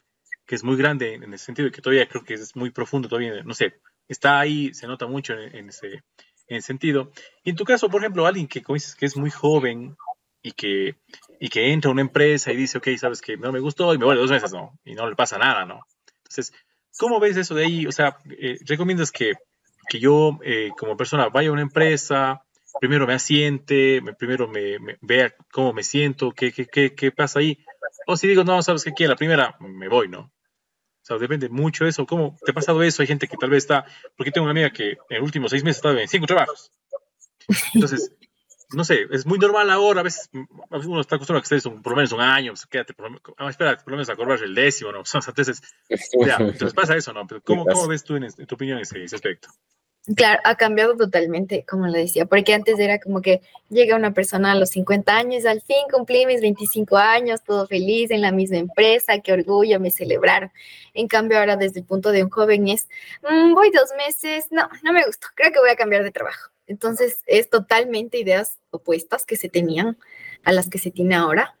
que 0.46 0.54
es 0.54 0.64
muy 0.64 0.76
grande 0.76 1.12
en 1.12 1.30
el 1.30 1.38
sentido 1.38 1.66
de 1.66 1.72
que 1.72 1.82
todavía 1.82 2.08
creo 2.08 2.24
que 2.24 2.34
es 2.34 2.56
muy 2.56 2.70
profundo 2.70 3.06
todavía, 3.06 3.42
no 3.42 3.52
sé, 3.52 3.80
está 4.08 4.40
ahí, 4.40 4.72
se 4.72 4.86
nota 4.86 5.06
mucho 5.06 5.34
en 5.34 5.68
ese, 5.68 6.04
en 6.48 6.62
sentido. 6.62 7.10
Y 7.44 7.50
en 7.50 7.56
tu 7.56 7.64
caso, 7.64 7.88
por 7.88 8.00
ejemplo, 8.00 8.26
alguien 8.26 8.48
que, 8.48 8.62
que 8.62 9.06
es 9.06 9.16
muy 9.16 9.30
joven 9.30 9.96
y 10.42 10.52
que, 10.52 10.96
y 11.40 11.48
que 11.48 11.72
entra 11.72 11.90
a 11.90 11.92
una 11.92 12.02
empresa 12.02 12.52
y 12.52 12.56
dice, 12.56 12.78
ok, 12.78 12.88
sabes 12.96 13.20
que 13.20 13.36
no 13.36 13.52
me 13.52 13.60
gustó 13.60 13.94
y 13.94 13.98
me 13.98 14.04
voy 14.04 14.16
dos 14.16 14.30
meses, 14.30 14.52
¿no? 14.52 14.78
Y 14.84 14.94
no 14.94 15.08
le 15.08 15.16
pasa 15.16 15.38
nada, 15.38 15.64
¿no? 15.64 15.80
Entonces, 16.18 16.52
¿cómo 16.98 17.20
ves 17.20 17.36
eso 17.36 17.54
de 17.54 17.64
ahí? 17.64 17.86
O 17.86 17.92
sea, 17.92 18.16
eh, 18.38 18.58
¿recomiendas 18.66 19.12
que, 19.12 19.34
que 19.88 20.00
yo 20.00 20.38
eh, 20.42 20.70
como 20.76 20.96
persona 20.96 21.28
vaya 21.28 21.50
a 21.50 21.52
una 21.52 21.62
empresa, 21.62 22.42
primero 22.80 23.06
me 23.06 23.14
asiente, 23.14 24.00
primero 24.18 24.48
me, 24.48 24.76
vea 25.00 25.34
cómo 25.52 25.72
me 25.72 25.82
siento, 25.82 26.32
qué, 26.32 26.52
qué, 26.52 26.66
qué, 26.66 26.94
qué 26.94 27.12
pasa 27.12 27.40
ahí? 27.40 27.58
O 28.06 28.16
si 28.16 28.28
digo, 28.28 28.44
no, 28.44 28.62
sabes 28.62 28.84
que 28.84 28.90
aquí 28.90 29.06
la 29.06 29.16
primera 29.16 29.56
me 29.60 29.88
voy, 29.88 30.08
¿no? 30.08 30.32
Sea, 31.08 31.18
depende 31.18 31.48
mucho 31.48 31.84
de 31.84 31.90
eso. 31.90 32.06
¿Cómo 32.06 32.36
te 32.44 32.50
ha 32.50 32.54
pasado 32.54 32.82
eso? 32.82 33.02
Hay 33.02 33.08
gente 33.08 33.26
que 33.26 33.36
tal 33.36 33.50
vez 33.50 33.64
está, 33.64 33.84
porque 34.16 34.30
tengo 34.30 34.44
una 34.44 34.52
amiga 34.52 34.70
que 34.70 34.90
en 35.08 35.18
los 35.18 35.24
últimos 35.24 35.50
seis 35.50 35.64
meses 35.64 35.78
estado 35.78 35.98
en 35.98 36.08
cinco 36.08 36.26
trabajos. 36.26 36.70
Entonces, 37.74 38.12
no 38.70 38.84
sé, 38.84 39.06
es 39.10 39.24
muy 39.24 39.38
normal 39.38 39.70
ahora, 39.70 40.00
a 40.00 40.02
veces, 40.02 40.28
uno 40.32 41.00
está 41.00 41.16
acostumbrado 41.16 41.38
a 41.38 41.48
que 41.48 41.54
estés 41.54 41.62
por 41.64 41.92
lo 41.92 41.96
menos 41.96 42.12
un 42.12 42.20
año, 42.20 42.52
pues, 42.52 42.66
quédate, 42.66 42.92
por, 42.92 43.10
ah, 43.38 43.48
espera, 43.48 43.76
por 43.76 43.92
lo 43.92 43.96
menos 43.96 44.10
a 44.10 44.16
cobrar 44.16 44.42
el 44.42 44.54
décimo, 44.54 44.92
¿no? 44.92 45.02
Entonces, 45.26 45.62
ya, 46.26 46.36
entonces 46.36 46.74
pasa 46.74 46.94
eso, 46.96 47.12
¿no? 47.12 47.26
Pero 47.26 47.42
¿cómo, 47.42 47.64
¿cómo, 47.64 47.86
ves 47.88 48.04
tú 48.04 48.16
en, 48.16 48.30
tu 48.30 48.54
opinión 48.54 48.78
ese, 48.78 49.02
ese 49.02 49.16
aspecto? 49.16 49.48
Claro, 50.16 50.40
ha 50.44 50.54
cambiado 50.54 50.96
totalmente, 50.96 51.66
como 51.68 51.86
le 51.86 51.98
decía, 51.98 52.24
porque 52.24 52.54
antes 52.54 52.78
era 52.78 52.98
como 52.98 53.20
que 53.20 53.42
llega 53.68 53.94
una 53.94 54.14
persona 54.14 54.52
a 54.52 54.54
los 54.54 54.70
50 54.70 55.14
años, 55.14 55.44
al 55.44 55.60
fin 55.60 55.76
cumplí 55.92 56.24
mis 56.24 56.40
25 56.40 56.96
años, 56.96 57.44
todo 57.44 57.66
feliz 57.66 58.10
en 58.10 58.22
la 58.22 58.32
misma 58.32 58.56
empresa, 58.56 59.18
qué 59.20 59.34
orgullo, 59.34 59.78
me 59.80 59.90
celebraron. 59.90 60.50
En 60.94 61.08
cambio, 61.08 61.38
ahora 61.38 61.56
desde 61.56 61.80
el 61.80 61.86
punto 61.86 62.10
de 62.10 62.24
un 62.24 62.30
joven 62.30 62.68
es, 62.68 62.88
mm, 63.28 63.52
voy 63.52 63.70
dos 63.70 63.90
meses, 63.98 64.46
no, 64.50 64.70
no 64.82 64.94
me 64.94 65.04
gustó, 65.04 65.28
creo 65.34 65.52
que 65.52 65.58
voy 65.58 65.70
a 65.70 65.76
cambiar 65.76 66.02
de 66.02 66.10
trabajo. 66.10 66.50
Entonces, 66.66 67.22
es 67.26 67.50
totalmente 67.50 68.18
ideas 68.18 68.58
opuestas 68.70 69.26
que 69.26 69.36
se 69.36 69.50
tenían 69.50 69.98
a 70.44 70.52
las 70.52 70.70
que 70.70 70.78
se 70.78 70.90
tiene 70.90 71.16
ahora. 71.16 71.54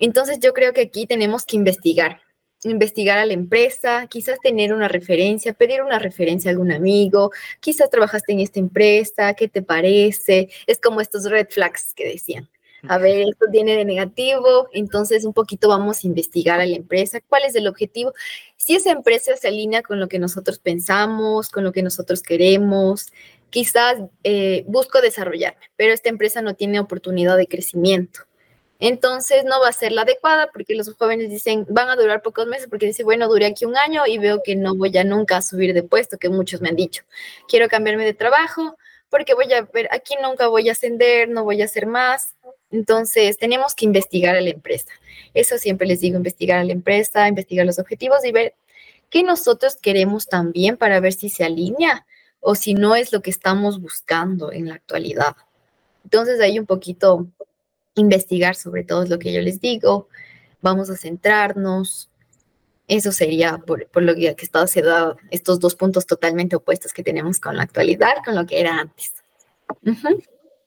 Entonces, 0.00 0.40
yo 0.40 0.52
creo 0.52 0.72
que 0.72 0.80
aquí 0.80 1.06
tenemos 1.06 1.44
que 1.44 1.56
investigar, 1.56 2.21
investigar 2.64 3.18
a 3.18 3.26
la 3.26 3.32
empresa, 3.32 4.06
quizás 4.08 4.38
tener 4.40 4.72
una 4.72 4.88
referencia, 4.88 5.52
pedir 5.52 5.82
una 5.82 5.98
referencia 5.98 6.50
a 6.50 6.52
algún 6.52 6.72
amigo, 6.72 7.30
quizás 7.60 7.90
trabajaste 7.90 8.32
en 8.32 8.40
esta 8.40 8.60
empresa, 8.60 9.34
¿qué 9.34 9.48
te 9.48 9.62
parece? 9.62 10.48
Es 10.66 10.80
como 10.80 11.00
estos 11.00 11.24
red 11.30 11.48
flags 11.50 11.94
que 11.94 12.08
decían. 12.08 12.48
A 12.88 12.98
ver, 12.98 13.28
esto 13.28 13.46
tiene 13.52 13.76
de 13.76 13.84
negativo, 13.84 14.68
entonces 14.72 15.24
un 15.24 15.32
poquito 15.32 15.68
vamos 15.68 16.02
a 16.02 16.06
investigar 16.08 16.60
a 16.60 16.66
la 16.66 16.74
empresa, 16.74 17.20
cuál 17.20 17.44
es 17.44 17.54
el 17.54 17.68
objetivo. 17.68 18.12
Si 18.56 18.74
esa 18.74 18.90
empresa 18.90 19.36
se 19.36 19.46
alinea 19.46 19.82
con 19.82 20.00
lo 20.00 20.08
que 20.08 20.18
nosotros 20.18 20.58
pensamos, 20.58 21.48
con 21.48 21.62
lo 21.62 21.70
que 21.70 21.82
nosotros 21.82 22.22
queremos, 22.22 23.12
quizás 23.50 23.98
eh, 24.24 24.64
busco 24.66 25.00
desarrollarme, 25.00 25.70
pero 25.76 25.92
esta 25.92 26.08
empresa 26.08 26.42
no 26.42 26.54
tiene 26.54 26.80
oportunidad 26.80 27.36
de 27.36 27.46
crecimiento 27.46 28.22
Entonces 28.84 29.44
no 29.44 29.60
va 29.60 29.68
a 29.68 29.72
ser 29.72 29.92
la 29.92 30.02
adecuada 30.02 30.50
porque 30.52 30.74
los 30.74 30.92
jóvenes 30.94 31.30
dicen, 31.30 31.64
van 31.68 31.88
a 31.88 31.94
durar 31.94 32.20
pocos 32.20 32.48
meses 32.48 32.66
porque 32.68 32.86
dicen, 32.86 33.06
bueno, 33.06 33.28
duré 33.28 33.46
aquí 33.46 33.64
un 33.64 33.76
año 33.76 34.08
y 34.08 34.18
veo 34.18 34.42
que 34.42 34.56
no 34.56 34.74
voy 34.74 34.98
a 34.98 35.04
nunca 35.04 35.40
subir 35.40 35.72
de 35.72 35.84
puesto, 35.84 36.18
que 36.18 36.28
muchos 36.28 36.60
me 36.60 36.68
han 36.68 36.74
dicho. 36.74 37.04
Quiero 37.46 37.68
cambiarme 37.68 38.04
de 38.04 38.12
trabajo 38.12 38.76
porque 39.08 39.34
voy 39.34 39.52
a 39.52 39.62
ver, 39.72 39.88
aquí 39.92 40.14
nunca 40.20 40.48
voy 40.48 40.68
a 40.68 40.72
ascender, 40.72 41.28
no 41.28 41.44
voy 41.44 41.62
a 41.62 41.66
hacer 41.66 41.86
más. 41.86 42.34
Entonces 42.72 43.38
tenemos 43.38 43.76
que 43.76 43.84
investigar 43.84 44.34
a 44.34 44.40
la 44.40 44.50
empresa. 44.50 44.90
Eso 45.32 45.58
siempre 45.58 45.86
les 45.86 46.00
digo, 46.00 46.16
investigar 46.16 46.58
a 46.58 46.64
la 46.64 46.72
empresa, 46.72 47.28
investigar 47.28 47.64
los 47.64 47.78
objetivos 47.78 48.24
y 48.24 48.32
ver 48.32 48.56
qué 49.10 49.22
nosotros 49.22 49.76
queremos 49.76 50.26
también 50.26 50.76
para 50.76 50.98
ver 50.98 51.12
si 51.12 51.28
se 51.28 51.44
alinea 51.44 52.04
o 52.40 52.56
si 52.56 52.74
no 52.74 52.96
es 52.96 53.12
lo 53.12 53.22
que 53.22 53.30
estamos 53.30 53.80
buscando 53.80 54.50
en 54.50 54.70
la 54.70 54.74
actualidad. 54.74 55.36
Entonces 56.02 56.40
hay 56.40 56.58
un 56.58 56.66
poquito 56.66 57.28
investigar 57.94 58.54
sobre 58.54 58.84
todo 58.84 59.04
lo 59.06 59.18
que 59.18 59.32
yo 59.32 59.40
les 59.40 59.60
digo, 59.60 60.08
vamos 60.60 60.90
a 60.90 60.96
centrarnos. 60.96 62.08
Eso 62.88 63.12
sería 63.12 63.58
por, 63.58 63.86
lo 64.02 64.14
que, 64.14 64.34
que 64.34 64.44
está 64.44 64.64
dado 64.82 65.16
estos 65.30 65.60
dos 65.60 65.74
puntos 65.74 66.06
totalmente 66.06 66.56
opuestos 66.56 66.92
que 66.92 67.02
tenemos 67.02 67.38
con 67.38 67.56
la 67.56 67.62
actualidad, 67.62 68.14
con 68.24 68.34
lo 68.34 68.46
que 68.46 68.60
era 68.60 68.78
antes. 68.78 69.12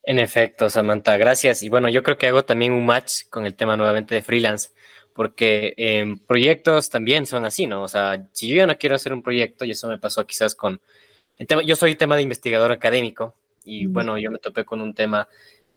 En 0.03 0.19
efecto, 0.19 0.69
Samantha, 0.69 1.17
gracias. 1.17 1.63
Y 1.63 1.69
bueno, 1.69 1.89
yo 1.89 2.03
creo 2.03 2.17
que 2.17 2.27
hago 2.27 2.45
también 2.45 2.73
un 2.73 2.85
match 2.85 3.23
con 3.29 3.45
el 3.45 3.55
tema 3.55 3.75
nuevamente 3.75 4.15
de 4.15 4.21
freelance, 4.21 4.69
porque 5.13 5.73
eh, 5.77 6.15
proyectos 6.27 6.89
también 6.89 7.25
son 7.25 7.45
así, 7.45 7.67
¿no? 7.67 7.83
O 7.83 7.87
sea, 7.87 8.27
si 8.31 8.47
yo 8.47 8.55
ya 8.55 8.67
no 8.67 8.77
quiero 8.77 8.95
hacer 8.95 9.13
un 9.13 9.23
proyecto, 9.23 9.65
y 9.65 9.71
eso 9.71 9.87
me 9.87 9.97
pasó 9.97 10.25
quizás 10.25 10.55
con 10.55 10.79
el 11.37 11.47
tema, 11.47 11.63
yo 11.63 11.75
soy 11.75 11.95
tema 11.95 12.15
de 12.15 12.21
investigador 12.21 12.71
académico, 12.71 13.35
y 13.63 13.87
bueno, 13.87 14.17
yo 14.19 14.29
me 14.29 14.37
topé 14.37 14.63
con 14.63 14.79
un 14.79 14.93
tema 14.93 15.27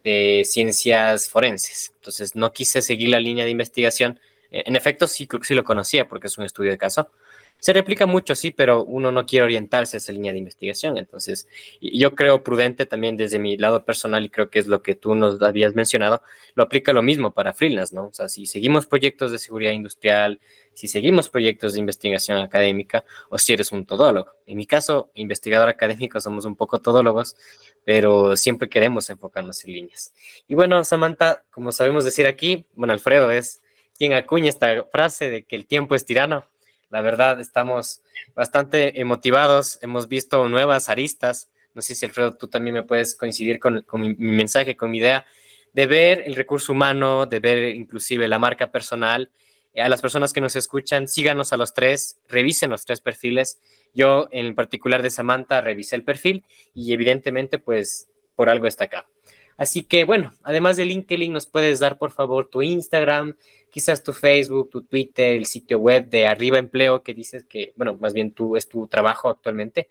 de 0.04 0.42
ciencias 0.44 1.28
forenses. 1.28 1.92
Entonces 1.96 2.34
no 2.34 2.52
quise 2.52 2.82
seguir 2.82 3.10
la 3.10 3.20
línea 3.20 3.44
de 3.44 3.50
investigación. 3.50 4.20
E, 4.50 4.64
en 4.66 4.76
efecto, 4.76 5.06
sí, 5.06 5.28
sí 5.42 5.54
lo 5.54 5.64
conocía 5.64 6.08
porque 6.08 6.28
es 6.28 6.38
un 6.38 6.44
estudio 6.44 6.70
de 6.70 6.78
caso. 6.78 7.10
Se 7.60 7.72
replica 7.72 8.06
mucho, 8.06 8.34
sí, 8.36 8.52
pero 8.52 8.84
uno 8.84 9.10
no 9.10 9.26
quiere 9.26 9.44
orientarse 9.44 9.96
a 9.96 9.98
esa 9.98 10.12
línea 10.12 10.32
de 10.32 10.38
investigación. 10.38 10.96
Entonces, 10.96 11.48
yo 11.80 12.14
creo 12.14 12.44
prudente 12.44 12.86
también 12.86 13.16
desde 13.16 13.40
mi 13.40 13.56
lado 13.56 13.84
personal, 13.84 14.24
y 14.24 14.30
creo 14.30 14.48
que 14.48 14.60
es 14.60 14.68
lo 14.68 14.80
que 14.82 14.94
tú 14.94 15.16
nos 15.16 15.42
habías 15.42 15.74
mencionado, 15.74 16.22
lo 16.54 16.62
aplica 16.62 16.92
lo 16.92 17.02
mismo 17.02 17.32
para 17.32 17.52
freelance, 17.52 17.94
¿no? 17.94 18.06
O 18.06 18.12
sea, 18.12 18.28
si 18.28 18.46
seguimos 18.46 18.86
proyectos 18.86 19.32
de 19.32 19.38
seguridad 19.38 19.72
industrial, 19.72 20.40
si 20.72 20.86
seguimos 20.86 21.28
proyectos 21.28 21.72
de 21.72 21.80
investigación 21.80 22.38
académica, 22.38 23.04
o 23.28 23.38
si 23.38 23.52
eres 23.52 23.72
un 23.72 23.84
todólogo. 23.84 24.30
En 24.46 24.56
mi 24.56 24.64
caso, 24.64 25.10
investigador 25.14 25.68
académico, 25.68 26.20
somos 26.20 26.44
un 26.44 26.54
poco 26.54 26.80
todólogos, 26.80 27.36
pero 27.84 28.36
siempre 28.36 28.68
queremos 28.68 29.10
enfocarnos 29.10 29.64
en 29.64 29.72
líneas. 29.72 30.14
Y 30.46 30.54
bueno, 30.54 30.84
Samantha, 30.84 31.42
como 31.50 31.72
sabemos 31.72 32.04
decir 32.04 32.28
aquí, 32.28 32.66
bueno, 32.74 32.92
Alfredo 32.92 33.32
es 33.32 33.60
quien 33.98 34.12
acuña 34.12 34.48
esta 34.48 34.84
frase 34.84 35.28
de 35.28 35.42
que 35.42 35.56
el 35.56 35.66
tiempo 35.66 35.96
es 35.96 36.04
tirano. 36.04 36.46
La 36.90 37.00
verdad, 37.00 37.40
estamos 37.40 38.02
bastante 38.34 38.92
motivados, 39.04 39.78
hemos 39.82 40.08
visto 40.08 40.48
nuevas 40.48 40.88
aristas. 40.88 41.50
No 41.74 41.82
sé 41.82 41.94
si 41.94 42.06
Alfredo, 42.06 42.34
tú 42.34 42.48
también 42.48 42.74
me 42.74 42.82
puedes 42.82 43.14
coincidir 43.14 43.58
con, 43.58 43.84
mi, 43.92 44.14
mi 44.14 44.36
mensaje, 44.36 44.76
con 44.76 44.90
mi 44.90 44.98
idea 44.98 45.26
de 45.72 45.86
ver 45.86 46.22
el 46.26 46.34
recurso 46.34 46.72
humano, 46.72 47.26
de 47.26 47.40
ver 47.40 47.74
inclusive 47.74 48.26
la 48.26 48.38
marca 48.38 48.70
personal. 48.70 49.30
A 49.76 49.88
las 49.88 50.00
personas 50.00 50.32
que 50.32 50.40
nos 50.40 50.56
escuchan, 50.56 51.06
síganos 51.06 51.52
a 51.52 51.56
los 51.56 51.74
tres, 51.74 52.18
revisen 52.28 52.70
los 52.70 52.84
tres 52.84 53.00
perfiles 53.00 53.58
yo 53.94 54.28
en 54.30 54.54
particular 54.54 55.02
de 55.02 55.10
Samantha 55.10 55.60
revisé 55.60 55.96
el 55.96 56.04
perfil 56.04 56.44
y 56.74 56.92
evidentemente 56.92 57.58
pues 57.58 58.08
por 58.34 58.48
algo 58.48 58.66
está 58.66 58.84
acá. 58.84 59.08
Así 59.56 59.82
que 59.82 60.04
bueno, 60.04 60.34
además 60.44 60.76
de 60.76 60.84
LinkedIn, 60.84 61.32
nos 61.32 61.46
puedes 61.46 61.80
dar 61.80 61.98
por 61.98 62.12
favor 62.12 62.48
tu 62.48 62.62
Instagram, 62.62 63.36
quizás 63.70 64.02
tu 64.02 64.12
Facebook, 64.12 64.70
tu 64.70 64.82
Twitter, 64.82 65.36
el 65.36 65.46
sitio 65.46 65.78
web 65.78 66.08
de 66.08 66.26
Arriba 66.26 66.58
Empleo 66.58 67.02
que 67.02 67.14
dices 67.14 67.44
que, 67.44 67.72
bueno, 67.76 67.96
más 68.00 68.12
bien 68.12 68.32
tú 68.32 68.56
es 68.56 68.68
tu 68.68 68.86
trabajo 68.86 69.28
actualmente. 69.28 69.88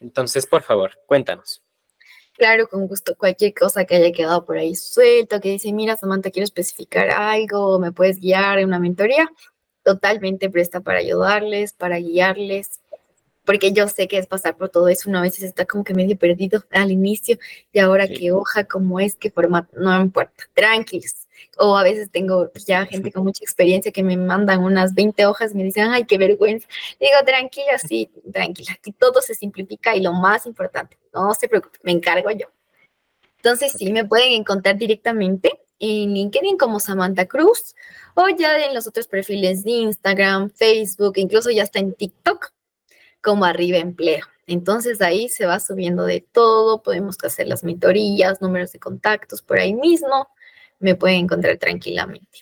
Entonces, 0.00 0.46
por 0.46 0.62
favor, 0.62 0.98
cuéntanos. 1.06 1.62
Claro, 2.40 2.68
con 2.68 2.86
gusto. 2.86 3.16
Cualquier 3.16 3.52
cosa 3.52 3.84
que 3.84 3.96
haya 3.96 4.12
quedado 4.12 4.46
por 4.46 4.56
ahí 4.56 4.74
suelto, 4.74 5.40
que 5.40 5.50
dice, 5.50 5.72
mira, 5.72 5.96
Samantha, 5.96 6.30
quiero 6.30 6.44
especificar 6.44 7.10
algo, 7.10 7.78
me 7.78 7.92
puedes 7.92 8.18
guiar 8.18 8.58
en 8.58 8.68
una 8.68 8.78
mentoría, 8.78 9.30
totalmente 9.82 10.48
presta 10.48 10.80
para 10.80 11.00
ayudarles, 11.00 11.74
para 11.74 11.98
guiarles, 11.98 12.80
porque 13.44 13.72
yo 13.72 13.88
sé 13.88 14.08
que 14.08 14.16
es 14.16 14.26
pasar 14.26 14.56
por 14.56 14.70
todo 14.70 14.88
eso, 14.88 15.10
uno 15.10 15.18
a 15.18 15.22
veces 15.22 15.42
está 15.42 15.66
como 15.66 15.84
que 15.84 15.92
medio 15.92 16.16
perdido 16.16 16.64
al 16.70 16.90
inicio, 16.90 17.38
y 17.72 17.78
ahora 17.78 18.08
qué 18.08 18.32
hoja, 18.32 18.64
cómo 18.64 19.00
es, 19.00 19.16
qué 19.16 19.30
formato, 19.30 19.76
no 19.78 20.00
importa, 20.00 20.44
tranquilos. 20.54 21.26
O 21.58 21.76
a 21.76 21.82
veces 21.82 22.10
tengo 22.10 22.50
ya 22.66 22.86
gente 22.86 23.12
con 23.12 23.24
mucha 23.24 23.44
experiencia 23.44 23.92
que 23.92 24.02
me 24.02 24.16
mandan 24.16 24.62
unas 24.62 24.94
20 24.94 25.26
hojas 25.26 25.52
y 25.52 25.56
me 25.56 25.64
dicen, 25.64 25.88
ay, 25.90 26.04
qué 26.04 26.18
vergüenza. 26.18 26.66
Digo, 26.98 27.16
tranquila, 27.24 27.78
sí, 27.78 28.10
tranquila, 28.32 28.72
aquí 28.72 28.92
todo 28.92 29.20
se 29.20 29.34
simplifica 29.34 29.96
y 29.96 30.00
lo 30.00 30.12
más 30.12 30.46
importante, 30.46 30.98
no 31.12 31.34
se 31.34 31.48
preocupe, 31.48 31.78
me 31.82 31.92
encargo 31.92 32.30
yo. 32.30 32.46
Entonces, 33.36 33.72
sí, 33.72 33.90
me 33.92 34.04
pueden 34.04 34.32
encontrar 34.32 34.76
directamente 34.76 35.60
en 35.78 36.12
LinkedIn 36.12 36.58
como 36.58 36.78
Samantha 36.78 37.26
Cruz 37.26 37.74
o 38.14 38.28
ya 38.28 38.58
en 38.64 38.74
los 38.74 38.86
otros 38.86 39.06
perfiles 39.06 39.64
de 39.64 39.70
Instagram, 39.70 40.50
Facebook, 40.50 41.14
incluso 41.16 41.50
ya 41.50 41.62
está 41.62 41.78
en 41.78 41.94
TikTok 41.94 42.52
como 43.22 43.44
arriba 43.44 43.78
empleo. 43.78 44.26
Entonces 44.46 45.00
ahí 45.00 45.28
se 45.28 45.46
va 45.46 45.60
subiendo 45.60 46.04
de 46.04 46.26
todo, 46.32 46.82
podemos 46.82 47.16
hacer 47.22 47.46
las 47.46 47.62
mentorías, 47.64 48.40
números 48.40 48.72
de 48.72 48.80
contactos 48.80 49.42
por 49.42 49.58
ahí 49.58 49.72
mismo, 49.72 50.28
me 50.80 50.96
pueden 50.96 51.24
encontrar 51.24 51.56
tranquilamente. 51.58 52.40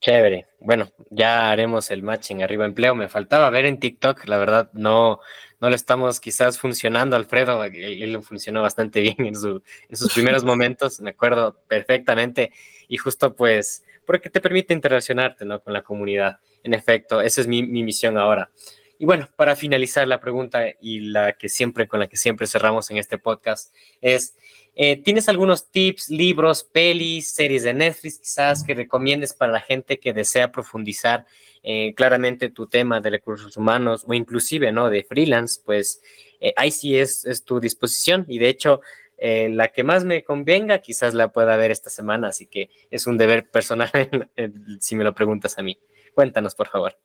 Chévere. 0.00 0.48
Bueno, 0.58 0.90
ya 1.10 1.50
haremos 1.50 1.90
el 1.90 2.02
matching 2.02 2.42
arriba 2.42 2.64
empleo. 2.64 2.94
Me 2.94 3.08
faltaba 3.08 3.50
ver 3.50 3.66
en 3.66 3.78
TikTok, 3.78 4.26
la 4.26 4.36
verdad 4.36 4.70
no, 4.72 5.20
no 5.60 5.70
lo 5.70 5.76
estamos 5.76 6.18
quizás 6.18 6.58
funcionando, 6.58 7.14
Alfredo. 7.14 7.62
Él, 7.64 8.12
lo 8.12 8.22
funcionó 8.22 8.62
bastante 8.62 9.00
bien 9.00 9.16
en, 9.18 9.34
en 9.34 9.96
sus 9.96 10.12
primeros 10.12 10.44
momentos, 10.44 11.00
me 11.00 11.10
acuerdo 11.10 11.56
perfectamente. 11.68 12.52
Y 12.88 12.96
justo 12.96 13.34
pues, 13.34 13.84
porque 14.04 14.28
te 14.28 14.40
permite 14.40 14.74
interaccionarte 14.74 15.44
¿no? 15.44 15.62
con 15.62 15.72
la 15.72 15.82
comunidad. 15.82 16.40
En 16.64 16.74
efecto, 16.74 17.20
esa 17.20 17.40
es 17.40 17.46
mi, 17.46 17.62
mi 17.62 17.84
misión 17.84 18.18
ahora. 18.18 18.50
Y 18.98 19.04
bueno, 19.04 19.28
para 19.36 19.56
finalizar 19.56 20.06
la 20.06 20.20
pregunta 20.20 20.64
y 20.80 21.00
la 21.00 21.32
que 21.32 21.48
siempre 21.48 21.88
con 21.88 22.00
la 22.00 22.08
que 22.08 22.16
siempre 22.16 22.46
cerramos 22.46 22.90
en 22.90 22.98
este 22.98 23.18
podcast 23.18 23.74
es 24.00 24.36
eh, 24.74 24.96
¿tienes 25.02 25.28
algunos 25.28 25.70
tips, 25.70 26.08
libros, 26.08 26.64
pelis, 26.64 27.30
series 27.30 27.62
de 27.64 27.74
Netflix 27.74 28.18
quizás 28.18 28.64
que 28.64 28.74
recomiendes 28.74 29.34
para 29.34 29.52
la 29.52 29.60
gente 29.60 29.98
que 29.98 30.12
desea 30.12 30.50
profundizar 30.50 31.26
eh, 31.62 31.94
claramente 31.94 32.48
tu 32.48 32.66
tema 32.66 33.00
de 33.00 33.10
recursos 33.10 33.56
humanos 33.56 34.04
o 34.06 34.14
inclusive, 34.14 34.72
¿no? 34.72 34.88
De 34.88 35.04
freelance, 35.04 35.60
pues 35.64 36.02
eh, 36.40 36.54
ahí 36.56 36.70
sí 36.70 36.98
es, 36.98 37.24
es, 37.24 37.44
tu 37.44 37.60
disposición 37.60 38.24
y 38.28 38.38
de 38.38 38.48
hecho 38.48 38.80
la 39.24 39.68
que 39.68 39.84
más 39.84 40.04
me 40.04 40.24
convenga 40.24 40.80
quizás 40.80 41.14
la 41.14 41.30
pueda 41.30 41.56
ver 41.56 41.70
esta 41.70 41.90
semana, 41.90 42.26
así 42.26 42.46
que 42.46 42.70
es 42.90 43.06
un 43.06 43.16
deber 43.16 43.48
personal 43.48 43.88
si 44.80 44.96
me 44.96 45.04
lo 45.04 45.14
preguntas 45.14 45.56
a 45.58 45.62
mí. 45.62 45.78
Cuéntanos, 46.12 46.56
por 46.56 46.66
favor. 46.66 46.98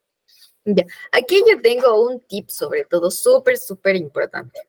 Ya, 0.65 0.84
aquí 1.12 1.43
yo 1.47 1.62
tengo 1.62 2.03
un 2.10 2.19
tip 2.21 2.49
sobre 2.49 2.86
todo 2.86 3.12
súper, 3.12 3.60
súper 3.60 3.95
importante. 3.95 4.60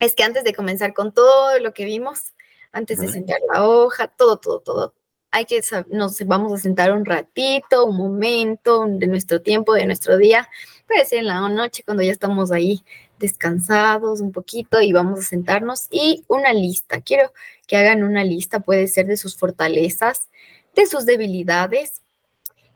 Es 0.00 0.14
que 0.14 0.24
antes 0.24 0.42
de 0.42 0.54
comenzar 0.54 0.92
con 0.92 1.12
todo 1.12 1.58
lo 1.60 1.72
que 1.72 1.84
vimos, 1.84 2.34
antes 2.72 2.98
de 2.98 3.08
sentar 3.08 3.38
la 3.52 3.68
hoja, 3.68 4.08
todo, 4.08 4.38
todo, 4.38 4.60
todo, 4.60 4.94
hay 5.30 5.44
que, 5.44 5.60
nos 5.90 6.18
vamos 6.26 6.52
a 6.52 6.58
sentar 6.58 6.92
un 6.92 7.04
ratito, 7.04 7.84
un 7.84 7.96
momento 7.96 8.84
de 8.88 9.06
nuestro 9.06 9.42
tiempo, 9.42 9.74
de 9.74 9.86
nuestro 9.86 10.16
día, 10.16 10.48
puede 10.86 11.04
ser 11.04 11.20
en 11.20 11.26
la 11.26 11.48
noche 11.48 11.84
cuando 11.84 12.02
ya 12.02 12.10
estamos 12.10 12.50
ahí 12.50 12.82
descansados 13.18 14.20
un 14.20 14.32
poquito 14.32 14.80
y 14.80 14.92
vamos 14.92 15.20
a 15.20 15.22
sentarnos 15.22 15.86
y 15.90 16.24
una 16.26 16.52
lista. 16.52 17.00
Quiero 17.00 17.32
que 17.66 17.76
hagan 17.76 18.02
una 18.02 18.24
lista, 18.24 18.60
puede 18.60 18.88
ser 18.88 19.06
de 19.06 19.16
sus 19.16 19.36
fortalezas, 19.36 20.28
de 20.74 20.86
sus 20.86 21.06
debilidades 21.06 22.02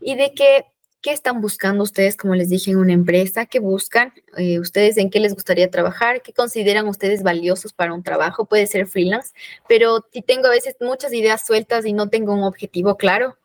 y 0.01 0.15
de 0.15 0.33
que 0.33 0.67
¿Qué 1.05 1.13
están 1.13 1.43
buscando 1.43 1.83
ustedes, 1.83 2.17
como 2.17 2.35
les 2.35 2.49
dije, 2.49 2.71
en 2.71 2.79
una 2.79 2.95
empresa? 2.95 3.45
¿Qué 3.45 3.59
buscan? 3.59 4.15
Eh, 4.39 4.59
¿Ustedes 4.59 4.97
en 4.97 5.11
qué 5.11 5.21
les 5.21 5.35
gustaría 5.35 5.71
trabajar? 5.71 6.23
¿Qué 6.23 6.33
consideran 6.33 6.89
ustedes 6.89 7.23
valiosos 7.23 7.75
para 7.75 7.93
un 7.93 8.03
trabajo? 8.03 8.47
Puede 8.47 8.67
ser 8.67 8.87
freelance, 8.87 9.35
pero 9.69 10.07
si 10.15 10.23
tengo 10.23 10.47
a 10.47 10.51
veces 10.51 10.77
muchas 10.81 11.13
ideas 11.13 11.45
sueltas 11.45 11.85
y 11.85 11.93
no 11.93 12.09
tengo 12.09 12.33
un 12.33 12.43
objetivo 12.43 12.97
claro, 12.97 13.37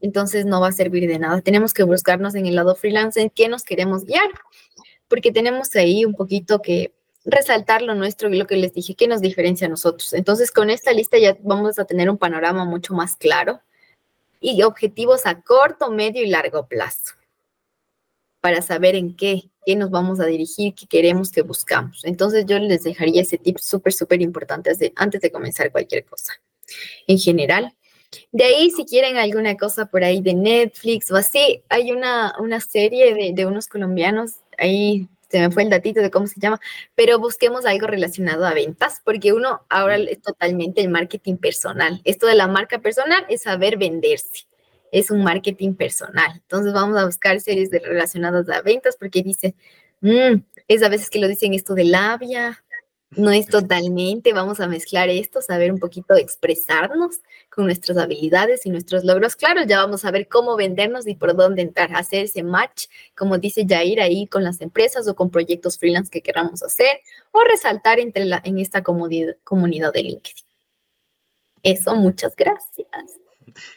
entonces 0.00 0.44
no 0.44 0.60
va 0.60 0.70
a 0.70 0.72
servir 0.72 1.08
de 1.08 1.20
nada. 1.20 1.40
Tenemos 1.40 1.72
que 1.72 1.84
buscarnos 1.84 2.34
en 2.34 2.46
el 2.46 2.56
lado 2.56 2.74
freelance 2.74 3.20
en 3.20 3.30
qué 3.30 3.46
nos 3.46 3.62
queremos 3.62 4.04
guiar, 4.04 4.28
porque 5.06 5.30
tenemos 5.30 5.72
ahí 5.76 6.04
un 6.04 6.14
poquito 6.14 6.62
que 6.62 6.92
resaltar 7.24 7.82
lo 7.82 7.94
nuestro 7.94 8.28
y 8.28 8.36
lo 8.36 8.48
que 8.48 8.56
les 8.56 8.74
dije, 8.74 8.96
qué 8.96 9.06
nos 9.06 9.20
diferencia 9.20 9.68
a 9.68 9.70
nosotros. 9.70 10.14
Entonces, 10.14 10.50
con 10.50 10.68
esta 10.68 10.92
lista 10.92 11.16
ya 11.16 11.38
vamos 11.44 11.78
a 11.78 11.84
tener 11.84 12.10
un 12.10 12.18
panorama 12.18 12.64
mucho 12.64 12.92
más 12.92 13.14
claro 13.14 13.60
y 14.42 14.62
objetivos 14.62 15.24
a 15.24 15.40
corto, 15.40 15.90
medio 15.90 16.22
y 16.22 16.26
largo 16.26 16.66
plazo 16.66 17.14
para 18.40 18.60
saber 18.60 18.96
en 18.96 19.14
qué, 19.16 19.50
qué 19.64 19.76
nos 19.76 19.90
vamos 19.90 20.18
a 20.18 20.26
dirigir, 20.26 20.74
qué 20.74 20.86
queremos, 20.86 21.30
qué 21.30 21.42
buscamos. 21.42 22.04
Entonces 22.04 22.44
yo 22.44 22.58
les 22.58 22.82
dejaría 22.82 23.22
ese 23.22 23.38
tip 23.38 23.58
súper, 23.58 23.92
súper 23.92 24.20
importante 24.20 24.72
antes 24.96 25.20
de 25.20 25.30
comenzar 25.30 25.70
cualquier 25.70 26.04
cosa. 26.04 26.34
En 27.06 27.18
general, 27.18 27.72
De 28.30 28.44
ahí, 28.44 28.70
si 28.70 28.84
quieren 28.84 29.16
alguna 29.16 29.56
cosa 29.56 29.86
por 29.86 30.04
ahí 30.04 30.20
de 30.20 30.34
Netflix 30.34 31.10
o 31.10 31.16
así, 31.16 31.62
hay 31.68 31.92
una, 31.92 32.34
una 32.38 32.60
serie 32.60 33.14
de, 33.14 33.32
de 33.32 33.46
unos 33.46 33.68
colombianos, 33.68 34.32
ahí 34.58 35.08
se 35.32 35.40
me 35.40 35.50
fue 35.50 35.62
el 35.62 35.70
datito 35.70 36.02
de 36.02 36.10
cómo 36.10 36.26
se 36.26 36.38
llama, 36.38 36.60
pero 36.94 37.18
busquemos 37.18 37.64
algo 37.64 37.86
relacionado 37.86 38.44
a 38.44 38.52
ventas, 38.52 39.00
porque 39.02 39.32
uno 39.32 39.64
ahora 39.70 39.96
es 39.96 40.20
totalmente 40.20 40.82
el 40.82 40.90
marketing 40.90 41.38
personal. 41.38 42.02
Esto 42.04 42.26
de 42.26 42.34
la 42.34 42.48
marca 42.48 42.80
personal 42.80 43.24
es 43.30 43.42
saber 43.42 43.78
venderse, 43.78 44.46
es 44.92 45.10
un 45.10 45.24
marketing 45.24 45.72
personal. 45.72 46.32
Entonces 46.34 46.74
vamos 46.74 46.98
a 46.98 47.06
buscar 47.06 47.40
series 47.40 47.70
de 47.70 47.78
relacionadas 47.78 48.46
a 48.50 48.60
ventas 48.60 48.96
porque 49.00 49.22
dice, 49.22 49.54
mm, 50.02 50.42
es 50.68 50.82
a 50.82 50.90
veces 50.90 51.08
que 51.08 51.18
lo 51.18 51.28
dicen 51.28 51.54
esto 51.54 51.74
de 51.74 51.84
labia, 51.84 52.62
no 53.16 53.30
es 53.30 53.46
totalmente, 53.46 54.32
vamos 54.32 54.60
a 54.60 54.68
mezclar 54.68 55.08
esto, 55.08 55.42
saber 55.42 55.72
un 55.72 55.78
poquito 55.78 56.14
expresarnos 56.16 57.20
con 57.50 57.66
nuestras 57.66 57.98
habilidades 57.98 58.64
y 58.64 58.70
nuestros 58.70 59.04
logros. 59.04 59.36
Claro, 59.36 59.62
ya 59.64 59.78
vamos 59.78 60.04
a 60.04 60.10
ver 60.10 60.28
cómo 60.28 60.56
vendernos 60.56 61.06
y 61.06 61.14
por 61.14 61.36
dónde 61.36 61.62
entrar, 61.62 61.94
hacer 61.94 62.24
ese 62.24 62.42
match, 62.42 62.86
como 63.16 63.38
dice 63.38 63.66
Jair, 63.68 64.00
ahí 64.00 64.26
con 64.26 64.44
las 64.44 64.60
empresas 64.60 65.06
o 65.08 65.14
con 65.14 65.30
proyectos 65.30 65.78
freelance 65.78 66.10
que 66.10 66.22
queramos 66.22 66.62
hacer 66.62 67.00
o 67.32 67.40
resaltar 67.44 68.00
entre 68.00 68.24
la, 68.24 68.40
en 68.44 68.58
esta 68.58 68.82
comunidad, 68.82 69.92
de 69.92 70.02
LinkedIn. 70.02 70.44
Eso, 71.62 71.94
muchas 71.94 72.34
gracias. 72.34 72.88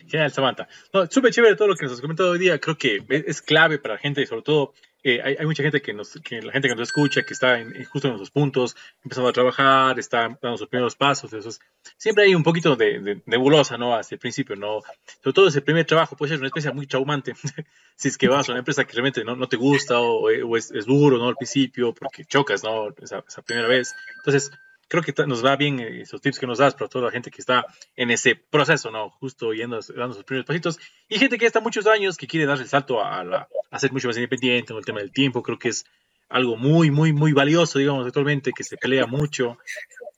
Genial, 0.08 0.32
Samantha. 0.32 0.68
No, 0.94 1.06
chévere 1.08 1.56
todo 1.56 1.68
lo 1.68 1.76
que 1.76 1.84
nos 1.84 1.94
has 1.94 2.02
comentado 2.02 2.32
hoy 2.32 2.40
día. 2.40 2.60
Creo 2.60 2.78
que 2.78 3.04
es 3.10 3.42
clave 3.42 3.80
para 3.80 3.96
la 3.96 4.00
gente 4.00 4.22
y 4.22 4.26
sobre 4.26 4.44
todo 4.44 4.74
hay, 5.10 5.36
hay, 5.40 5.46
mucha 5.46 5.62
gente 5.62 5.82
que 5.82 5.94
nos, 5.94 6.20
que 6.24 6.42
la 6.42 6.52
gente 6.52 6.68
que 6.68 6.76
nos 6.76 6.90
escucha, 6.90 7.24
que 7.24 7.34
está 7.34 7.60
en, 7.60 7.84
justo 7.86 8.08
en 8.08 8.16
esos 8.16 8.32
puntos, 8.32 8.76
empezando 9.04 9.30
a 9.30 9.34
trabajar, 9.34 10.00
está 10.00 10.38
dando 10.42 10.58
sus 10.58 10.68
primeros 10.68 10.96
pasos, 10.96 11.32
eso 11.34 11.52
siempre 11.98 12.26
hay 12.26 12.36
un 12.36 12.44
poquito 12.44 12.76
de, 12.76 13.00
de, 13.00 13.22
nebulosa, 13.26 13.78
¿no? 13.78 13.96
Hacia 13.96 14.16
el 14.16 14.20
principio, 14.20 14.56
¿no? 14.56 14.82
Sobre 15.22 15.34
todo 15.34 15.48
ese 15.48 15.62
primer 15.62 15.86
trabajo 15.86 16.16
puede 16.16 16.32
ser 16.32 16.40
una 16.40 16.48
especie 16.48 16.72
muy 16.72 16.88
traumante, 16.88 17.34
si 17.96 18.08
es 18.08 18.18
que 18.18 18.28
vas 18.28 18.50
a 18.50 18.54
una 18.54 18.60
empresa 18.60 18.84
que 18.84 18.94
realmente 18.94 19.24
no, 19.24 19.36
no 19.36 19.48
te 19.48 19.58
gusta 19.58 20.00
o, 20.00 20.28
o 20.28 20.58
es, 20.58 20.72
es, 20.72 20.86
duro, 20.86 21.18
¿no? 21.18 21.28
Al 21.28 21.36
principio, 21.36 21.94
porque 21.94 22.26
chocas, 22.26 22.64
¿no? 22.64 22.90
Esa, 23.02 23.24
esa 23.28 23.42
primera 23.42 23.68
vez. 23.68 23.94
Entonces, 24.18 24.52
creo 24.88 25.04
que 25.04 25.14
nos 25.26 25.44
va 25.44 25.56
bien 25.56 25.80
eh, 25.80 26.02
esos 26.02 26.22
tips 26.22 26.40
que 26.40 26.48
nos 26.48 26.60
das 26.60 26.76
para 26.76 26.88
toda 26.88 27.06
la 27.06 27.12
gente 27.12 27.32
que 27.32 27.42
está 27.42 27.66
en 27.96 28.12
ese 28.12 28.36
proceso, 28.36 28.92
¿no? 28.92 29.10
Justo 29.10 29.54
yendo, 29.54 29.80
dando 29.96 30.14
sus 30.14 30.24
primeros 30.24 30.46
pasitos. 30.46 30.80
Y 31.08 31.18
gente 31.18 31.38
que 31.38 31.46
está 31.46 31.60
muchos 31.60 31.88
años, 31.88 32.18
que 32.18 32.28
quiere 32.28 32.46
dar 32.46 32.60
el 32.60 32.68
salto 32.68 33.04
a, 33.04 33.24
la, 33.24 33.48
a 33.72 33.80
ser 33.80 33.92
mucho 33.92 34.08
más 34.08 34.18
independiente 34.18 34.74
en 34.74 34.78
el 34.78 34.86
tema 34.86 35.00
del 35.00 35.12
tiempo. 35.12 35.42
Creo 35.42 35.58
que 35.58 35.70
es 35.70 35.86
algo 36.30 36.58
muy, 36.58 36.92
muy, 36.92 37.14
muy 37.14 37.34
valioso, 37.34 37.80
digamos, 37.80 38.06
actualmente, 38.06 38.52
que 38.52 38.64
se 38.64 38.78
pelea 38.78 39.06
mucho, 39.06 39.58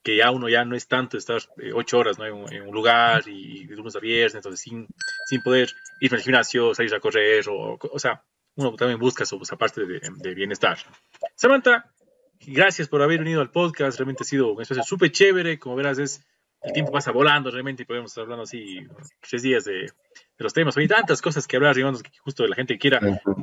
que 0.04 0.18
ya 0.18 0.32
uno 0.32 0.48
ya 0.48 0.64
no 0.64 0.76
es 0.76 0.88
tanto 0.88 1.18
estar 1.18 1.42
eh, 1.58 1.72
ocho 1.74 1.98
horas 1.98 2.18
¿no? 2.18 2.26
en, 2.26 2.62
un, 2.62 2.74
lugar 2.74 3.24
y 3.28 3.66
de 3.66 3.76
lunes 3.76 3.96
a 3.96 4.00
viernes, 4.00 4.36
entonces 4.36 4.62
sin, 4.62 4.88
sin 5.26 5.42
poder 5.42 5.70
ir 6.00 6.14
al 6.14 6.22
gimnasio, 6.22 6.74
salir 6.74 6.96
a 6.96 7.00
correr, 7.00 7.48
o, 7.50 7.78
o 7.80 8.00
sea, 8.00 8.24
uno 8.56 8.74
también 8.76 9.00
busca 9.00 9.26
su, 9.26 9.40
esa 9.42 9.58
parte 9.58 9.86
de, 9.86 10.00
de 10.00 10.34
bienestar. 10.34 10.78
Samantha, 11.36 11.92
Gracias 12.46 12.88
por 12.88 13.02
haber 13.02 13.20
venido 13.20 13.42
al 13.42 13.52
podcast. 13.52 13.98
Realmente 13.98 14.24
ha 14.24 14.26
sido 14.26 14.54
un 14.54 14.62
espacio 14.62 14.84
súper 14.84 15.12
chévere. 15.12 15.60
Como 15.60 15.76
verás, 15.76 16.00
es, 16.00 16.26
el 16.62 16.74
tiempo 16.74 16.92
pasa 16.92 17.12
volando 17.12 17.52
realmente 17.52 17.84
y 17.84 17.86
podemos 17.86 18.12
estar 18.12 18.24
hablando 18.24 18.44
así 18.44 18.86
tres 19.28 19.42
días 19.42 19.64
de, 19.66 19.74
de 20.38 20.44
los 20.44 20.54
temas. 20.54 20.78
Hay 20.78 20.88
tantas 20.88 21.22
cosas 21.22 21.48
que 21.48 21.56
hablar, 21.56 21.76
digamos, 21.76 22.04
que 22.04 22.12
justo 22.20 22.46
la 22.46 22.56
gente 22.56 22.78
quiera 22.78 23.00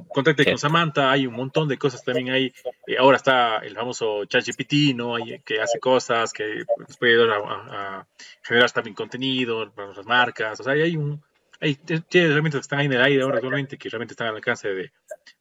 contacte 0.08 0.44
con 0.44 0.58
Samantha. 0.58 1.10
Hay 1.10 1.26
un 1.26 1.34
montón 1.34 1.68
de 1.68 1.76
cosas 1.76 2.04
también 2.04 2.30
ahí. 2.30 2.52
Eh, 2.86 2.96
ahora 2.98 3.16
está 3.16 3.58
el 3.58 3.74
famoso 3.74 4.24
ChatGPT, 4.24 4.94
¿no? 4.94 5.16
Hay, 5.16 5.40
que 5.40 5.60
hace 5.60 5.78
cosas, 5.80 6.32
que 6.32 6.64
nos 6.78 6.96
puede 6.96 7.12
ayudar 7.12 7.30
a, 7.30 7.98
a, 7.98 8.06
generar 8.42 8.70
también 8.70 8.94
contenido 8.94 9.70
para 9.72 9.86
nuestras 9.86 10.06
marcas. 10.06 10.60
O 10.60 10.62
sea, 10.62 10.72
hay 10.72 10.96
un. 10.96 11.22
Hay 11.60 11.76
que 11.76 12.26
están 12.58 12.80
ahí 12.80 12.86
en 12.86 12.92
el 12.92 13.00
aire 13.00 13.22
ahora 13.22 13.36
actualmente 13.36 13.78
que 13.78 13.88
realmente 13.88 14.12
están 14.12 14.26
al 14.26 14.36
alcance 14.36 14.68
de, 14.68 14.92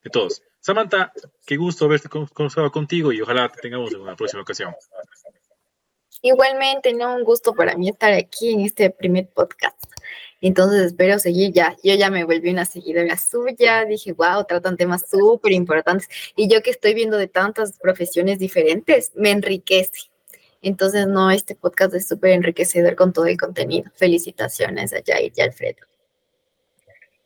de 0.03 0.09
todos. 0.09 0.41
Samantha, 0.59 1.11
qué 1.45 1.57
gusto 1.57 1.85
haberte 1.85 2.09
conversado 2.09 2.71
contigo 2.71 3.11
y 3.11 3.21
ojalá 3.21 3.49
te 3.49 3.61
tengamos 3.61 3.93
en 3.93 4.01
una 4.01 4.15
próxima 4.15 4.41
ocasión. 4.41 4.73
Igualmente, 6.21 6.93
no, 6.93 7.15
un 7.15 7.23
gusto 7.23 7.53
para 7.53 7.75
mí 7.75 7.89
estar 7.89 8.13
aquí 8.13 8.53
en 8.53 8.61
este 8.61 8.89
primer 8.89 9.27
podcast. 9.27 9.75
Entonces 10.39 10.87
espero 10.87 11.19
seguir 11.19 11.51
ya. 11.53 11.75
Yo 11.83 11.95
ya 11.95 12.09
me 12.09 12.23
volví 12.23 12.49
una 12.49 12.65
seguidora 12.65 13.17
suya, 13.17 13.85
dije, 13.85 14.13
wow, 14.13 14.45
tratan 14.45 14.77
temas 14.77 15.09
súper 15.09 15.53
importantes. 15.53 16.09
Y 16.35 16.49
yo 16.49 16.61
que 16.61 16.71
estoy 16.71 16.93
viendo 16.93 17.17
de 17.17 17.27
tantas 17.27 17.77
profesiones 17.77 18.39
diferentes, 18.39 19.11
me 19.15 19.31
enriquece. 19.31 20.11
Entonces, 20.61 21.07
no, 21.07 21.29
este 21.29 21.55
podcast 21.55 21.93
es 21.93 22.07
súper 22.07 22.31
enriquecedor 22.31 22.95
con 22.95 23.11
todo 23.11 23.25
el 23.25 23.37
contenido. 23.37 23.91
Felicitaciones 23.95 24.93
a 24.93 25.01
Jair 25.05 25.33
y 25.35 25.41
Alfredo. 25.41 25.92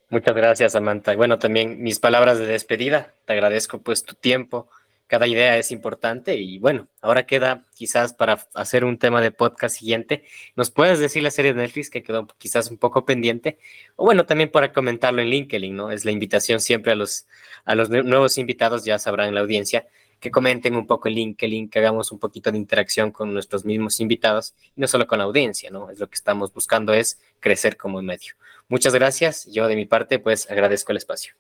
Muchas 0.10 0.36
gracias, 0.36 0.72
Samantha. 0.72 1.16
Bueno, 1.16 1.38
también 1.38 1.82
mis 1.82 2.00
palabras 2.00 2.40
de 2.40 2.46
despedida. 2.46 3.14
Te 3.26 3.34
agradezco 3.34 3.82
pues 3.82 4.04
tu 4.04 4.16
tiempo. 4.16 4.70
Cada 5.08 5.28
idea 5.28 5.58
es 5.58 5.72
importante 5.72 6.36
y 6.36 6.60
bueno, 6.60 6.88
ahora 7.02 7.26
queda 7.26 7.66
quizás 7.76 8.14
para 8.14 8.46
hacer 8.54 8.84
un 8.84 8.98
tema 8.98 9.22
de 9.22 9.32
podcast 9.32 9.78
siguiente. 9.78 10.24
¿Nos 10.56 10.70
puedes 10.70 11.00
decir 11.00 11.24
la 11.24 11.32
serie 11.32 11.54
de 11.54 11.62
Netflix 11.62 11.90
que 11.90 12.04
quedó 12.04 12.28
quizás 12.38 12.70
un 12.72 12.78
poco 12.78 13.06
pendiente? 13.06 13.58
O 13.96 14.06
bueno, 14.06 14.26
también 14.26 14.50
para 14.52 14.74
comentarlo 14.74 15.22
en 15.22 15.30
LinkedIn, 15.30 15.76
¿no? 15.76 15.92
Es 15.92 16.04
la 16.04 16.12
invitación 16.12 16.60
siempre 16.60 16.92
a 16.92 16.96
los, 16.96 17.26
a 17.64 17.76
los 17.76 17.90
nuevos 17.90 18.38
invitados, 18.38 18.84
ya 18.84 19.00
sabrán 19.00 19.34
la 19.34 19.42
audiencia, 19.42 19.88
que 20.20 20.32
comenten 20.32 20.76
un 20.76 20.88
poco 20.88 21.08
en 21.08 21.16
LinkedIn, 21.16 21.70
que 21.70 21.80
hagamos 21.80 22.12
un 22.12 22.20
poquito 22.20 22.52
de 22.52 22.58
interacción 22.58 23.12
con 23.12 23.34
nuestros 23.34 23.66
mismos 23.66 24.00
invitados 24.00 24.56
y 24.76 24.82
no 24.82 24.88
solo 24.88 25.08
con 25.08 25.20
la 25.20 25.26
audiencia, 25.26 25.70
¿no? 25.70 25.90
Es 25.90 26.00
lo 26.00 26.08
que 26.08 26.16
estamos 26.16 26.54
buscando 26.54 26.94
es 26.94 27.20
crecer 27.40 27.78
como 27.78 28.02
medio. 28.02 28.34
Muchas 28.68 28.94
gracias. 28.94 29.46
Yo 29.52 29.68
de 29.68 29.76
mi 29.76 29.86
parte, 29.86 30.20
pues 30.20 30.50
agradezco 30.50 30.92
el 30.92 30.98
espacio. 30.98 31.34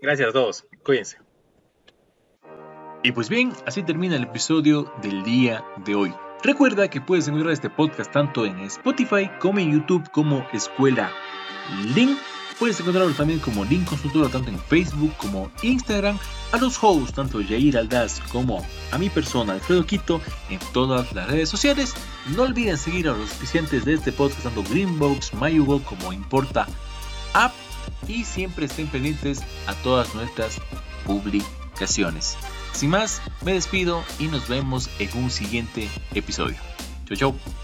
Gracias 0.00 0.28
a 0.28 0.32
todos. 0.32 0.66
Cuídense. 0.84 1.18
Y 3.02 3.12
pues 3.12 3.28
bien, 3.28 3.52
así 3.66 3.82
termina 3.82 4.16
el 4.16 4.22
episodio 4.22 4.92
del 5.02 5.24
día 5.24 5.64
de 5.84 5.96
hoy. 5.96 6.14
Recuerda 6.44 6.88
que 6.88 7.00
puedes 7.00 7.26
encontrar 7.28 7.52
este 7.52 7.68
podcast 7.68 8.12
tanto 8.12 8.46
en 8.46 8.60
Spotify 8.60 9.28
como 9.40 9.58
en 9.58 9.72
YouTube 9.72 10.08
como 10.10 10.46
Escuela 10.52 11.12
Link. 11.94 12.18
Puedes 12.62 12.78
encontrarlo 12.78 13.12
también 13.14 13.40
como 13.40 13.64
Link 13.64 13.88
Consultora 13.88 14.28
tanto 14.28 14.48
en 14.48 14.56
Facebook 14.56 15.12
como 15.16 15.50
Instagram. 15.64 16.16
A 16.52 16.58
los 16.58 16.78
hosts, 16.80 17.12
tanto 17.12 17.42
Jair 17.42 17.76
Aldaz 17.76 18.20
como 18.30 18.64
a 18.92 18.98
mi 18.98 19.10
persona, 19.10 19.54
Alfredo 19.54 19.84
Quito, 19.84 20.20
en 20.48 20.60
todas 20.72 21.12
las 21.12 21.28
redes 21.28 21.48
sociales. 21.48 21.92
No 22.36 22.44
olviden 22.44 22.78
seguir 22.78 23.08
a 23.08 23.14
los 23.14 23.30
auspiciantes 23.30 23.84
de 23.84 23.94
este 23.94 24.12
podcast, 24.12 24.44
tanto 24.44 24.62
Greenbox, 24.62 25.34
MyUgo 25.34 25.82
como 25.82 26.12
Importa 26.12 26.68
App. 27.34 27.52
Y 28.06 28.22
siempre 28.22 28.66
estén 28.66 28.86
pendientes 28.86 29.40
a 29.66 29.74
todas 29.82 30.14
nuestras 30.14 30.60
publicaciones. 31.04 32.36
Sin 32.74 32.90
más, 32.90 33.22
me 33.44 33.54
despido 33.54 34.04
y 34.20 34.28
nos 34.28 34.46
vemos 34.46 34.88
en 35.00 35.10
un 35.18 35.32
siguiente 35.32 35.90
episodio. 36.14 36.58
Chau, 37.08 37.16
chau. 37.16 37.61